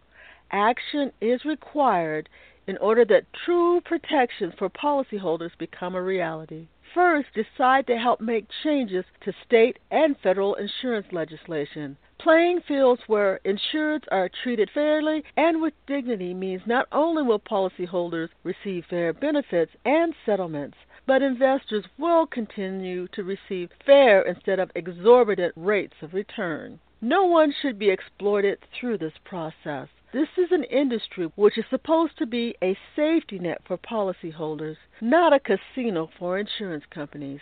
Action 0.53 1.11
is 1.19 1.43
required 1.47 2.29
in 2.67 2.77
order 2.77 3.07
that 3.07 3.25
true 3.47 3.81
protections 3.81 4.53
for 4.59 4.69
policyholders 4.69 5.57
become 5.59 5.95
a 5.95 6.03
reality. 6.03 6.67
First, 6.93 7.29
decide 7.35 7.87
to 7.87 7.97
help 7.97 8.21
make 8.21 8.47
changes 8.63 9.07
to 9.23 9.33
state 9.47 9.79
and 9.91 10.15
federal 10.23 10.57
insurance 10.57 11.07
legislation. 11.11 11.97
Playing 12.21 12.61
fields 12.69 13.01
where 13.07 13.41
insureds 13.47 14.05
are 14.13 14.29
treated 14.43 14.69
fairly 14.75 15.25
and 15.39 15.63
with 15.63 15.73
dignity 15.87 16.35
means 16.35 16.63
not 16.67 16.87
only 16.93 17.23
will 17.23 17.41
policyholders 17.41 18.29
receive 18.43 18.85
fair 18.91 19.15
benefits 19.15 19.73
and 19.87 20.15
settlements, 20.27 20.77
but 21.07 21.23
investors 21.23 21.85
will 21.99 22.27
continue 22.27 23.07
to 23.09 23.23
receive 23.23 23.71
fair 23.85 24.23
instead 24.23 24.59
of 24.59 24.71
exorbitant 24.75 25.53
rates 25.57 25.95
of 26.03 26.15
return. 26.15 26.81
No 27.01 27.25
one 27.25 27.53
should 27.53 27.79
be 27.79 27.91
exploited 27.91 28.59
through 28.73 28.99
this 28.99 29.13
process. 29.25 29.89
This 30.13 30.29
is 30.39 30.53
an 30.53 30.65
industry 30.65 31.31
which 31.35 31.59
is 31.59 31.65
supposed 31.69 32.17
to 32.19 32.27
be 32.27 32.55
a 32.63 32.79
safety 32.97 33.39
net 33.39 33.61
for 33.67 33.77
policyholders, 33.77 34.77
not 35.01 35.33
a 35.33 35.41
casino 35.41 36.09
for 36.19 36.39
insurance 36.39 36.85
companies, 36.89 37.41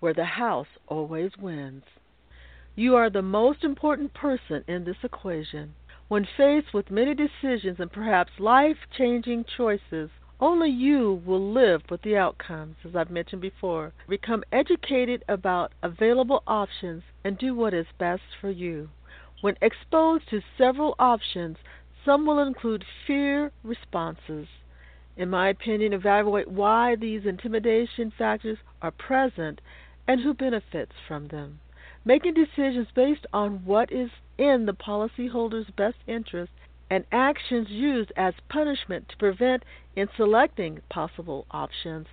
where 0.00 0.14
the 0.14 0.24
house 0.24 0.66
always 0.88 1.30
wins. 1.38 1.84
You 2.74 2.96
are 2.96 3.10
the 3.10 3.22
most 3.22 3.64
important 3.64 4.12
person 4.14 4.64
in 4.66 4.84
this 4.84 4.96
equation. 5.02 5.74
When 6.08 6.26
faced 6.36 6.74
with 6.74 6.90
many 6.90 7.14
decisions 7.14 7.80
and 7.80 7.90
perhaps 7.90 8.32
life 8.38 8.76
changing 8.96 9.44
choices, 9.56 10.10
only 10.40 10.68
you 10.68 11.22
will 11.24 11.52
live 11.52 11.82
with 11.90 12.02
the 12.02 12.16
outcomes, 12.16 12.76
as 12.84 12.94
I've 12.94 13.10
mentioned 13.10 13.40
before. 13.40 13.92
Become 14.08 14.44
educated 14.52 15.24
about 15.28 15.72
available 15.82 16.42
options 16.46 17.02
and 17.24 17.38
do 17.38 17.54
what 17.54 17.72
is 17.72 17.86
best 17.98 18.22
for 18.40 18.50
you. 18.50 18.90
When 19.40 19.56
exposed 19.62 20.28
to 20.30 20.42
several 20.58 20.94
options, 20.98 21.56
some 22.04 22.26
will 22.26 22.38
include 22.38 22.84
fear 23.06 23.50
responses. 23.62 24.46
In 25.16 25.30
my 25.30 25.48
opinion, 25.48 25.94
evaluate 25.94 26.48
why 26.48 26.96
these 26.96 27.24
intimidation 27.24 28.12
factors 28.16 28.58
are 28.82 28.90
present 28.90 29.60
and 30.06 30.20
who 30.20 30.34
benefits 30.34 30.92
from 31.08 31.28
them. 31.28 31.60
Making 32.04 32.34
decisions 32.34 32.88
based 32.94 33.26
on 33.32 33.64
what 33.64 33.90
is 33.90 34.10
in 34.38 34.66
the 34.66 34.74
policyholder's 34.74 35.70
best 35.70 35.96
interest 36.06 36.52
and 36.90 37.04
actions 37.10 37.68
used 37.68 38.12
as 38.16 38.34
punishment 38.48 39.08
to 39.08 39.16
prevent 39.16 39.64
in 39.96 40.08
selecting 40.16 40.80
possible 40.88 41.46
options 41.50 42.06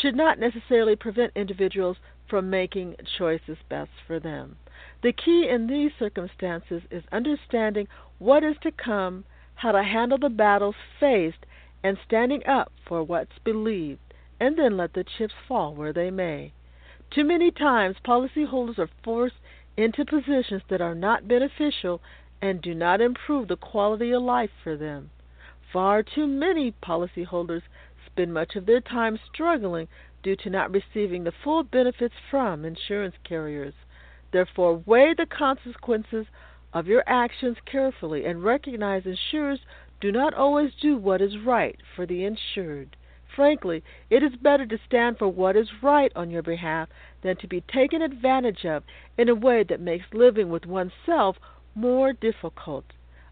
should 0.00 0.14
not 0.14 0.38
necessarily 0.38 0.96
prevent 0.96 1.32
individuals 1.36 1.96
from 2.28 2.48
making 2.48 2.96
choices 3.18 3.58
best 3.68 3.90
for 4.06 4.18
them. 4.18 4.56
The 5.02 5.12
key 5.12 5.48
in 5.48 5.66
these 5.66 5.92
circumstances 5.98 6.82
is 6.90 7.04
understanding 7.12 7.86
what 8.18 8.42
is 8.42 8.56
to 8.62 8.72
come, 8.72 9.24
how 9.54 9.72
to 9.72 9.82
handle 9.82 10.18
the 10.18 10.30
battles 10.30 10.74
faced, 10.98 11.44
and 11.82 11.98
standing 12.06 12.44
up 12.46 12.72
for 12.88 13.02
what's 13.02 13.38
believed, 13.44 14.00
and 14.40 14.58
then 14.58 14.76
let 14.76 14.94
the 14.94 15.04
chips 15.04 15.34
fall 15.46 15.74
where 15.74 15.92
they 15.92 16.10
may. 16.10 16.52
Too 17.10 17.24
many 17.24 17.50
times, 17.50 17.96
policyholders 18.04 18.78
are 18.78 18.90
forced 19.04 19.36
into 19.76 20.04
positions 20.04 20.62
that 20.70 20.80
are 20.80 20.94
not 20.94 21.28
beneficial 21.28 22.00
and 22.44 22.60
do 22.60 22.74
not 22.74 23.00
improve 23.00 23.48
the 23.48 23.56
quality 23.56 24.12
of 24.12 24.22
life 24.22 24.50
for 24.62 24.76
them. 24.76 25.08
Far 25.72 26.02
too 26.02 26.26
many 26.26 26.74
policyholders 26.86 27.62
spend 28.04 28.34
much 28.34 28.54
of 28.54 28.66
their 28.66 28.82
time 28.82 29.18
struggling 29.32 29.88
due 30.22 30.36
to 30.36 30.50
not 30.50 30.70
receiving 30.70 31.24
the 31.24 31.32
full 31.42 31.62
benefits 31.62 32.12
from 32.30 32.66
insurance 32.66 33.14
carriers. 33.26 33.72
Therefore, 34.30 34.82
weigh 34.84 35.14
the 35.14 35.24
consequences 35.24 36.26
of 36.74 36.86
your 36.86 37.02
actions 37.06 37.56
carefully 37.64 38.26
and 38.26 38.44
recognize 38.44 39.06
insurers 39.06 39.60
do 40.02 40.12
not 40.12 40.34
always 40.34 40.72
do 40.82 40.98
what 40.98 41.22
is 41.22 41.38
right 41.38 41.80
for 41.96 42.04
the 42.04 42.26
insured. 42.26 42.94
Frankly, 43.34 43.82
it 44.10 44.22
is 44.22 44.36
better 44.36 44.66
to 44.66 44.78
stand 44.86 45.16
for 45.16 45.28
what 45.28 45.56
is 45.56 45.82
right 45.82 46.12
on 46.14 46.30
your 46.30 46.42
behalf 46.42 46.90
than 47.22 47.36
to 47.38 47.48
be 47.48 47.62
taken 47.62 48.02
advantage 48.02 48.66
of 48.66 48.82
in 49.16 49.30
a 49.30 49.34
way 49.34 49.64
that 49.64 49.80
makes 49.80 50.04
living 50.12 50.50
with 50.50 50.66
oneself 50.66 51.36
more 51.74 52.12
difficult. 52.12 52.84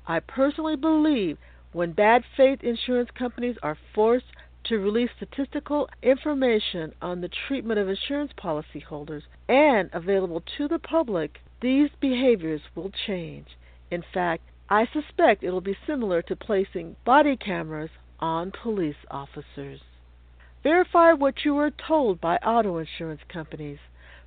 I 0.07 0.21
personally 0.21 0.77
believe 0.77 1.39
when 1.73 1.93
bad 1.93 2.25
faith 2.37 2.63
insurance 2.63 3.11
companies 3.17 3.57
are 3.63 3.79
forced 3.95 4.27
to 4.65 4.79
release 4.79 5.11
statistical 5.17 5.89
information 6.03 6.93
on 7.01 7.21
the 7.21 7.31
treatment 7.49 7.81
of 7.81 7.89
insurance 7.89 8.33
policyholders 8.39 9.23
and 9.49 9.91
available 9.93 10.43
to 10.57 10.69
the 10.69 10.79
public, 10.79 11.41
these 11.61 11.91
behaviors 12.01 12.61
will 12.75 12.91
change. 13.07 13.47
In 13.91 14.05
fact, 14.15 14.43
I 14.69 14.87
suspect 14.93 15.43
it 15.43 15.51
will 15.51 15.61
be 15.61 15.77
similar 15.87 16.23
to 16.23 16.37
placing 16.37 16.97
body 17.05 17.37
cameras 17.37 17.91
on 18.21 18.53
police 18.63 18.97
officers. 19.11 19.81
Verify 20.63 21.13
what 21.13 21.45
you 21.45 21.57
are 21.59 21.71
told 21.71 22.21
by 22.21 22.37
auto 22.37 22.79
insurance 22.79 23.23
companies. 23.29 23.79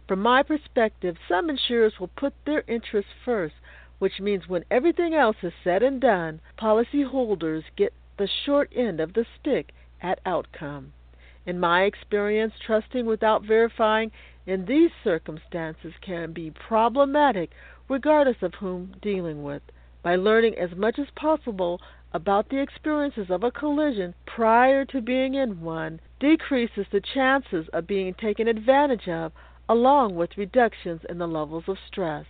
From 0.07 0.21
my 0.21 0.43
perspective, 0.43 1.15
some 1.27 1.49
insurers 1.49 1.93
will 1.99 2.09
put 2.09 2.33
their 2.45 2.63
interests 2.67 3.11
first, 3.23 3.55
which 3.99 4.19
means 4.19 4.47
when 4.47 4.65
everything 4.69 5.13
else 5.13 5.37
is 5.41 5.53
said 5.63 5.81
and 5.81 6.01
done, 6.01 6.41
policyholders 6.57 7.63
get 7.75 7.93
the 8.17 8.27
short 8.27 8.71
end 8.75 8.99
of 8.99 9.13
the 9.13 9.25
stick 9.39 9.73
at 10.01 10.19
outcome. 10.25 10.93
In 11.45 11.59
my 11.59 11.83
experience, 11.83 12.53
trusting 12.59 13.05
without 13.05 13.43
verifying 13.43 14.11
in 14.45 14.65
these 14.65 14.91
circumstances 15.03 15.93
can 16.01 16.33
be 16.33 16.51
problematic 16.51 17.51
regardless 17.87 18.41
of 18.41 18.55
whom 18.55 18.95
dealing 19.01 19.43
with. 19.43 19.61
By 20.01 20.15
learning 20.15 20.57
as 20.57 20.75
much 20.75 20.99
as 20.99 21.07
possible 21.15 21.81
about 22.13 22.49
the 22.49 22.61
experiences 22.61 23.29
of 23.29 23.43
a 23.43 23.51
collision 23.51 24.13
prior 24.25 24.85
to 24.85 25.01
being 25.01 25.33
in 25.33 25.61
one 25.61 25.99
decreases 26.19 26.85
the 26.91 27.01
chances 27.01 27.67
of 27.73 27.87
being 27.87 28.13
taken 28.13 28.47
advantage 28.47 29.07
of, 29.07 29.31
along 29.67 30.15
with 30.15 30.37
reductions 30.37 31.01
in 31.09 31.17
the 31.17 31.27
levels 31.27 31.65
of 31.67 31.77
stress. 31.87 32.25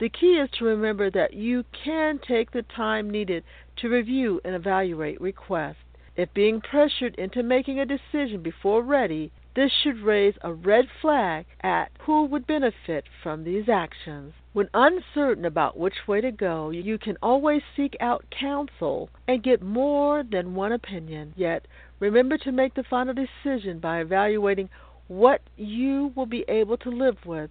The 0.00 0.08
key 0.08 0.38
is 0.38 0.48
to 0.52 0.64
remember 0.64 1.10
that 1.10 1.34
you 1.34 1.62
can 1.84 2.18
take 2.18 2.52
the 2.52 2.62
time 2.62 3.10
needed 3.10 3.44
to 3.76 3.90
review 3.90 4.40
and 4.46 4.54
evaluate 4.54 5.20
requests. 5.20 5.84
If 6.16 6.32
being 6.32 6.62
pressured 6.62 7.16
into 7.16 7.42
making 7.42 7.78
a 7.78 7.84
decision 7.84 8.40
before 8.42 8.80
ready, 8.80 9.30
this 9.54 9.70
should 9.70 9.98
raise 9.98 10.38
a 10.40 10.54
red 10.54 10.86
flag 11.02 11.44
at 11.60 11.92
who 12.06 12.24
would 12.24 12.46
benefit 12.46 13.04
from 13.22 13.44
these 13.44 13.68
actions. 13.68 14.32
When 14.54 14.70
uncertain 14.72 15.44
about 15.44 15.76
which 15.76 16.08
way 16.08 16.22
to 16.22 16.32
go, 16.32 16.70
you 16.70 16.96
can 16.96 17.18
always 17.22 17.60
seek 17.76 17.94
out 18.00 18.24
counsel 18.30 19.10
and 19.28 19.42
get 19.42 19.60
more 19.60 20.22
than 20.22 20.54
one 20.54 20.72
opinion. 20.72 21.34
Yet, 21.36 21.66
remember 21.98 22.38
to 22.38 22.52
make 22.52 22.72
the 22.72 22.84
final 22.84 23.12
decision 23.12 23.80
by 23.80 24.00
evaluating 24.00 24.70
what 25.08 25.42
you 25.58 26.10
will 26.16 26.24
be 26.24 26.46
able 26.48 26.78
to 26.78 26.90
live 26.90 27.26
with 27.26 27.50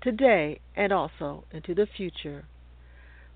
today 0.00 0.60
and 0.76 0.92
also 0.92 1.44
into 1.52 1.74
the 1.74 1.86
future. 1.86 2.44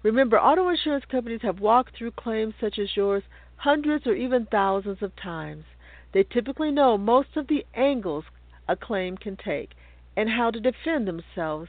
Remember, 0.03 0.41
auto 0.41 0.69
insurance 0.69 1.05
companies 1.11 1.43
have 1.43 1.61
walked 1.61 1.97
through 1.97 2.13
claims 2.13 2.55
such 2.61 2.79
as 2.79 2.97
yours 2.97 3.23
hundreds 3.57 4.07
or 4.07 4.15
even 4.15 4.47
thousands 4.47 5.03
of 5.03 5.15
times. 5.17 5.65
They 6.13 6.25
typically 6.25 6.71
know 6.71 6.99
most 6.99 7.37
of 7.37 7.47
the 7.47 7.65
angles 7.75 8.25
a 8.69 8.77
claim 8.77 9.17
can 9.17 9.37
take 9.37 9.71
and 10.17 10.29
how 10.29 10.51
to 10.51 10.61
defend 10.61 11.07
themselves 11.07 11.69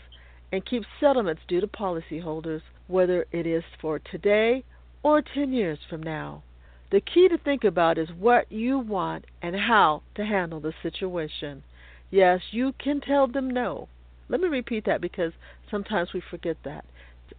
and 0.51 0.65
keep 0.65 0.83
settlements 0.99 1.41
due 1.47 1.61
to 1.61 1.67
policyholders, 1.67 2.61
whether 2.87 3.25
it 3.31 3.47
is 3.47 3.63
for 3.79 3.99
today 3.99 4.63
or 5.01 5.21
10 5.21 5.53
years 5.53 5.79
from 5.89 6.01
now. 6.01 6.43
The 6.91 7.01
key 7.01 7.27
to 7.27 7.37
think 7.37 7.63
about 7.63 7.97
is 7.97 8.09
what 8.11 8.51
you 8.51 8.77
want 8.77 9.25
and 9.41 9.55
how 9.55 10.03
to 10.15 10.25
handle 10.25 10.59
the 10.59 10.73
situation. 10.83 11.63
Yes, 12.11 12.41
you 12.51 12.73
can 12.77 13.01
tell 13.01 13.27
them 13.27 13.49
no. 13.49 13.87
Let 14.29 14.41
me 14.41 14.47
repeat 14.47 14.85
that 14.85 15.01
because 15.01 15.33
sometimes 15.69 16.13
we 16.13 16.21
forget 16.21 16.57
that. 16.63 16.85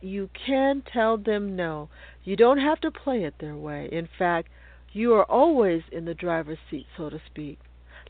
You 0.00 0.28
can 0.34 0.82
tell 0.82 1.16
them 1.16 1.56
no. 1.56 1.88
You 2.24 2.36
don't 2.36 2.58
have 2.58 2.80
to 2.80 2.90
play 2.90 3.24
it 3.24 3.38
their 3.38 3.56
way. 3.56 3.88
In 3.90 4.08
fact, 4.18 4.48
you 4.92 5.14
are 5.14 5.24
always 5.24 5.82
in 5.90 6.04
the 6.04 6.14
driver's 6.14 6.58
seat, 6.70 6.86
so 6.96 7.10
to 7.10 7.20
speak. 7.26 7.58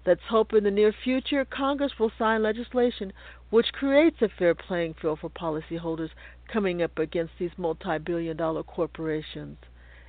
Let's 0.06 0.24
hope 0.28 0.52
in 0.52 0.64
the 0.64 0.70
near 0.70 0.92
future 0.92 1.44
Congress 1.46 1.98
will 1.98 2.12
sign 2.18 2.42
legislation 2.42 3.12
which 3.48 3.72
creates 3.72 4.20
a 4.20 4.28
fair 4.28 4.54
playing 4.54 4.94
field 4.94 5.20
for 5.20 5.30
policyholders 5.30 6.10
coming 6.46 6.82
up 6.82 6.98
against 6.98 7.38
these 7.38 7.56
multi 7.56 7.98
billion 7.98 8.36
dollar 8.36 8.62
corporations. 8.62 9.56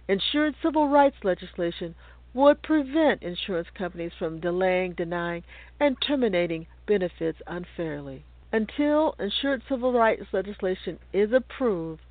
Insurance 0.08 0.58
civil 0.62 0.90
rights 0.90 1.24
legislation 1.24 1.96
would 2.34 2.62
prevent 2.62 3.24
insurance 3.24 3.70
companies 3.74 4.12
from 4.20 4.42
delaying, 4.42 4.94
denying, 4.94 5.44
and 5.80 5.96
terminating 6.02 6.68
benefits 6.86 7.42
unfairly. 7.48 8.26
Until 8.56 9.16
insurance 9.20 9.66
civil 9.68 9.92
rights 9.92 10.28
legislation 10.32 10.98
is 11.12 11.34
approved, 11.34 12.02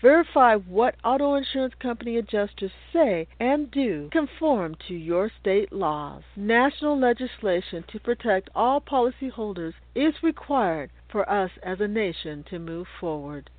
Verify 0.00 0.56
what 0.56 0.94
auto 1.04 1.34
insurance 1.34 1.74
company 1.78 2.16
adjusters 2.16 2.72
say 2.94 3.28
and 3.38 3.70
do 3.70 4.08
conform 4.10 4.74
to 4.88 4.94
your 4.94 5.30
state 5.38 5.70
laws. 5.70 6.22
National 6.34 6.98
legislation 6.98 7.84
to 7.88 8.00
protect 8.00 8.48
all 8.54 8.80
policyholders 8.80 9.74
is 9.94 10.14
required 10.22 10.90
for 11.10 11.30
us 11.30 11.50
as 11.62 11.78
a 11.78 11.86
nation 11.86 12.42
to 12.44 12.58
move 12.58 12.86
forward. 12.98 13.50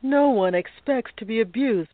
No 0.00 0.30
one 0.30 0.54
expects 0.54 1.12
to 1.18 1.26
be 1.26 1.42
abused 1.42 1.90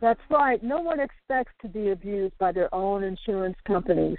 That's 0.00 0.20
right. 0.30 0.62
No 0.62 0.80
one 0.80 0.98
expects 1.00 1.52
to 1.62 1.68
be 1.68 1.90
abused 1.90 2.36
by 2.38 2.52
their 2.52 2.74
own 2.74 3.04
insurance 3.04 3.56
companies, 3.66 4.16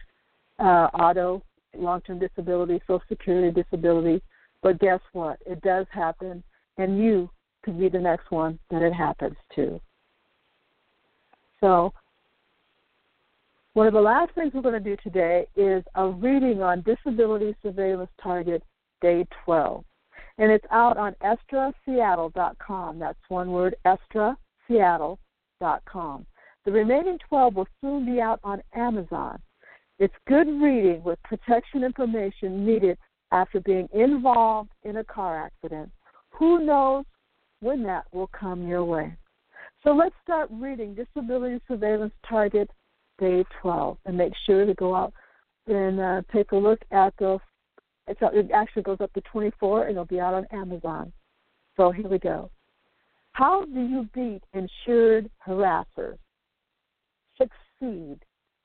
uh, 0.60 0.90
auto, 0.94 1.42
long 1.76 2.02
term 2.02 2.20
disability, 2.20 2.82
Social 2.86 3.02
Security 3.10 3.52
disability. 3.52 4.22
But 4.62 4.80
guess 4.80 5.00
what? 5.14 5.40
It 5.46 5.62
does 5.62 5.88
happen, 5.92 6.44
and 6.78 7.00
you 7.00 7.30
could 7.64 7.80
be 7.80 7.90
the 7.90 8.00
next 8.00 8.30
one 8.32 8.60
that 8.70 8.84
it 8.84 8.94
happens 8.94 9.38
to. 9.56 9.82
So, 11.60 11.94
one 13.74 13.88
of 13.88 13.94
the 13.94 14.02
last 14.02 14.34
things 14.36 14.52
we're 14.54 14.62
going 14.62 14.84
to 14.84 14.96
do 14.96 14.98
today 15.02 15.48
is 15.56 15.84
a 15.96 16.08
reading 16.08 16.62
on 16.62 16.82
Disability 16.82 17.56
Surveillance 17.64 18.12
Target 18.22 18.62
Day 19.02 19.26
12. 19.46 19.84
And 20.38 20.52
it's 20.52 20.66
out 20.72 20.98
on 20.98 21.16
estraseattle.com. 21.24 23.00
That's 23.00 23.20
one 23.30 23.52
word, 23.52 23.76
Seattle. 25.62 26.26
The 26.66 26.72
remaining 26.72 27.18
12 27.30 27.55
will 27.55 27.68
soon 27.82 28.05
be 28.05 28.20
out 28.20 28.39
on 28.43 28.62
Amazon. 28.76 29.39
It's 29.99 30.14
good 30.28 30.47
reading 30.47 31.01
with 31.03 31.22
protection 31.24 31.84
information 31.84 32.66
needed 32.66 32.97
after 33.32 33.59
being 33.59 33.88
involved 33.93 34.72
in 34.84 34.97
a 34.97 35.03
car 35.03 35.45
accident. 35.45 35.91
Who 36.32 36.66
knows 36.66 37.05
when 37.62 37.84
that 37.84 38.05
will 38.12 38.28
come 38.28 38.68
your 38.68 38.84
way? 38.84 39.16
So 39.84 39.91
let's 39.91 40.16
start 40.24 40.49
reading 40.51 40.95
Disability 40.95 41.59
Surveillance 41.68 42.14
Target 42.28 42.70
Day 43.20 43.43
12 43.62 43.97
and 44.05 44.18
make 44.18 44.34
sure 44.45 44.66
to 44.66 44.74
go 44.74 44.95
out 44.95 45.14
and 45.68 45.99
uh, 45.99 46.22
take 46.34 46.51
a 46.51 46.55
look 46.55 46.80
at 46.91 47.14
the 47.18 47.39
It's, 48.07 48.20
it 48.22 48.51
actually 48.51 48.84
goes 48.84 49.01
up 49.01 49.14
to 49.14 49.22
24, 49.22 49.84
and 49.84 49.91
it'll 49.91 50.05
be 50.05 50.20
out 50.20 50.34
on 50.34 50.45
Amazon. 50.51 51.12
So 51.78 51.91
here 51.91 52.07
we 52.07 52.20
go. 52.20 52.49
How 53.34 53.66
do 53.66 53.80
you 53.80 54.10
beat 54.14 54.44
insured 54.54 55.30
harassers? 55.48 56.18
Succeed. 57.38 58.20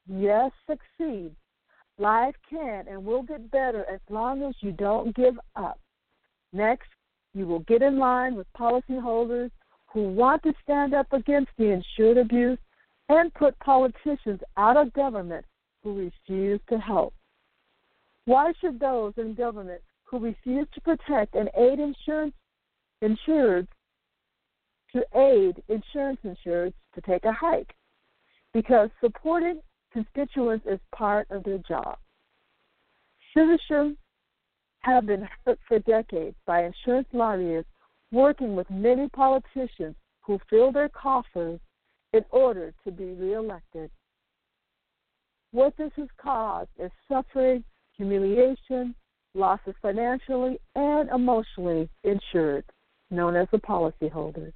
Yes, 0.09 0.51
succeed. 0.69 1.35
Life 1.99 2.35
can 2.49 2.87
and 2.89 3.05
will 3.05 3.23
get 3.23 3.51
better 3.51 3.85
as 3.93 4.01
long 4.11 4.43
as 4.43 4.55
you 4.61 4.73
don't 4.73 5.14
give 5.17 5.39
up. 5.55 5.81
Next, 6.53 6.89
you 7.35 7.47
will 7.47 7.61
get 7.61 7.83
in 7.83 7.99
line 7.99 8.35
with 8.35 8.47
policyholders 8.59 9.51
who 9.87 10.09
want 10.09 10.43
to 10.43 10.53
stand 10.62 10.95
up 10.95 11.12
against 11.12 11.51
the 11.57 11.71
insured 11.71 12.19
abuse 12.19 12.59
and 13.09 13.33
put 13.35 13.59
politicians 13.61 14.41
out 14.57 14.77
of 14.77 14.93
government 14.93 15.45
who 15.83 15.97
refuse 15.97 16.61
to 16.69 16.79
help. 16.79 17.14
Why 18.25 18.53
should 18.61 18.81
those 18.81 19.14
in 19.17 19.35
government 19.35 19.81
who 20.05 20.19
refuse 20.19 20.67
to 20.75 20.81
protect 20.81 21.35
and 21.35 21.49
aid 21.57 21.79
insurance 21.79 22.35
insured 23.01 23.69
to 24.97 25.05
aid 25.18 25.62
insurance 25.68 26.18
insureds 26.24 26.74
to 26.94 27.01
take 27.03 27.24
a 27.24 27.32
hike? 27.32 27.74
Because 28.55 28.88
supporting 29.01 29.61
constituents 29.92 30.66
is 30.66 30.80
part 30.94 31.26
of 31.30 31.44
their 31.44 31.59
job. 31.59 31.99
Citizens 33.36 33.97
have 34.80 35.07
been 35.07 35.28
hurt 35.44 35.59
for 35.68 35.78
decades 35.80 36.36
by 36.47 36.64
insurance 36.64 37.09
lobbyists 37.12 37.70
working 38.12 38.57
with 38.57 38.68
many 38.70 39.09
politicians 39.11 39.94
who 40.20 40.38
fill 40.49 40.72
their 40.72 40.88
coffers 40.88 41.61
in 42.12 42.24
order 42.30 42.72
to 42.84 42.90
be 42.90 43.12
reelected. 43.12 43.90
What 45.53 45.76
this 45.76 45.90
has 45.97 46.09
caused 46.20 46.70
is 46.78 46.90
suffering, 47.09 47.62
humiliation, 47.97 48.94
losses 49.34 49.74
financially 49.82 50.59
and 50.74 51.11
emotionally 51.11 51.88
insured, 52.05 52.64
known 53.11 53.36
as 53.36 53.49
the 53.53 53.59
policyholders. 53.59 54.53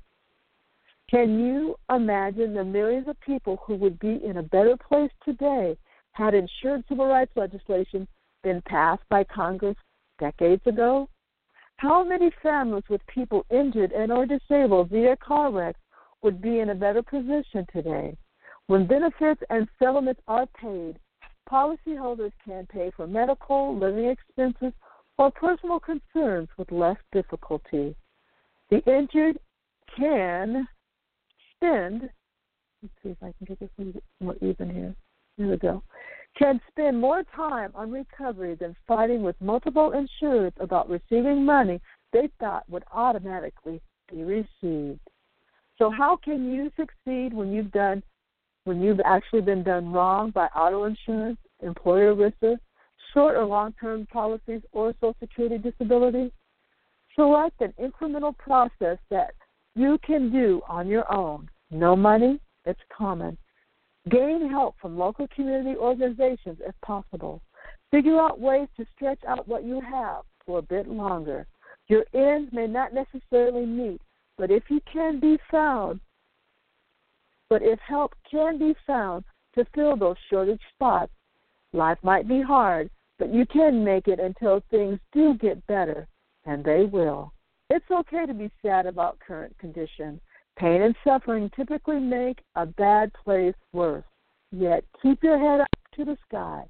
Can 1.10 1.44
you 1.44 1.74
imagine 1.92 2.54
the 2.54 2.62
millions 2.62 3.08
of 3.08 3.20
people 3.20 3.56
who 3.66 3.74
would 3.76 3.98
be 3.98 4.20
in 4.24 4.36
a 4.36 4.44
better 4.44 4.76
place 4.76 5.10
today 5.24 5.76
had 6.12 6.34
insured 6.34 6.84
civil 6.88 7.06
rights 7.06 7.32
legislation 7.34 8.06
been 8.44 8.62
passed 8.68 9.02
by 9.08 9.24
Congress 9.24 9.76
decades 10.20 10.62
ago? 10.66 11.08
How 11.78 12.04
many 12.04 12.30
families 12.40 12.84
with 12.88 13.00
people 13.08 13.44
injured 13.50 13.90
and 13.90 14.12
or 14.12 14.24
disabled 14.24 14.90
via 14.90 15.16
car 15.16 15.50
wrecks 15.50 15.80
would 16.22 16.40
be 16.40 16.60
in 16.60 16.70
a 16.70 16.74
better 16.76 17.02
position 17.02 17.66
today? 17.72 18.16
When 18.68 18.86
benefits 18.86 19.42
and 19.50 19.66
settlements 19.80 20.20
are 20.28 20.46
paid, 20.46 21.00
policyholders 21.50 22.32
can 22.44 22.66
pay 22.66 22.92
for 22.94 23.08
medical, 23.08 23.76
living 23.76 24.06
expenses, 24.06 24.72
or 25.18 25.32
personal 25.32 25.80
concerns 25.80 26.48
with 26.56 26.70
less 26.70 26.98
difficulty. 27.10 27.96
The 28.70 28.78
injured 28.84 29.40
can 29.96 30.68
spend, 31.60 32.02
let's 32.82 32.94
see 33.02 33.10
if 33.10 33.18
I 33.22 33.32
can 33.38 33.46
get 33.46 33.60
this 33.60 33.70
more 34.20 34.36
even 34.40 34.74
here. 34.74 34.94
Here 35.36 35.50
we 35.50 35.56
go. 35.56 35.82
Can 36.38 36.60
spend 36.70 37.00
more 37.00 37.22
time 37.34 37.70
on 37.74 37.90
recovery 37.90 38.54
than 38.54 38.76
fighting 38.86 39.22
with 39.22 39.36
multiple 39.40 39.92
insurers 39.92 40.52
about 40.60 40.88
receiving 40.88 41.44
money 41.44 41.80
they 42.12 42.28
thought 42.38 42.68
would 42.68 42.84
automatically 42.92 43.80
be 44.10 44.22
received. 44.22 45.00
So 45.78 45.90
how 45.90 46.16
can 46.22 46.52
you 46.52 46.70
succeed 46.76 47.32
when 47.32 47.52
you've 47.52 47.72
done 47.72 48.02
when 48.64 48.82
you've 48.82 49.00
actually 49.04 49.40
been 49.40 49.62
done 49.62 49.90
wrong 49.90 50.30
by 50.30 50.46
auto 50.48 50.84
insurance, 50.84 51.38
employer 51.62 52.14
risk, 52.14 52.36
short 53.14 53.34
or 53.34 53.44
long 53.44 53.72
term 53.80 54.06
policies, 54.12 54.60
or 54.72 54.92
Social 55.00 55.16
Security 55.18 55.56
disability? 55.56 56.30
Select 57.14 57.60
an 57.60 57.72
incremental 57.80 58.36
process 58.36 58.98
that 59.10 59.34
you 59.74 59.98
can 60.04 60.30
do 60.30 60.60
on 60.68 60.88
your 60.88 61.10
own. 61.12 61.48
No 61.70 61.94
money, 61.94 62.40
it's 62.64 62.80
common. 62.96 63.36
Gain 64.08 64.48
help 64.50 64.76
from 64.80 64.98
local 64.98 65.28
community 65.34 65.76
organizations 65.76 66.58
if 66.66 66.74
possible. 66.82 67.42
Figure 67.90 68.18
out 68.18 68.40
ways 68.40 68.68
to 68.76 68.86
stretch 68.94 69.20
out 69.26 69.46
what 69.46 69.64
you 69.64 69.80
have 69.80 70.22
for 70.46 70.58
a 70.58 70.62
bit 70.62 70.88
longer. 70.88 71.46
Your 71.88 72.04
ends 72.14 72.52
may 72.52 72.66
not 72.66 72.94
necessarily 72.94 73.66
meet, 73.66 74.00
but 74.38 74.50
if 74.50 74.64
you 74.68 74.80
can 74.92 75.20
be 75.20 75.38
found, 75.50 76.00
but 77.48 77.62
if 77.62 77.78
help 77.80 78.14
can 78.30 78.58
be 78.58 78.74
found 78.86 79.24
to 79.56 79.66
fill 79.74 79.96
those 79.96 80.16
shortage 80.30 80.60
spots, 80.74 81.12
life 81.72 81.98
might 82.02 82.28
be 82.28 82.40
hard, 82.40 82.88
but 83.18 83.34
you 83.34 83.44
can 83.46 83.84
make 83.84 84.08
it 84.08 84.20
until 84.20 84.62
things 84.70 84.98
do 85.12 85.34
get 85.34 85.66
better, 85.66 86.06
and 86.46 86.64
they 86.64 86.84
will. 86.84 87.32
It's 87.72 87.88
okay 87.88 88.26
to 88.26 88.34
be 88.34 88.50
sad 88.62 88.86
about 88.86 89.20
current 89.20 89.56
conditions. 89.58 90.20
Pain 90.58 90.82
and 90.82 90.96
suffering 91.04 91.48
typically 91.54 92.00
make 92.00 92.40
a 92.56 92.66
bad 92.66 93.12
place 93.24 93.54
worse. 93.72 94.02
Yet 94.50 94.82
keep 95.00 95.22
your 95.22 95.38
head 95.38 95.60
up 95.60 95.68
to 95.94 96.04
the 96.04 96.16
sky. 96.28 96.64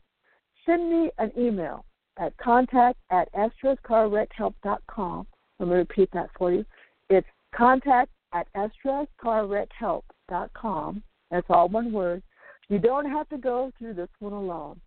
Send 0.66 0.90
me 0.90 1.10
an 1.16 1.32
email 1.38 1.86
at 2.18 2.36
contact 2.36 2.98
at 3.10 3.32
estrascarwreckhelp.com. 3.32 5.26
Let 5.58 5.68
me 5.68 5.74
repeat 5.74 6.10
that 6.12 6.28
for 6.36 6.52
you. 6.52 6.66
It's 7.08 7.26
contact 7.54 8.10
at 8.34 8.46
estrascarwreckhelp.com. 8.54 11.02
That's 11.30 11.46
all 11.48 11.68
one 11.70 11.92
word. 11.92 12.22
You 12.68 12.78
don't 12.78 13.10
have 13.10 13.26
to 13.30 13.38
go 13.38 13.72
through 13.78 13.94
this 13.94 14.10
one 14.18 14.34
alone. 14.34 14.78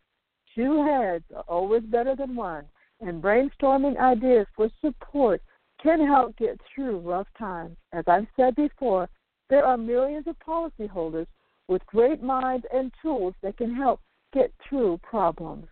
Two 0.53 0.86
heads 0.86 1.26
are 1.36 1.45
always 1.47 1.82
better 1.82 2.16
than 2.16 2.36
one, 2.36 2.66
and 3.01 3.20
brainstorming 3.22 3.97
ideas 3.97 4.45
for 4.55 4.70
support 4.80 5.41
can 5.84 6.05
help 6.05 6.36
get 6.38 6.59
through 6.73 6.99
rough 6.99 7.27
times. 7.38 7.75
As 7.91 8.05
I've 8.07 8.27
said 8.36 8.55
before, 8.55 9.09
there 9.49 9.65
are 9.65 9.77
millions 9.77 10.25
of 10.27 10.36
policyholders 10.39 11.27
with 11.67 11.86
great 11.86 12.23
minds 12.23 12.65
and 12.73 12.91
tools 13.01 13.34
that 13.43 13.57
can 13.57 13.75
help 13.75 13.99
get 14.34 14.51
through 14.67 14.99
problems. 15.03 15.67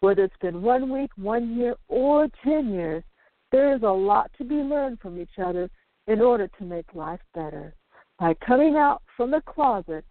Whether 0.00 0.24
it's 0.24 0.34
been 0.40 0.62
one 0.62 0.90
week, 0.90 1.10
one 1.16 1.56
year, 1.56 1.76
or 1.88 2.28
10 2.42 2.72
years, 2.72 3.04
there 3.52 3.74
is 3.76 3.82
a 3.82 3.86
lot 3.86 4.30
to 4.38 4.44
be 4.44 4.56
learned 4.56 4.98
from 5.00 5.20
each 5.20 5.38
other 5.42 5.70
in 6.06 6.20
order 6.20 6.48
to 6.58 6.64
make 6.64 6.94
life 6.94 7.20
better. 7.34 7.74
By 8.18 8.34
coming 8.34 8.76
out 8.76 9.02
from 9.16 9.30
the 9.30 9.42
closet 9.42 10.04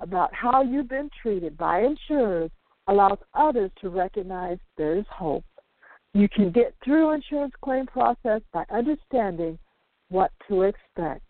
about 0.00 0.34
how 0.34 0.62
you've 0.62 0.88
been 0.88 1.10
treated 1.22 1.56
by 1.56 1.82
insurers 1.82 2.50
allows 2.88 3.18
others 3.34 3.70
to 3.80 3.90
recognize 3.90 4.58
there 4.76 4.96
is 4.96 5.04
hope. 5.10 5.44
You 6.14 6.28
can 6.28 6.52
get 6.52 6.74
through 6.82 7.10
insurance 7.10 7.54
claim 7.60 7.86
process 7.86 8.40
by 8.52 8.64
understanding 8.70 9.58
what 10.10 10.30
to 10.48 10.62
expect. 10.62 11.22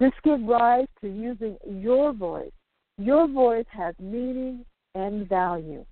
This 0.00 0.12
gives 0.24 0.42
rise 0.42 0.88
to 1.00 1.08
using 1.08 1.56
your 1.64 2.12
voice. 2.12 2.50
Your 2.98 3.28
voice 3.28 3.66
has 3.70 3.94
meaning 4.00 4.64
and 4.96 5.28
value. 5.28 5.84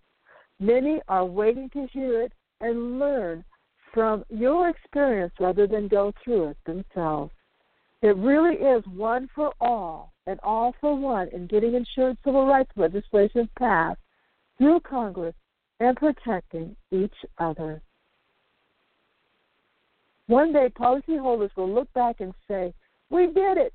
Many 0.58 1.00
are 1.06 1.24
waiting 1.24 1.70
to 1.70 1.86
hear 1.92 2.22
it 2.22 2.32
and 2.60 2.98
learn 2.98 3.44
from 3.94 4.24
your 4.28 4.68
experience 4.68 5.32
rather 5.38 5.68
than 5.68 5.86
go 5.86 6.12
through 6.24 6.48
it 6.48 6.56
themselves. 6.66 7.32
It 8.02 8.16
really 8.16 8.56
is 8.56 8.82
one 8.88 9.28
for 9.36 9.52
all 9.60 10.12
and 10.26 10.40
all 10.42 10.74
for 10.80 10.96
one 10.96 11.28
in 11.28 11.46
getting 11.46 11.74
insured 11.74 12.18
civil 12.24 12.46
rights 12.46 12.72
legislation 12.74 13.48
passed 13.56 14.00
through 14.58 14.80
Congress 14.80 15.34
and 15.78 15.96
protecting 15.96 16.74
each 16.90 17.14
other. 17.38 17.80
One 20.32 20.50
day, 20.50 20.70
policyholders 20.70 21.54
will 21.58 21.70
look 21.70 21.92
back 21.92 22.20
and 22.20 22.32
say, 22.48 22.72
We 23.10 23.26
did 23.26 23.58
it. 23.58 23.74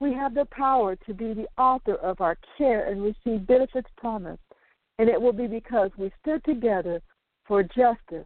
We 0.00 0.14
have 0.14 0.32
the 0.32 0.46
power 0.46 0.96
to 0.96 1.12
be 1.12 1.34
the 1.34 1.48
author 1.58 1.96
of 1.96 2.22
our 2.22 2.38
care 2.56 2.86
and 2.86 3.02
receive 3.02 3.46
benefits 3.46 3.90
promised. 3.98 4.40
And 4.98 5.10
it 5.10 5.20
will 5.20 5.34
be 5.34 5.46
because 5.46 5.90
we 5.98 6.10
stood 6.22 6.42
together 6.44 7.02
for 7.46 7.62
justice, 7.62 8.24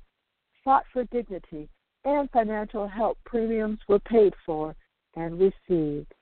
fought 0.62 0.84
for 0.92 1.02
dignity, 1.06 1.68
and 2.04 2.30
financial 2.30 2.86
help 2.86 3.18
premiums 3.24 3.80
were 3.88 3.98
paid 3.98 4.32
for 4.46 4.76
and 5.16 5.40
received. 5.40 6.14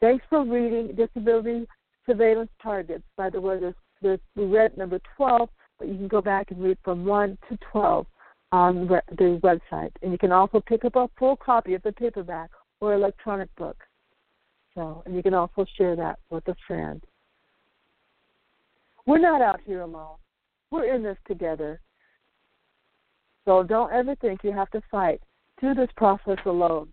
Thanks 0.00 0.24
for 0.30 0.44
reading 0.44 0.94
Disability 0.94 1.66
Surveillance 2.06 2.50
Targets. 2.62 3.04
By 3.16 3.30
the 3.30 3.40
way, 3.40 3.58
there's, 3.58 3.74
there's, 4.00 4.20
we 4.36 4.44
read 4.44 4.76
number 4.78 5.00
12, 5.16 5.48
but 5.78 5.88
you 5.88 5.94
can 5.94 6.08
go 6.08 6.20
back 6.20 6.50
and 6.50 6.62
read 6.62 6.78
from 6.84 7.04
1 7.04 7.36
to 7.48 7.58
12 7.72 8.06
on 8.52 8.86
the 8.86 9.40
website. 9.42 9.90
And 10.02 10.12
you 10.12 10.18
can 10.18 10.32
also 10.32 10.60
pick 10.60 10.84
up 10.84 10.96
a 10.96 11.08
full 11.18 11.36
copy 11.36 11.74
of 11.74 11.82
the 11.82 11.92
paperback 11.92 12.50
or 12.80 12.94
electronic 12.94 13.54
book. 13.56 13.76
So, 14.74 15.02
and 15.04 15.16
you 15.16 15.22
can 15.22 15.34
also 15.34 15.66
share 15.76 15.96
that 15.96 16.20
with 16.30 16.46
a 16.46 16.54
friend. 16.66 17.02
We're 19.06 19.18
not 19.18 19.42
out 19.42 19.60
here 19.66 19.80
alone. 19.80 20.16
We're 20.70 20.94
in 20.94 21.02
this 21.02 21.16
together. 21.26 21.80
So 23.44 23.62
don't 23.62 23.92
ever 23.92 24.14
think 24.16 24.44
you 24.44 24.52
have 24.52 24.70
to 24.70 24.82
fight 24.90 25.20
through 25.58 25.74
this 25.74 25.88
process 25.96 26.38
alone. 26.44 26.92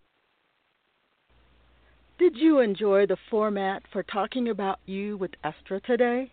Did 2.18 2.38
you 2.38 2.60
enjoy 2.60 3.06
the 3.06 3.18
format 3.30 3.84
for 3.92 4.02
talking 4.02 4.48
about 4.48 4.80
you 4.86 5.18
with 5.18 5.32
Estra 5.44 5.82
today? 5.82 6.32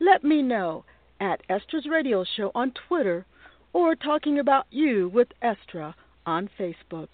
Let 0.00 0.24
me 0.24 0.42
know 0.42 0.84
at 1.20 1.40
Estra's 1.48 1.86
Radio 1.86 2.24
Show 2.24 2.50
on 2.52 2.72
Twitter 2.72 3.24
or 3.72 3.94
Talking 3.94 4.40
About 4.40 4.66
You 4.72 5.08
with 5.08 5.28
Estra 5.40 5.94
on 6.26 6.50
Facebook. 6.58 7.10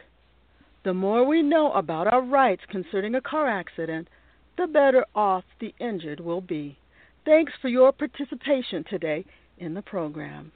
The 0.82 0.94
more 0.94 1.26
we 1.26 1.42
know 1.42 1.72
about 1.72 2.06
our 2.06 2.22
rights 2.22 2.62
concerning 2.70 3.14
a 3.14 3.20
car 3.20 3.48
accident, 3.48 4.08
the 4.56 4.66
better 4.66 5.04
off 5.14 5.44
the 5.60 5.74
injured 5.78 6.20
will 6.20 6.40
be. 6.40 6.78
Thanks 7.26 7.52
for 7.60 7.68
your 7.68 7.92
participation 7.92 8.82
today 8.88 9.26
in 9.58 9.74
the 9.74 9.82
program. 9.82 10.52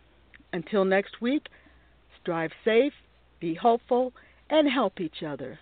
Until 0.55 0.87
next 0.87 1.21
week, 1.21 1.49
strive 2.23 2.53
safe, 2.65 2.95
be 3.39 3.53
hopeful, 3.53 4.15
and 4.49 4.67
help 4.67 4.99
each 4.99 5.23
other. 5.23 5.59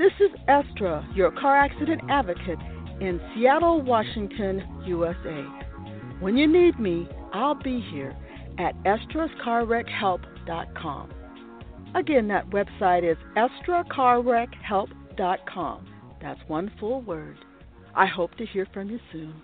This 0.00 0.12
is 0.18 0.32
Estra, 0.48 1.06
your 1.14 1.30
car 1.30 1.56
accident 1.58 2.00
advocate 2.08 2.58
in 3.02 3.20
Seattle, 3.34 3.82
Washington, 3.82 4.62
USA. 4.86 5.44
When 6.20 6.38
you 6.38 6.50
need 6.50 6.80
me, 6.80 7.06
I'll 7.34 7.54
be 7.54 7.84
here 7.92 8.16
at 8.58 8.74
estrascarwreckhelp.com. 8.84 11.10
Again, 11.94 12.28
that 12.28 12.48
website 12.48 13.04
is 13.04 13.18
estracarwreckhelp.com. 13.36 15.86
That's 16.22 16.40
one 16.46 16.72
full 16.80 17.02
word. 17.02 17.36
I 17.94 18.06
hope 18.06 18.34
to 18.36 18.46
hear 18.46 18.66
from 18.72 18.88
you 18.88 19.00
soon. 19.12 19.34